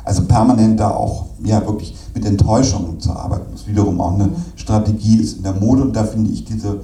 also 0.09 0.23
permanent 0.23 0.79
da 0.79 0.89
auch 0.89 1.25
ja, 1.43 1.63
wirklich 1.67 1.95
mit 2.15 2.25
Enttäuschungen 2.25 2.99
zu 2.99 3.11
arbeiten, 3.11 3.53
was 3.53 3.67
wiederum 3.67 4.01
auch 4.01 4.15
eine 4.15 4.29
Strategie 4.55 5.17
ist 5.17 5.37
in 5.37 5.43
der 5.43 5.53
Mode. 5.53 5.83
Und 5.83 5.95
da 5.95 6.03
finde 6.03 6.31
ich 6.31 6.45
diese 6.45 6.79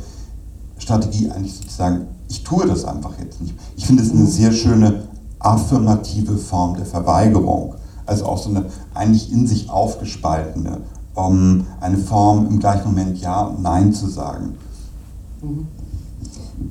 Strategie 0.78 1.32
eigentlich 1.32 1.56
sozusagen, 1.56 2.06
ich 2.30 2.44
tue 2.44 2.68
das 2.68 2.86
einfach 2.86 3.14
jetzt 3.20 3.42
nicht. 3.42 3.56
Ich 3.76 3.88
finde 3.88 4.04
es 4.04 4.12
eine 4.12 4.28
sehr 4.28 4.52
schöne 4.52 5.08
affirmative 5.40 6.38
Form 6.38 6.76
der 6.76 6.86
Verweigerung. 6.86 7.74
Also 8.06 8.26
auch 8.26 8.38
so 8.38 8.50
eine 8.50 8.66
eigentlich 8.94 9.32
in 9.32 9.48
sich 9.48 9.70
aufgespaltene, 9.70 10.78
um 11.16 11.66
eine 11.82 11.98
Form 11.98 12.48
im 12.48 12.60
gleichen 12.60 12.90
Moment 12.90 13.20
Ja 13.20 13.44
und 13.44 13.62
Nein 13.62 13.94
zu 13.94 14.08
sagen. 14.08 14.56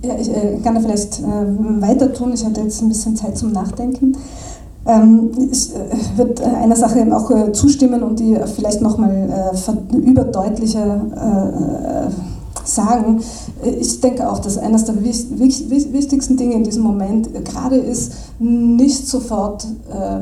Ja, 0.03 0.15
ich 0.19 0.31
äh, 0.31 0.59
kann 0.63 0.75
da 0.75 0.81
vielleicht 0.81 1.21
äh, 1.21 1.81
weiter 1.81 2.13
tun. 2.13 2.33
Ich 2.33 2.45
hatte 2.45 2.63
jetzt 2.63 2.81
ein 2.83 2.89
bisschen 2.89 3.17
Zeit 3.17 3.37
zum 3.37 3.53
Nachdenken. 3.53 4.17
Ähm, 4.87 5.31
ich 5.51 5.75
äh, 5.75 6.17
würde 6.17 6.45
einer 6.47 6.77
Sache 6.77 7.07
auch 7.15 7.31
äh, 7.31 7.53
zustimmen 7.53 8.03
und 8.03 8.19
die 8.19 8.37
vielleicht 8.55 8.83
nochmal 8.83 9.53
äh, 9.53 9.97
überdeutlicher 9.97 12.11
sagen. 12.65 13.21
Ich 13.63 14.01
denke 14.01 14.31
auch, 14.31 14.39
dass 14.39 14.59
eines 14.59 14.85
der 14.85 15.03
wichtigsten 15.03 16.37
Dinge 16.37 16.55
in 16.55 16.65
diesem 16.65 16.83
Moment 16.83 17.29
gerade 17.45 17.77
ist, 17.77 18.13
nicht 18.39 19.07
sofort 19.07 19.67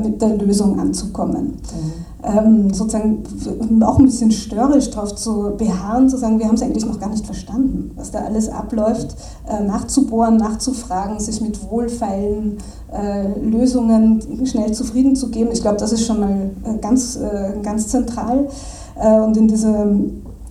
mit 0.03 0.20
der 0.20 0.36
Lösung 0.36 0.78
anzukommen. 0.78 1.45
Mhm 1.45 2.12
ähm, 2.22 2.72
sozusagen 2.72 3.24
auch 3.82 3.99
ein 3.99 4.05
bisschen 4.05 4.30
störrisch 4.30 4.90
darauf 4.90 5.14
zu 5.14 5.55
beharren, 5.57 6.09
zu 6.09 6.16
sagen, 6.16 6.38
wir 6.38 6.47
haben 6.47 6.55
es 6.55 6.62
eigentlich 6.62 6.86
noch 6.86 7.01
gar 7.01 7.11
nicht 7.11 7.26
verstanden, 7.26 7.90
was 7.97 8.11
da 8.11 8.20
alles 8.20 8.49
abläuft, 8.49 9.16
äh, 9.49 9.62
nachzubohren, 9.62 10.36
nachzufragen, 10.36 11.18
sich 11.18 11.40
mit 11.40 11.68
wohlfeilen 11.68 12.59
äh, 12.93 13.38
Lösungen 13.40 14.47
schnell 14.47 14.72
zufrieden 14.72 15.16
zu 15.16 15.30
geben. 15.30 15.51
Ich 15.53 15.62
glaube, 15.62 15.78
das 15.78 15.93
ist 15.93 16.07
schon 16.07 16.20
mal 16.20 16.51
äh, 16.64 16.78
ganz, 16.78 17.16
äh, 17.16 17.55
ganz 17.62 17.88
zentral. 17.88 18.49
Äh, 19.01 19.20
und 19.20 19.36
in 19.36 19.49
diese, 19.49 19.97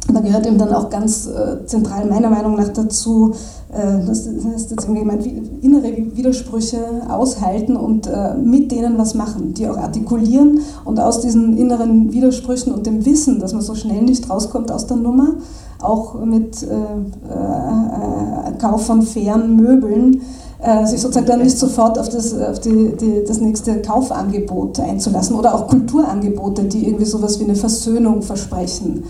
da 0.08 0.20
gehört 0.20 0.46
eben 0.46 0.58
dann 0.58 0.74
auch 0.74 0.90
ganz 0.90 1.28
äh, 1.28 1.66
zentral 1.66 2.06
meiner 2.06 2.30
Meinung 2.30 2.56
nach 2.56 2.70
dazu, 2.70 3.34
äh, 3.72 4.06
das 4.06 4.28
heißt 4.28 4.72
jetzt 4.72 4.88
irgendwie 4.88 5.42
innere 5.62 5.96
Widersprüche 6.16 6.80
aushalten 7.08 7.78
und 7.78 8.08
äh, 8.08 8.36
mit 8.36 8.72
denen 8.72 8.98
was 8.98 9.14
machen, 9.14 9.54
die 9.54 9.70
auch 9.70 9.78
artikulieren 9.78 10.62
und 10.86 11.00
aus 11.00 11.22
diesen 11.22 11.58
inneren 11.58 12.12
Widersprüchen 12.12 12.74
und 12.74 12.86
dem 12.86 13.06
Wissen, 13.06 13.40
dass 13.40 13.54
man 13.54 13.62
so 13.62 13.76
schnell 13.76 14.02
nicht 14.02 14.30
rauskommt 14.30 14.72
aus 14.72 14.88
der 14.88 14.98
Nummer, 14.98 15.36
auch 15.82 16.24
mit 16.26 16.64
äh, 16.64 16.76
Kauf 18.60 18.86
von 18.86 19.02
fairen 19.02 19.56
Möbeln, 19.56 20.22
sich 20.86 21.02
sozusagen 21.02 21.26
dann 21.26 21.42
nicht 21.42 21.58
sofort 21.58 21.98
auf 21.98 22.10
das, 22.10 22.40
auf 22.40 22.60
die, 22.60 22.96
die, 22.96 23.24
das 23.28 23.42
nächste 23.42 23.82
Kaufangebot 23.82 24.80
einzulassen 24.80 25.36
oder 25.36 25.56
auch 25.56 25.66
Kulturangebote, 25.68 26.66
die 26.66 26.86
irgendwie 26.86 27.06
sowas 27.06 27.40
wie 27.40 27.46
eine 27.46 27.56
Versöhnung 27.56 28.22
versprechen 28.22 29.06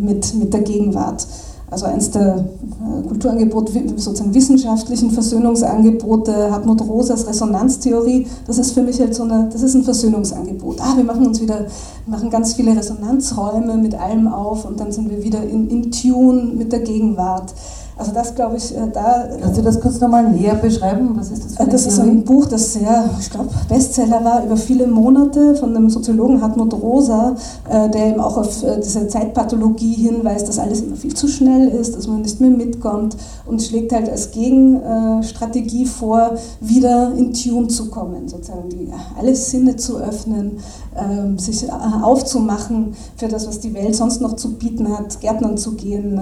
mit, 0.00 0.34
mit 0.34 0.52
der 0.52 0.62
Gegenwart. 0.62 1.26
Also 1.72 1.86
eines 1.86 2.10
der 2.10 2.36
äh, 2.36 3.08
Kulturangebote, 3.08 3.72
sozusagen 3.96 4.34
wissenschaftlichen 4.34 5.10
Versöhnungsangebote, 5.10 6.52
Hartmut 6.52 6.82
Rosas 6.82 7.26
Resonanztheorie, 7.26 8.26
das 8.46 8.58
ist 8.58 8.72
für 8.72 8.82
mich 8.82 9.00
halt 9.00 9.14
so 9.14 9.22
eine, 9.22 9.48
das 9.50 9.62
ist 9.62 9.74
ein 9.74 9.82
Versöhnungsangebot. 9.82 10.82
Ah, 10.82 10.94
wir 10.96 11.04
machen 11.04 11.26
uns 11.26 11.40
wieder, 11.40 11.64
machen 12.06 12.28
ganz 12.28 12.52
viele 12.52 12.76
Resonanzräume 12.76 13.78
mit 13.78 13.94
allem 13.94 14.28
auf 14.28 14.66
und 14.66 14.80
dann 14.80 14.92
sind 14.92 15.08
wir 15.08 15.24
wieder 15.24 15.42
in, 15.44 15.70
in 15.70 15.90
Tune 15.90 16.52
mit 16.54 16.72
der 16.72 16.80
Gegenwart. 16.80 17.54
Also 18.02 18.14
das 18.14 18.34
glaube 18.34 18.56
ich, 18.56 18.76
äh, 18.76 18.80
da... 18.92 19.28
Kannst 19.40 19.58
du 19.58 19.62
das 19.62 19.80
kurz 19.80 20.00
nochmal 20.00 20.28
näher 20.28 20.56
beschreiben? 20.56 21.10
Was 21.14 21.30
ist 21.30 21.44
das 21.44 21.54
für 21.54 21.70
Das 21.70 21.86
ist 21.86 22.00
ein 22.00 22.24
Buch, 22.24 22.46
das 22.46 22.72
sehr, 22.72 23.08
ich 23.20 23.30
glaube, 23.30 23.50
Bestseller 23.68 24.24
war 24.24 24.44
über 24.44 24.56
viele 24.56 24.88
Monate 24.88 25.54
von 25.54 25.72
dem 25.72 25.88
Soziologen 25.88 26.42
Hartmut 26.42 26.74
Rosa, 26.74 27.36
äh, 27.70 27.88
der 27.90 28.08
eben 28.08 28.20
auch 28.20 28.38
auf 28.38 28.64
äh, 28.64 28.80
diese 28.80 29.06
Zeitpathologie 29.06 29.94
hinweist, 29.94 30.48
dass 30.48 30.58
alles 30.58 30.80
immer 30.80 30.96
viel 30.96 31.14
zu 31.14 31.28
schnell 31.28 31.68
ist, 31.68 31.96
dass 31.96 32.08
man 32.08 32.22
nicht 32.22 32.40
mehr 32.40 32.50
mitkommt 32.50 33.16
und 33.46 33.62
schlägt 33.62 33.92
halt 33.92 34.10
als 34.10 34.32
Gegenstrategie 34.32 35.86
vor, 35.86 36.32
wieder 36.60 37.12
in 37.16 37.32
Tune 37.32 37.68
zu 37.68 37.88
kommen, 37.88 38.26
sozusagen 38.26 38.68
die, 38.68 38.90
alle 39.16 39.36
Sinne 39.36 39.76
zu 39.76 39.98
öffnen, 39.98 40.58
ähm, 40.96 41.38
sich 41.38 41.70
aufzumachen 42.02 42.94
für 43.16 43.28
das, 43.28 43.46
was 43.46 43.60
die 43.60 43.72
Welt 43.74 43.94
sonst 43.94 44.20
noch 44.20 44.34
zu 44.34 44.54
bieten 44.54 44.88
hat, 44.88 45.20
Gärtnern 45.20 45.56
zu 45.56 45.74
gehen 45.74 46.20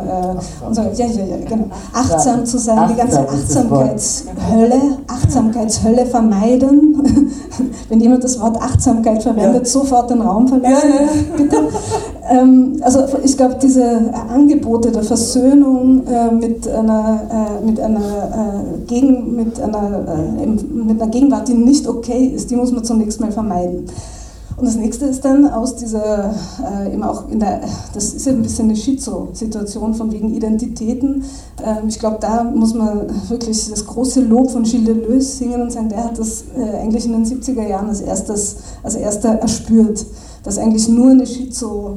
und 0.67 0.75
so. 0.75 0.83
Ja, 0.83 1.07
ja, 1.07 1.25
ja, 1.25 1.37
genau 1.49 1.70
achtsam 1.93 2.45
zu 2.45 2.59
sein, 2.59 2.89
die 2.91 2.97
ganze 2.97 3.21
Achtsamkeitshölle, 3.21 4.99
Achtsamkeitshölle 5.07 6.07
vermeiden. 6.07 7.03
Wenn 7.89 8.01
jemand 8.01 8.25
das 8.25 8.41
Wort 8.41 8.57
Achtsamkeit 8.57 9.23
verwendet, 9.23 9.65
ja. 9.65 9.71
sofort 9.71 10.11
den 10.11 10.21
Raum 10.21 10.49
verlassen. 10.49 10.89
Ja, 10.89 11.03
ja. 11.03 11.09
Bitte. 11.37 11.57
Ähm, 12.31 12.77
also 12.83 13.05
ich 13.25 13.37
glaube, 13.37 13.57
diese 13.61 14.13
Angebote 14.33 14.93
der 14.93 15.03
Versöhnung 15.03 16.07
äh, 16.07 16.31
mit 16.33 16.69
einer, 16.69 17.59
äh, 17.63 17.67
mit 17.67 17.81
einer, 17.81 17.99
äh, 17.99 18.87
Gegen, 18.87 19.37
mit, 19.37 19.61
einer, 19.61 20.03
mit 20.73 21.01
einer 21.01 21.11
Gegenwart, 21.11 21.49
die 21.49 21.55
nicht 21.55 21.87
okay 21.87 22.27
ist, 22.35 22.51
die 22.51 22.57
muss 22.57 22.73
man 22.73 22.85
zunächst 22.85 23.21
mal 23.21 23.33
vermeiden. 23.33 23.87
Und 24.61 24.67
das 24.67 24.77
nächste 24.77 25.07
ist 25.07 25.25
dann 25.25 25.49
aus 25.49 25.77
dieser, 25.77 26.35
äh, 26.63 26.93
eben 26.93 27.03
auch 27.03 27.31
in 27.31 27.41
der, 27.41 27.63
das 27.95 28.13
ist 28.13 28.27
ja 28.27 28.33
ein 28.33 28.43
bisschen 28.43 28.67
eine 28.67 28.77
Schizo-Situation 28.77 29.95
von 29.95 30.13
wegen 30.13 30.35
Identitäten. 30.35 31.25
Ähm, 31.65 31.89
ich 31.89 31.99
glaube, 31.99 32.19
da 32.21 32.45
muss 32.45 32.75
man 32.75 33.07
wirklich 33.31 33.71
das 33.71 33.87
große 33.87 34.21
Lob 34.21 34.51
von 34.51 34.65
Gilles 34.65 34.85
Deleuze 34.85 35.37
singen 35.39 35.63
und 35.63 35.73
sagen, 35.73 35.89
der 35.89 36.05
hat 36.05 36.19
das 36.19 36.45
äh, 36.55 36.77
eigentlich 36.77 37.07
in 37.07 37.13
den 37.13 37.25
70er 37.25 37.67
Jahren 37.67 37.89
als, 37.89 38.03
erstes, 38.03 38.57
als 38.83 38.97
erster 38.97 39.31
erspürt, 39.31 40.05
dass 40.43 40.59
eigentlich 40.59 40.89
nur 40.91 41.11
eine 41.13 41.25
Schizo- 41.25 41.97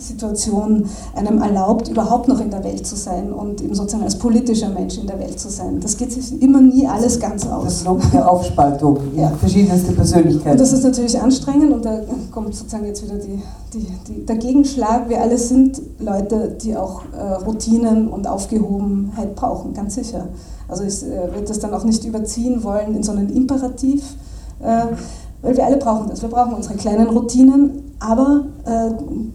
Situation 0.00 0.84
einem 1.14 1.40
erlaubt, 1.40 1.88
überhaupt 1.88 2.28
noch 2.28 2.40
in 2.40 2.50
der 2.50 2.62
Welt 2.64 2.86
zu 2.86 2.96
sein 2.96 3.32
und 3.32 3.60
eben 3.60 3.74
sozusagen 3.74 4.04
als 4.04 4.16
politischer 4.18 4.68
Mensch 4.68 4.98
in 4.98 5.06
der 5.06 5.18
Welt 5.18 5.38
zu 5.38 5.48
sein. 5.48 5.80
Das 5.80 5.96
geht 5.96 6.12
sich 6.12 6.40
immer 6.40 6.60
nie 6.60 6.86
alles 6.86 7.18
ganz 7.20 7.46
aus. 7.46 7.64
Das 7.64 7.84
Lob 7.84 8.02
der 8.12 8.30
Aufspaltung 8.30 8.98
ja. 9.16 9.30
verschiedenste 9.30 9.92
Persönlichkeiten. 9.92 10.50
Und 10.50 10.60
das 10.60 10.72
ist 10.72 10.84
natürlich 10.84 11.20
anstrengend 11.20 11.72
und 11.72 11.84
da 11.84 12.00
kommt 12.30 12.54
sozusagen 12.54 12.86
jetzt 12.86 13.04
wieder 13.04 13.18
die, 13.18 13.42
die, 13.72 13.86
die, 14.08 14.26
der 14.26 14.36
Gegenschlag. 14.36 15.08
Wir 15.08 15.20
alle 15.20 15.38
sind 15.38 15.80
Leute, 15.98 16.56
die 16.62 16.76
auch 16.76 17.02
äh, 17.16 17.44
Routinen 17.44 18.08
und 18.08 18.26
Aufgehobenheit 18.26 19.34
brauchen, 19.34 19.74
ganz 19.74 19.94
sicher. 19.94 20.28
Also 20.68 20.84
ich 20.84 21.02
äh, 21.02 21.32
würde 21.32 21.48
das 21.48 21.58
dann 21.58 21.74
auch 21.74 21.84
nicht 21.84 22.04
überziehen 22.04 22.64
wollen 22.64 22.94
in 22.94 23.02
so 23.02 23.12
einen 23.12 23.28
Imperativ. 23.28 24.02
Äh, 24.60 24.86
weil 25.42 25.56
wir 25.56 25.66
alle 25.66 25.76
brauchen 25.76 26.08
das. 26.08 26.22
Wir 26.22 26.28
brauchen 26.28 26.54
unsere 26.54 26.76
kleinen 26.76 27.08
Routinen, 27.08 27.81
aber 28.02 28.46
äh, 28.64 28.90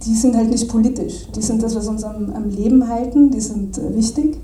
die 0.05 0.13
sind 0.13 0.35
halt 0.35 0.49
nicht 0.49 0.67
politisch. 0.67 1.27
Die 1.33 1.41
sind 1.41 1.63
das, 1.63 1.73
was 1.75 1.87
uns 1.87 2.03
am, 2.03 2.33
am 2.33 2.49
Leben 2.49 2.87
halten, 2.87 3.31
die 3.31 3.39
sind 3.39 3.77
äh, 3.77 3.95
wichtig. 3.95 4.37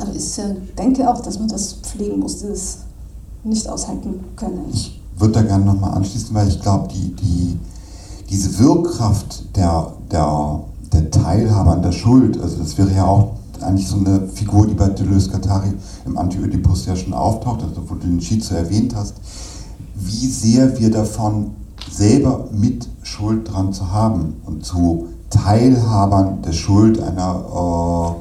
Aber 0.00 0.14
ich 0.14 0.38
äh, 0.38 0.54
denke 0.78 1.10
auch, 1.10 1.20
dass 1.20 1.38
man 1.38 1.48
das 1.48 1.74
pflegen 1.74 2.20
muss, 2.20 2.42
das 2.42 2.78
nicht 3.42 3.68
aushalten 3.68 4.20
können. 4.36 4.66
Ich 4.72 5.00
würde 5.18 5.34
da 5.34 5.42
gerne 5.42 5.64
nochmal 5.64 5.94
anschließen, 5.94 6.32
weil 6.32 6.46
ich 6.46 6.62
glaube, 6.62 6.88
die, 6.94 7.12
die, 7.16 7.58
diese 8.30 8.58
Wirkkraft 8.60 9.56
der, 9.56 9.92
der, 10.10 10.60
der 10.92 11.10
Teilhabe 11.10 11.72
an 11.72 11.82
der 11.82 11.92
Schuld, 11.92 12.40
also 12.40 12.58
das 12.58 12.78
wäre 12.78 12.92
ja 12.92 13.04
auch 13.04 13.32
eigentlich 13.60 13.88
so 13.88 13.96
eine 13.96 14.28
Figur, 14.28 14.66
die 14.66 14.74
bei 14.74 14.88
Deleuze-Guattari 14.88 15.72
im 16.06 16.18
Anti-Ödipus 16.18 16.86
ja 16.86 16.94
schon 16.94 17.14
auftaucht, 17.14 17.62
also 17.62 17.82
wo 17.88 17.94
du 17.94 18.06
den 18.06 18.20
Schizo 18.20 18.54
erwähnt 18.54 18.94
hast, 18.94 19.14
wie 19.94 20.26
sehr 20.26 20.78
wir 20.78 20.90
davon 20.90 21.50
selber 21.90 22.48
mit 22.52 22.88
Schuld 23.02 23.52
dran 23.52 23.72
zu 23.72 23.90
haben 23.90 24.36
und 24.44 24.64
zu 24.64 25.08
Teilhabern 25.30 26.42
der 26.42 26.52
Schuld 26.52 27.00
einer 27.00 28.16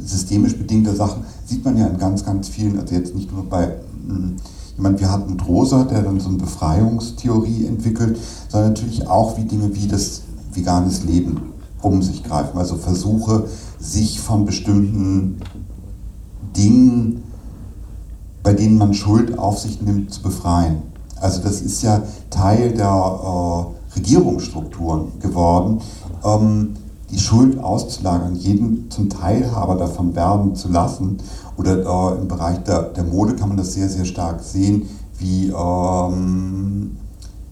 äh, 0.00 0.02
systemisch 0.02 0.56
bedingter 0.56 0.94
Sachen, 0.94 1.24
sieht 1.44 1.64
man 1.64 1.76
ja 1.76 1.86
in 1.86 1.98
ganz, 1.98 2.24
ganz 2.24 2.48
vielen, 2.48 2.78
also 2.78 2.94
jetzt 2.94 3.14
nicht 3.14 3.32
nur 3.32 3.44
bei 3.44 3.76
hm, 4.06 4.36
jemand 4.76 5.00
wie 5.00 5.06
Hartmut 5.06 5.46
Rosa, 5.46 5.84
der 5.84 6.02
dann 6.02 6.20
so 6.20 6.28
eine 6.28 6.38
Befreiungstheorie 6.38 7.66
entwickelt, 7.66 8.18
sondern 8.48 8.70
natürlich 8.70 9.06
auch 9.06 9.36
wie 9.36 9.44
Dinge 9.44 9.74
wie 9.74 9.88
das 9.88 10.22
veganes 10.52 11.04
Leben 11.04 11.52
um 11.82 12.02
sich 12.02 12.24
greifen, 12.24 12.58
also 12.58 12.76
Versuche, 12.76 13.44
sich 13.78 14.20
von 14.20 14.46
bestimmten 14.46 15.40
Dingen 16.56 17.22
bei 18.46 18.52
denen 18.52 18.78
man 18.78 18.94
Schuld 18.94 19.40
auf 19.40 19.58
sich 19.58 19.82
nimmt, 19.82 20.14
zu 20.14 20.22
befreien. 20.22 20.76
Also 21.20 21.42
das 21.42 21.60
ist 21.60 21.82
ja 21.82 22.02
Teil 22.30 22.72
der 22.72 22.86
äh, 22.86 23.96
Regierungsstrukturen 23.96 25.18
geworden, 25.20 25.80
ähm, 26.24 26.76
die 27.10 27.18
Schuld 27.18 27.58
auszulagern, 27.58 28.34
jeden 28.34 28.90
zum 28.90 29.08
Teilhaber 29.08 29.76
davon 29.76 30.14
werden 30.14 30.54
zu 30.54 30.68
lassen. 30.68 31.18
Oder 31.56 31.78
äh, 31.78 32.20
im 32.20 32.28
Bereich 32.28 32.58
der, 32.64 32.82
der 32.82 33.04
Mode 33.04 33.36
kann 33.36 33.48
man 33.48 33.56
das 33.56 33.72
sehr, 33.72 33.88
sehr 33.88 34.04
stark 34.04 34.42
sehen, 34.42 34.88
wie 35.18 35.48
ähm, 35.48 36.96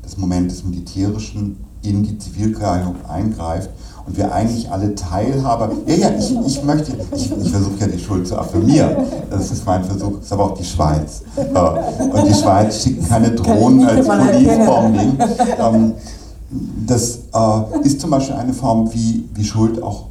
das 0.02 0.18
Moment 0.18 0.50
des 0.50 0.64
Militärischen 0.64 1.56
in 1.82 2.02
die 2.02 2.18
Zivilkleidung 2.18 2.96
eingreift 3.08 3.70
und 4.06 4.16
wir 4.16 4.32
eigentlich 4.32 4.70
alle 4.70 4.94
Teilhaber. 4.94 5.70
Ja, 5.86 5.94
ja, 5.94 6.10
ich, 6.18 6.36
ich 6.46 6.62
möchte, 6.62 6.92
ich, 7.14 7.32
ich 7.32 7.50
versuche 7.50 7.80
ja 7.80 7.86
die 7.86 7.98
Schuld 7.98 8.26
zu 8.26 8.38
affirmieren. 8.38 8.96
Das 9.30 9.50
ist 9.50 9.64
mein 9.64 9.82
Versuch, 9.84 10.16
das 10.16 10.26
ist 10.26 10.32
aber 10.32 10.44
auch 10.44 10.54
die 10.54 10.64
Schweiz. 10.64 11.22
Äh, 11.36 12.04
und 12.04 12.28
die 12.28 12.34
Schweiz 12.34 12.82
schickt 12.82 13.08
keine 13.08 13.30
Drohnen 13.30 13.86
als 13.86 14.06
Police-Bombing. 14.06 15.18
Ähm, 15.58 15.92
das 16.86 17.20
äh, 17.32 17.86
ist 17.86 18.00
zum 18.00 18.10
Beispiel 18.10 18.36
eine 18.36 18.52
Form, 18.52 18.92
wie, 18.92 19.28
wie 19.34 19.44
Schuld 19.44 19.82
auch 19.82 20.06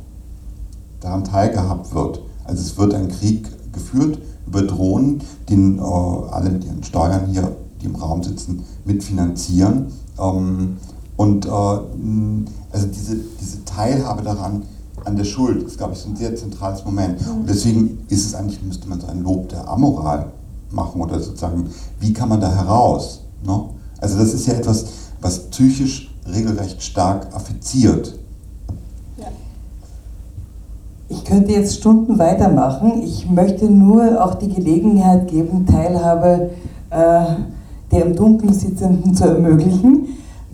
daran 1.00 1.24
teilgehabt 1.24 1.94
wird. 1.94 2.22
Also 2.46 2.62
es 2.62 2.78
wird 2.78 2.94
ein 2.94 3.10
Krieg 3.10 3.48
geführt 3.72 4.18
über 4.48 4.64
Drohnen, 4.64 5.22
den 5.50 5.78
äh, 5.78 5.82
alle 5.82 6.50
mit 6.50 6.66
ihren 6.66 6.84
Steuern 6.84 7.28
hier, 7.32 7.56
die 7.82 7.86
im 7.86 7.96
Raum 7.96 8.24
sitzen, 8.24 8.64
mitfinanzieren. 8.86 9.88
Ähm, 10.20 10.78
und 11.16 11.48
also 12.74 12.88
diese, 12.88 13.16
diese 13.40 13.64
Teilhabe 13.64 14.24
daran, 14.24 14.64
an 15.06 15.16
der 15.16 15.26
Schuld, 15.26 15.64
ist, 15.64 15.78
glaube 15.78 15.94
ich, 15.94 16.00
so 16.00 16.10
ein 16.10 16.16
sehr 16.16 16.36
zentrales 16.36 16.84
Moment. 16.86 17.22
Mhm. 17.22 17.42
Und 17.42 17.50
deswegen 17.50 18.06
ist 18.10 18.26
es 18.26 18.36
eigentlich, 18.36 18.62
müsste 18.64 18.88
man 18.88 19.00
so 19.00 19.08
ein 19.08 19.22
Lob 19.24 19.50
der 19.50 19.68
Amoral 19.68 20.28
machen 20.72 21.02
oder 21.02 21.20
sozusagen, 21.20 21.70
wie 22.00 22.14
kann 22.14 22.30
man 22.30 22.42
da 22.42 22.54
heraus? 22.54 23.22
Ne? 23.46 23.64
Also 24.00 24.18
das 24.18 24.34
ist 24.34 24.48
ja 24.48 24.54
etwas, 24.54 24.86
was 25.22 25.40
psychisch 25.50 26.14
regelrecht 26.28 26.82
stark 26.82 27.28
affiziert. 27.34 28.18
Ich 31.10 31.24
könnte 31.26 31.52
jetzt 31.52 31.76
Stunden 31.76 32.18
weitermachen. 32.18 33.04
Ich 33.04 33.30
möchte 33.30 33.66
nur 33.66 34.24
auch 34.24 34.36
die 34.36 34.50
Gelegenheit 34.50 35.28
geben, 35.28 35.66
Teilhabe 35.68 36.50
äh, 36.90 37.26
der 37.92 38.06
im 38.06 38.16
Dunkeln 38.16 38.54
Sitzenden 38.54 39.14
zu 39.14 39.26
ermöglichen. 39.26 40.08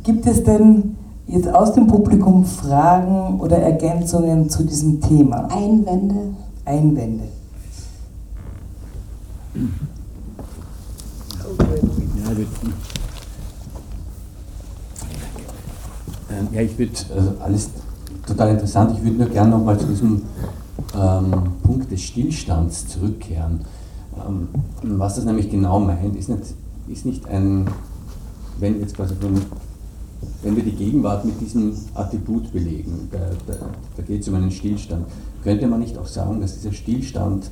Gibt 0.03 0.25
es 0.27 0.43
denn 0.43 0.97
jetzt 1.29 1.47
aus 1.47 1.73
dem 1.73 1.87
Publikum 1.87 2.43
Fragen 2.43 3.39
oder 3.39 3.57
Ergänzungen 3.57 4.49
zu 4.49 4.63
diesem 4.63 4.99
Thema? 4.99 5.47
Einwände. 5.51 6.33
Einwände. 6.65 7.23
Ja, 16.51 16.61
ich 16.61 16.77
würde, 16.77 16.91
also 17.15 17.33
alles 17.39 17.69
total 18.25 18.49
interessant, 18.51 18.97
ich 18.97 19.03
würde 19.03 19.17
nur 19.17 19.29
gerne 19.29 19.51
nochmal 19.51 19.79
zu 19.79 19.87
diesem 19.87 20.21
ähm, 20.95 21.31
Punkt 21.63 21.91
des 21.91 22.01
Stillstands 22.01 22.87
zurückkehren. 22.87 23.61
Ähm, 24.15 24.47
was 24.83 25.15
das 25.15 25.25
nämlich 25.25 25.49
genau 25.49 25.79
meint, 25.79 26.15
ist 26.15 26.29
nicht, 26.29 26.41
ist 26.87 27.05
nicht 27.05 27.27
ein, 27.27 27.67
wenn 28.59 28.79
jetzt 28.79 28.95
quasi 28.95 29.15
von 29.15 29.41
wenn 30.41 30.55
wir 30.55 30.63
die 30.63 30.71
Gegenwart 30.71 31.25
mit 31.25 31.39
diesem 31.41 31.73
Attribut 31.93 32.51
belegen, 32.51 33.09
da, 33.11 33.19
da, 33.47 33.59
da 33.95 34.03
geht 34.03 34.21
es 34.21 34.27
um 34.27 34.35
einen 34.35 34.51
Stillstand, 34.51 35.05
könnte 35.43 35.67
man 35.67 35.79
nicht 35.79 35.97
auch 35.97 36.07
sagen, 36.07 36.41
dass 36.41 36.55
dieser 36.55 36.73
Stillstand 36.73 37.49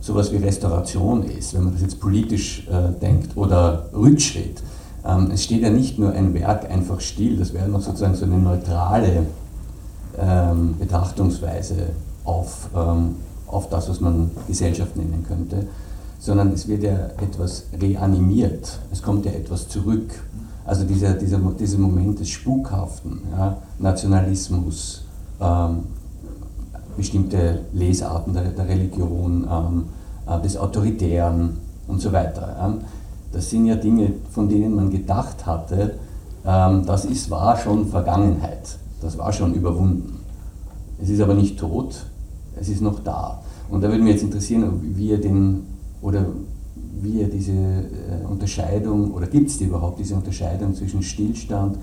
sowas 0.00 0.32
wie 0.32 0.36
Restauration 0.36 1.24
ist, 1.24 1.54
wenn 1.54 1.64
man 1.64 1.72
das 1.72 1.82
jetzt 1.82 1.98
politisch 1.98 2.66
äh, 2.68 2.92
denkt, 3.00 3.36
oder 3.36 3.88
Rückschritt. 3.94 4.62
Ähm, 5.04 5.30
es 5.32 5.44
steht 5.44 5.62
ja 5.62 5.70
nicht 5.70 5.98
nur 5.98 6.12
ein 6.12 6.34
Werk 6.34 6.70
einfach 6.70 7.00
still, 7.00 7.38
das 7.38 7.54
wäre 7.54 7.68
noch 7.68 7.80
sozusagen 7.80 8.14
so 8.14 8.24
eine 8.24 8.38
neutrale 8.38 9.26
ähm, 10.18 10.76
Betrachtungsweise 10.78 11.90
auf, 12.24 12.68
ähm, 12.76 13.16
auf 13.46 13.68
das, 13.68 13.88
was 13.88 14.00
man 14.00 14.30
Gesellschaft 14.46 14.96
nennen 14.96 15.24
könnte, 15.26 15.66
sondern 16.18 16.52
es 16.52 16.68
wird 16.68 16.82
ja 16.82 17.08
etwas 17.20 17.64
reanimiert, 17.80 18.78
es 18.92 19.02
kommt 19.02 19.26
ja 19.26 19.32
etwas 19.32 19.68
zurück. 19.68 20.22
Also 20.66 20.84
dieser, 20.84 21.14
dieser, 21.14 21.38
dieser 21.38 21.78
Moment 21.78 22.18
des 22.20 22.30
Spukhaften, 22.30 23.20
ja, 23.36 23.58
Nationalismus, 23.78 25.04
ähm, 25.40 25.80
bestimmte 26.96 27.60
Lesarten 27.72 28.32
der, 28.32 28.44
der 28.44 28.68
Religion, 28.68 29.46
ähm, 29.50 29.84
äh, 30.26 30.40
des 30.40 30.56
Autoritären 30.56 31.58
und 31.86 32.00
so 32.00 32.12
weiter. 32.12 32.56
Ja. 32.58 32.74
Das 33.32 33.50
sind 33.50 33.66
ja 33.66 33.74
Dinge, 33.74 34.12
von 34.30 34.48
denen 34.48 34.74
man 34.74 34.90
gedacht 34.90 35.44
hatte, 35.44 35.96
ähm, 36.46 36.86
das 36.86 37.04
ist, 37.04 37.30
war 37.30 37.56
schon 37.56 37.86
Vergangenheit, 37.88 38.78
das 39.00 39.18
war 39.18 39.32
schon 39.32 39.54
überwunden. 39.54 40.20
Es 41.02 41.08
ist 41.08 41.20
aber 41.20 41.34
nicht 41.34 41.58
tot, 41.58 42.06
es 42.58 42.68
ist 42.68 42.80
noch 42.80 43.00
da. 43.00 43.42
Und 43.68 43.82
da 43.82 43.88
würde 43.88 44.02
mich 44.02 44.14
jetzt 44.14 44.22
interessieren, 44.22 44.80
wie 44.94 45.08
ihr 45.08 45.20
den, 45.20 45.66
oder 46.00 46.24
wie 47.00 47.20
ihr 47.20 47.28
diese 47.28 47.52
äh, 47.52 48.26
Unterscheidung, 48.28 49.12
oder 49.12 49.26
gibt 49.26 49.50
es 49.50 49.58
die 49.58 49.64
überhaupt, 49.64 49.98
diese 49.98 50.14
Unterscheidung 50.14 50.74
zwischen 50.74 51.02
Stillstand 51.02 51.78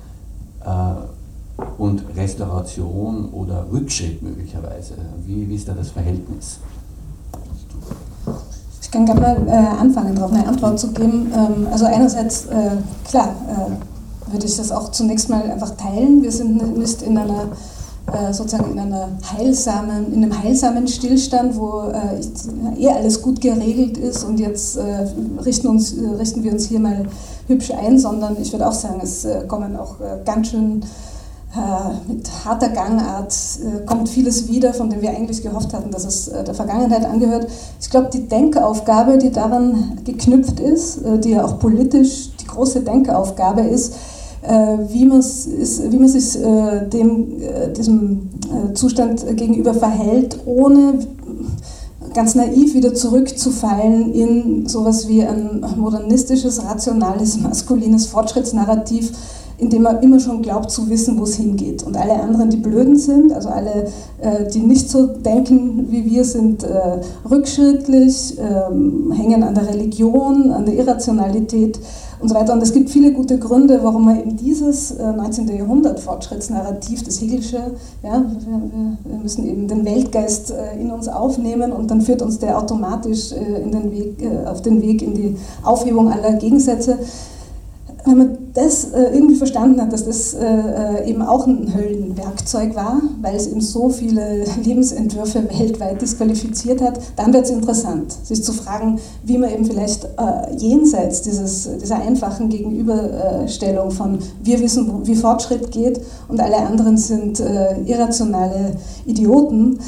äh, 0.65 1.61
und 1.77 2.03
Restauration 2.15 3.29
oder 3.29 3.65
Rückschritt 3.71 4.21
möglicherweise? 4.21 4.95
Wie, 5.25 5.47
wie 5.47 5.55
ist 5.55 5.67
da 5.67 5.73
das 5.73 5.89
Verhältnis? 5.89 6.59
Ich 8.81 8.91
kann 8.91 9.05
gerne 9.05 9.21
mal 9.21 9.47
äh, 9.47 9.51
anfangen, 9.51 10.15
darauf 10.15 10.33
eine 10.33 10.47
Antwort 10.47 10.79
zu 10.79 10.91
geben. 10.91 11.31
Ähm, 11.33 11.67
also 11.71 11.85
einerseits, 11.85 12.45
äh, 12.47 12.71
klar, 13.05 13.35
äh, 13.47 14.31
würde 14.31 14.45
ich 14.45 14.57
das 14.57 14.71
auch 14.71 14.91
zunächst 14.91 15.29
mal 15.29 15.43
einfach 15.43 15.75
teilen. 15.77 16.21
Wir 16.23 16.31
sind 16.31 16.77
nicht 16.77 17.01
in 17.01 17.17
einer 17.17 17.49
äh, 18.13 18.33
sozusagen 18.33 18.71
in, 18.71 18.79
einer 18.79 19.09
heilsamen, 19.31 20.13
in 20.13 20.23
einem 20.23 20.43
heilsamen 20.43 20.87
Stillstand, 20.87 21.55
wo 21.55 21.83
äh, 21.91 22.81
eh 22.81 22.89
alles 22.89 23.21
gut 23.21 23.39
geregelt 23.39 23.97
ist 23.97 24.23
und 24.23 24.39
jetzt 24.39 24.75
äh, 24.77 25.07
richten, 25.45 25.67
uns, 25.67 25.95
richten 26.19 26.43
wir 26.43 26.51
uns 26.51 26.65
hier 26.65 26.79
mal 26.79 27.05
hübsch 27.47 27.71
ein, 27.71 27.97
sondern 27.97 28.35
ich 28.41 28.51
würde 28.51 28.67
auch 28.67 28.73
sagen, 28.73 28.99
es 29.01 29.25
kommen 29.47 29.75
auch 29.75 29.95
ganz 30.25 30.47
schön 30.49 30.83
mit 32.07 32.29
harter 32.45 32.69
Gangart 32.69 33.35
kommt 33.85 34.07
vieles 34.07 34.47
wieder, 34.47 34.73
von 34.73 34.89
dem 34.89 35.01
wir 35.01 35.09
eigentlich 35.09 35.43
gehofft 35.43 35.73
hatten, 35.73 35.91
dass 35.91 36.05
es 36.05 36.31
der 36.31 36.53
Vergangenheit 36.53 37.03
angehört. 37.03 37.47
Ich 37.81 37.89
glaube, 37.89 38.09
die 38.13 38.25
Denkaufgabe, 38.25 39.17
die 39.17 39.31
daran 39.31 39.99
geknüpft 40.05 40.61
ist, 40.61 41.01
die 41.25 41.31
ja 41.31 41.43
auch 41.43 41.59
politisch 41.59 42.29
die 42.37 42.47
große 42.47 42.81
Denkaufgabe 42.81 43.63
ist, 43.63 43.95
wie 44.43 45.05
man, 45.05 45.21
wie 45.21 45.97
man 45.97 46.07
sich 46.07 46.41
dem, 46.91 47.27
diesem 47.77 48.29
Zustand 48.73 49.37
gegenüber 49.37 49.73
verhält, 49.73 50.39
ohne 50.45 50.99
ganz 52.13 52.35
naiv 52.35 52.73
wieder 52.73 52.93
zurückzufallen 52.93 54.13
in 54.13 54.67
sowas 54.67 55.07
wie 55.07 55.23
ein 55.23 55.63
modernistisches, 55.77 56.63
rationales, 56.63 57.37
maskulines 57.41 58.07
Fortschrittsnarrativ, 58.07 59.11
in 59.61 59.69
dem 59.69 59.83
man 59.83 60.01
immer 60.01 60.19
schon 60.19 60.41
glaubt 60.41 60.71
zu 60.71 60.89
wissen, 60.89 61.19
wo 61.19 61.23
es 61.23 61.35
hingeht. 61.35 61.83
Und 61.83 61.95
alle 61.95 62.19
anderen, 62.19 62.49
die 62.49 62.57
Blöden 62.57 62.97
sind, 62.97 63.31
also 63.31 63.49
alle, 63.49 63.85
äh, 64.19 64.49
die 64.51 64.59
nicht 64.59 64.89
so 64.89 65.05
denken 65.05 65.85
wie 65.91 66.03
wir, 66.03 66.25
sind 66.25 66.63
äh, 66.63 66.99
rückschrittlich, 67.29 68.39
ähm, 68.39 69.13
hängen 69.15 69.43
an 69.43 69.53
der 69.53 69.67
Religion, 69.67 70.49
an 70.49 70.65
der 70.65 70.73
Irrationalität 70.73 71.79
und 72.19 72.29
so 72.29 72.33
weiter. 72.33 72.53
Und 72.53 72.63
es 72.63 72.73
gibt 72.73 72.89
viele 72.89 73.13
gute 73.13 73.37
Gründe, 73.37 73.79
warum 73.83 74.05
man 74.05 74.19
eben 74.19 74.35
dieses 74.35 74.97
19. 74.97 75.47
Äh, 75.47 75.59
Jahrhundert 75.59 75.99
Fortschrittsnarrativ, 75.99 77.03
das 77.03 77.21
Hegelsche, 77.21 77.59
ja, 78.01 78.25
wir, 79.03 79.19
müssen 79.19 79.47
eben 79.47 79.67
den 79.67 79.85
Weltgeist 79.85 80.49
äh, 80.49 80.81
in 80.81 80.89
uns 80.89 81.07
aufnehmen 81.07 81.71
und 81.71 81.91
dann 81.91 82.01
führt 82.01 82.23
uns 82.23 82.39
der 82.39 82.57
automatisch 82.57 83.31
äh, 83.31 83.61
in 83.61 83.71
den 83.71 83.91
Weg, 83.91 84.27
auf 84.45 84.63
den 84.63 84.81
Weg 84.81 85.03
in 85.03 85.13
die 85.13 85.35
Aufhebung 85.61 86.11
aller 86.11 86.33
Gegensätze 86.33 86.97
wenn 88.05 88.17
man 88.17 88.37
das 88.53 88.85
äh, 88.85 89.13
irgendwie 89.13 89.35
verstanden 89.35 89.81
hat, 89.81 89.93
dass 89.93 90.05
das 90.05 90.33
äh, 90.33 90.45
äh, 90.45 91.09
eben 91.09 91.21
auch 91.21 91.45
ein 91.45 91.73
Höllenwerkzeug 91.73 92.75
war, 92.75 93.01
weil 93.21 93.35
es 93.35 93.47
eben 93.47 93.61
so 93.61 93.89
viele 93.89 94.43
Lebensentwürfe 94.63 95.43
weltweit 95.49 96.01
disqualifiziert 96.01 96.81
hat, 96.81 96.99
dann 97.15 97.33
wird 97.33 97.45
es 97.45 97.51
interessant, 97.51 98.13
sich 98.23 98.43
zu 98.43 98.53
fragen, 98.53 98.99
wie 99.23 99.37
man 99.37 99.51
eben 99.51 99.65
vielleicht 99.65 100.07
jenseits 100.57 101.21
dieses, 101.21 101.69
dieser 101.81 101.95
einfachen 102.01 102.49
Gegenüberstellung 102.49 103.91
von 103.91 104.19
wir 104.43 104.59
wissen, 104.59 105.05
wie 105.05 105.15
Fortschritt 105.15 105.71
geht 105.71 106.01
und 106.27 106.39
alle 106.39 106.57
anderen 106.57 106.97
sind 106.97 107.41
irrationale 107.85 108.77
Idioten, 109.05 109.79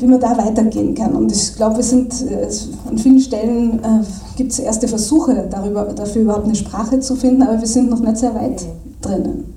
wie 0.00 0.06
man 0.06 0.20
da 0.20 0.36
weitergehen 0.36 0.94
kann. 0.94 1.14
Und 1.14 1.32
ich 1.32 1.54
glaube, 1.54 1.76
wir 1.76 1.84
sind 1.84 2.12
äh, 2.30 2.48
an 2.88 2.98
vielen 2.98 3.20
Stellen 3.20 3.78
äh, 3.82 4.04
gibt 4.36 4.52
es 4.52 4.58
erste 4.58 4.88
Versuche, 4.88 5.46
darüber, 5.50 5.84
dafür 5.84 6.22
überhaupt 6.22 6.44
eine 6.44 6.54
Sprache 6.54 7.00
zu 7.00 7.16
finden, 7.16 7.42
aber 7.42 7.60
wir 7.60 7.68
sind 7.68 7.90
noch 7.90 8.00
nicht 8.00 8.16
sehr 8.16 8.34
weit 8.34 8.64
drinnen. 9.00 9.54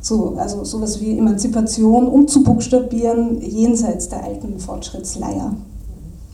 So, 0.00 0.36
also 0.36 0.64
sowas 0.64 1.00
wie 1.00 1.18
Emanzipation 1.18 2.06
umzubuchstabieren 2.06 3.40
jenseits 3.40 4.08
der 4.08 4.24
alten 4.24 4.58
Fortschrittsleier 4.58 5.54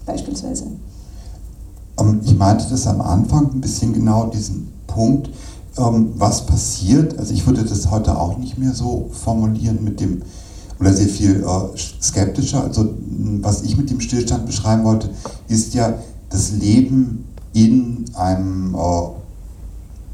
beispielsweise. 0.07 0.67
Ähm, 1.99 2.21
ich 2.25 2.37
meinte 2.37 2.67
das 2.71 2.87
am 2.87 3.01
Anfang 3.01 3.51
ein 3.53 3.61
bisschen 3.61 3.93
genau 3.93 4.27
diesen 4.27 4.73
Punkt, 4.87 5.31
ähm, 5.79 6.13
was 6.17 6.47
passiert. 6.47 7.19
Also 7.19 7.33
ich 7.33 7.47
würde 7.47 7.65
das 7.65 7.91
heute 7.91 8.19
auch 8.19 8.39
nicht 8.39 8.59
mehr 8.59 8.73
so 8.73 9.09
formulieren 9.11 9.83
mit 9.83 10.01
dem 10.01 10.23
oder 10.85 10.93
sehr 10.93 11.09
viel 11.09 11.43
äh, 11.43 11.79
skeptischer. 12.03 12.63
Also 12.63 12.95
was 13.41 13.63
ich 13.63 13.77
mit 13.79 13.89
dem 13.91 14.01
Stillstand 14.01 14.45
beschreiben 14.45 14.85
wollte, 14.85 15.09
ist 15.49 15.73
ja 15.73 15.95
das 16.29 16.53
Leben 16.53 17.25
in 17.55 18.05
einem 18.15 18.75
äh, 18.75 19.09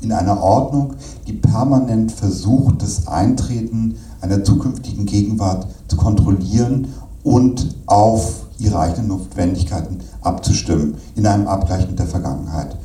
in 0.03 0.13
einer 0.13 0.41
Ordnung, 0.41 0.95
die 1.27 1.35
permanent 1.35 2.11
versucht, 2.13 2.83
das 2.83 3.07
Eintreten 3.07 3.97
einer 4.23 4.43
zukünftigen 4.43 5.05
Gegenwart 5.05 5.67
zu 5.89 5.97
kontrollieren 5.97 6.89
und 7.23 7.75
auf 7.85 8.47
ihre 8.59 8.79
eigenen 8.79 9.09
Notwendigkeiten 9.09 9.99
abzustimmen, 10.23 10.95
in 11.17 11.27
einem 11.27 11.47
Abgleich 11.47 11.87
mit 11.87 11.99
der 11.99 12.07
Vergangenheit. 12.07 12.77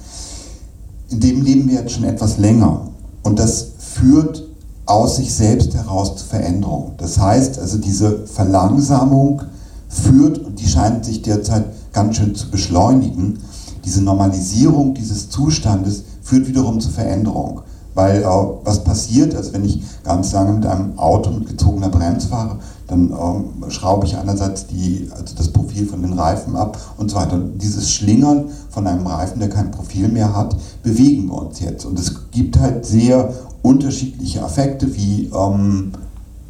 In 1.09 1.21
dem 1.21 1.41
leben 1.41 1.69
wir 1.69 1.81
jetzt 1.81 1.93
schon 1.93 2.03
etwas 2.03 2.37
länger 2.37 2.89
und 3.23 3.39
das 3.39 3.67
führt 3.77 4.44
aus 4.85 5.17
sich 5.17 5.33
selbst 5.33 5.73
heraus 5.73 6.15
zu 6.15 6.25
Veränderung. 6.25 6.93
Das 6.97 7.19
heißt 7.19 7.59
also, 7.59 7.77
diese 7.77 8.25
Verlangsamung 8.27 9.41
führt, 9.87 10.39
und 10.39 10.59
die 10.59 10.67
scheint 10.67 11.05
sich 11.05 11.21
derzeit 11.21 11.65
ganz 11.93 12.17
schön 12.17 12.35
zu 12.35 12.51
beschleunigen, 12.51 13.39
diese 13.83 14.01
Normalisierung 14.01 14.93
dieses 14.93 15.29
Zustandes 15.29 16.03
führt 16.21 16.47
wiederum 16.47 16.79
zu 16.79 16.89
Veränderung. 16.89 17.61
Weil 17.93 18.23
äh, 18.23 18.25
was 18.25 18.83
passiert, 18.83 19.35
also 19.35 19.53
wenn 19.53 19.63
ich 19.63 19.81
ganz 20.03 20.33
lange 20.33 20.53
mit 20.53 20.65
einem 20.65 20.99
Auto 20.99 21.31
mit 21.31 21.47
gezogener 21.47 21.89
Bremse 21.89 22.27
fahre, 22.27 22.57
dann 22.87 23.11
ähm, 23.11 23.69
schraube 23.69 24.05
ich 24.05 24.17
einerseits 24.17 24.67
die, 24.67 25.07
also 25.11 25.33
das 25.35 25.47
Profil 25.47 25.87
von 25.87 26.01
den 26.01 26.13
Reifen 26.13 26.55
ab 26.55 26.77
und 26.97 27.09
so 27.09 27.15
weiter. 27.15 27.35
Und 27.35 27.57
dieses 27.59 27.89
Schlingern 27.91 28.45
von 28.69 28.85
einem 28.85 29.07
Reifen, 29.07 29.39
der 29.39 29.49
kein 29.49 29.71
Profil 29.71 30.09
mehr 30.09 30.35
hat, 30.35 30.55
bewegen 30.83 31.27
wir 31.27 31.41
uns 31.41 31.59
jetzt. 31.61 31.85
Und 31.85 31.97
es 31.97 32.29
gibt 32.31 32.59
halt 32.59 32.85
sehr 32.85 33.33
unterschiedliche 33.65 34.43
Affekte 34.43 34.95
wie 34.95 35.29
ähm, 35.33 35.91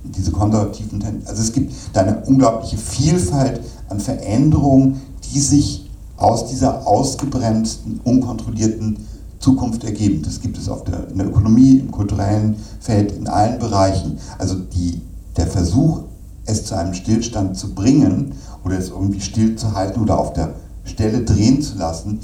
diese 0.04 0.32
konservativen 0.32 1.00
Tendenzen. 1.00 1.28
Also 1.28 1.42
es 1.42 1.52
gibt 1.54 1.74
da 1.94 2.02
eine 2.02 2.20
unglaubliche 2.26 2.78
Vielfalt 2.78 3.62
an 3.90 4.00
Veränderungen, 4.00 5.02
die 5.24 5.40
sich 5.40 5.90
aus 6.18 6.48
dieser 6.48 6.86
ausgebremsten, 6.86 8.00
unkontrollierten 8.04 8.98
Zukunft 9.40 9.84
ergeben. 9.84 10.22
Das 10.24 10.42
gibt 10.42 10.58
es 10.58 10.70
auf 10.70 10.84
der, 10.84 11.08
in 11.10 11.18
der 11.18 11.28
Ökonomie, 11.28 11.78
im 11.78 11.92
kulturellen 11.92 12.56
Feld, 12.80 13.12
in 13.12 13.28
allen 13.28 13.60
Bereichen. 13.60 14.18
Also 14.38 14.56
die, 14.56 15.02
der 15.38 15.48
Versuch, 15.48 16.04
es 16.46 16.66
zu 16.66 16.76
einem 16.76 16.94
Stillstand 16.94 17.58
zu 17.58 17.74
bringen 17.74 18.34
oder 18.64 18.78
es 18.78 18.90
irgendwie 18.90 19.22
stillzuhalten 19.22 20.02
oder 20.02 20.20
auf 20.20 20.34
der 20.34 20.54
Stelle 20.84 21.24
drehen 21.24 21.62
zu 21.62 21.78
lassen, 21.78 22.20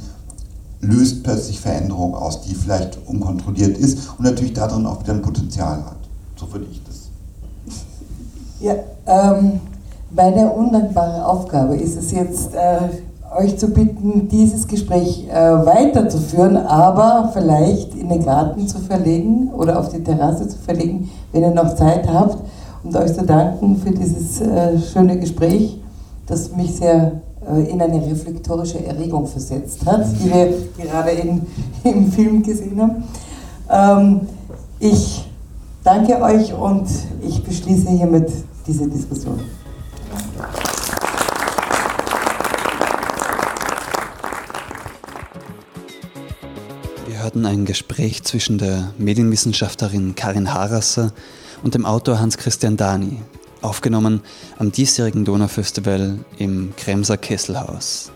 löst 0.81 1.23
plötzlich 1.23 1.59
Veränderung 1.59 2.15
aus, 2.15 2.41
die 2.41 2.55
vielleicht 2.55 2.97
unkontrolliert 3.07 3.77
ist 3.77 4.09
und 4.17 4.25
natürlich 4.25 4.53
darin 4.53 4.85
auch 4.85 5.01
wieder 5.01 5.13
ein 5.13 5.21
Potenzial 5.21 5.77
hat. 5.77 5.97
So 6.35 6.51
würde 6.51 6.65
ich 6.71 6.81
das. 6.83 7.09
Ja, 8.59 8.75
ähm, 9.05 9.59
meine 10.11 10.51
undankbare 10.51 11.25
Aufgabe 11.25 11.77
ist 11.77 11.97
es 11.97 12.11
jetzt, 12.11 12.53
äh, 12.53 12.89
euch 13.37 13.57
zu 13.57 13.67
bitten, 13.67 14.27
dieses 14.27 14.67
Gespräch 14.67 15.27
äh, 15.29 15.33
weiterzuführen, 15.33 16.57
aber 16.57 17.29
vielleicht 17.33 17.95
in 17.95 18.09
den 18.09 18.25
Garten 18.25 18.67
zu 18.67 18.79
verlegen 18.79 19.51
oder 19.53 19.79
auf 19.79 19.89
die 19.89 20.03
Terrasse 20.03 20.47
zu 20.47 20.57
verlegen, 20.57 21.09
wenn 21.31 21.43
ihr 21.43 21.51
noch 21.51 21.75
Zeit 21.75 22.11
habt, 22.11 22.37
und 22.83 22.95
euch 22.95 23.13
zu 23.13 23.23
danken 23.23 23.77
für 23.77 23.91
dieses 23.91 24.41
äh, 24.41 24.79
schöne 24.79 25.17
Gespräch, 25.19 25.79
das 26.25 26.55
mich 26.55 26.75
sehr 26.75 27.21
in 27.45 27.81
eine 27.81 28.05
reflektorische 28.05 28.85
Erregung 28.85 29.27
versetzt 29.27 29.85
hat, 29.85 30.05
die 30.19 30.31
wir 30.31 30.53
gerade 30.77 31.11
in, 31.11 31.41
im 31.83 32.11
Film 32.11 32.43
gesehen 32.43 32.79
haben. 32.79 33.03
Ähm, 33.69 34.27
ich 34.79 35.25
danke 35.83 36.21
euch 36.21 36.53
und 36.53 36.87
ich 37.21 37.43
beschließe 37.43 37.89
hiermit 37.89 38.31
diese 38.67 38.87
Diskussion. 38.87 39.39
Wir 47.07 47.23
hörten 47.23 47.45
ein 47.45 47.65
Gespräch 47.65 48.23
zwischen 48.23 48.57
der 48.57 48.93
Medienwissenschaftlerin 48.97 50.15
Karin 50.15 50.53
Harasser 50.53 51.11
und 51.63 51.73
dem 51.73 51.85
Autor 51.85 52.19
Hans-Christian 52.19 52.77
Dani, 52.77 53.17
aufgenommen 53.61 54.21
am 54.57 54.71
diesjährigen 54.71 55.25
Donaufestival 55.25 56.19
im 56.37 56.73
Kremser 56.75 57.17
Kesselhaus. 57.17 58.11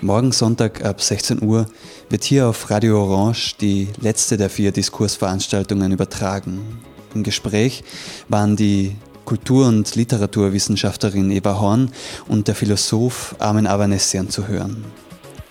Morgen 0.00 0.32
Sonntag 0.32 0.84
ab 0.84 1.00
16 1.00 1.42
Uhr 1.42 1.66
wird 2.08 2.24
hier 2.24 2.48
auf 2.48 2.70
Radio 2.70 3.02
Orange 3.02 3.54
die 3.60 3.88
letzte 4.00 4.36
der 4.36 4.50
vier 4.50 4.72
Diskursveranstaltungen 4.72 5.92
übertragen. 5.92 6.80
Im 7.14 7.22
Gespräch 7.22 7.84
waren 8.28 8.56
die 8.56 8.96
Kultur- 9.24 9.68
und 9.68 9.94
Literaturwissenschaftlerin 9.94 11.30
Eva 11.30 11.60
Horn 11.60 11.92
und 12.26 12.48
der 12.48 12.54
Philosoph 12.54 13.36
Armin 13.38 13.66
Avanessian 13.66 14.28
zu 14.28 14.48
hören. 14.48 14.84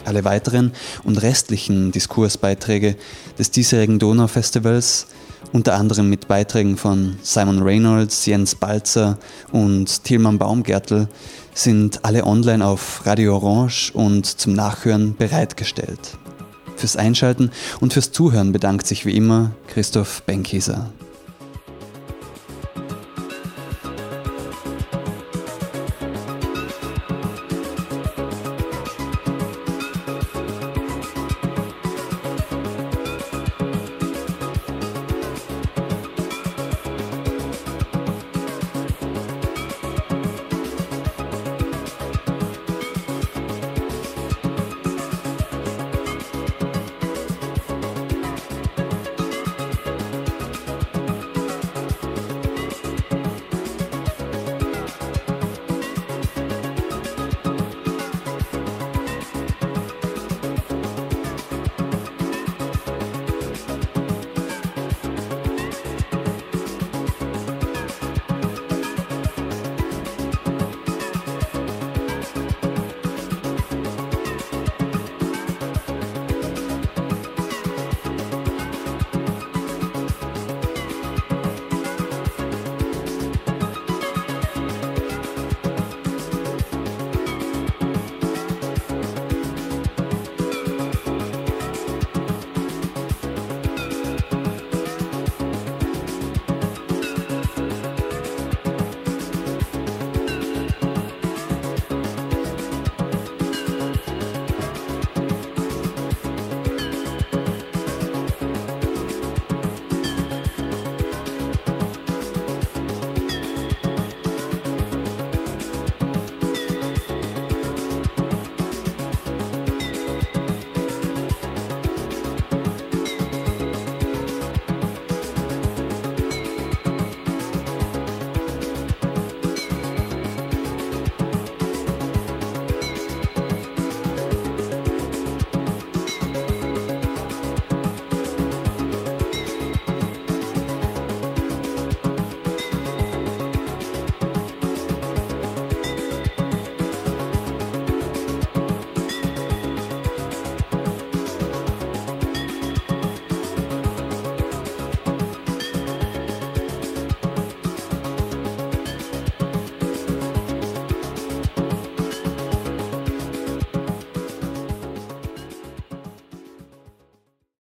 Alle 0.03 0.23
weiteren 0.25 0.73
und 1.03 1.21
restlichen 1.21 1.91
Diskursbeiträge 1.91 2.97
des 3.37 3.51
diesjährigen 3.51 3.99
Donaufestivals 3.99 5.07
unter 5.51 5.75
anderem 5.75 6.09
mit 6.09 6.27
Beiträgen 6.27 6.77
von 6.77 7.17
Simon 7.21 7.61
Reynolds, 7.61 8.25
Jens 8.25 8.55
Balzer 8.55 9.17
und 9.51 10.03
Tilman 10.03 10.37
Baumgärtel, 10.37 11.07
sind 11.53 12.05
alle 12.05 12.25
online 12.25 12.65
auf 12.65 13.05
Radio 13.05 13.35
Orange 13.35 13.91
und 13.93 14.25
zum 14.25 14.53
Nachhören 14.53 15.15
bereitgestellt. 15.15 16.17
Fürs 16.75 16.95
Einschalten 16.95 17.51
und 17.79 17.93
fürs 17.93 18.11
Zuhören 18.11 18.51
bedankt 18.51 18.87
sich 18.87 19.05
wie 19.05 19.15
immer 19.15 19.51
Christoph 19.67 20.23
Benkieser. 20.23 20.89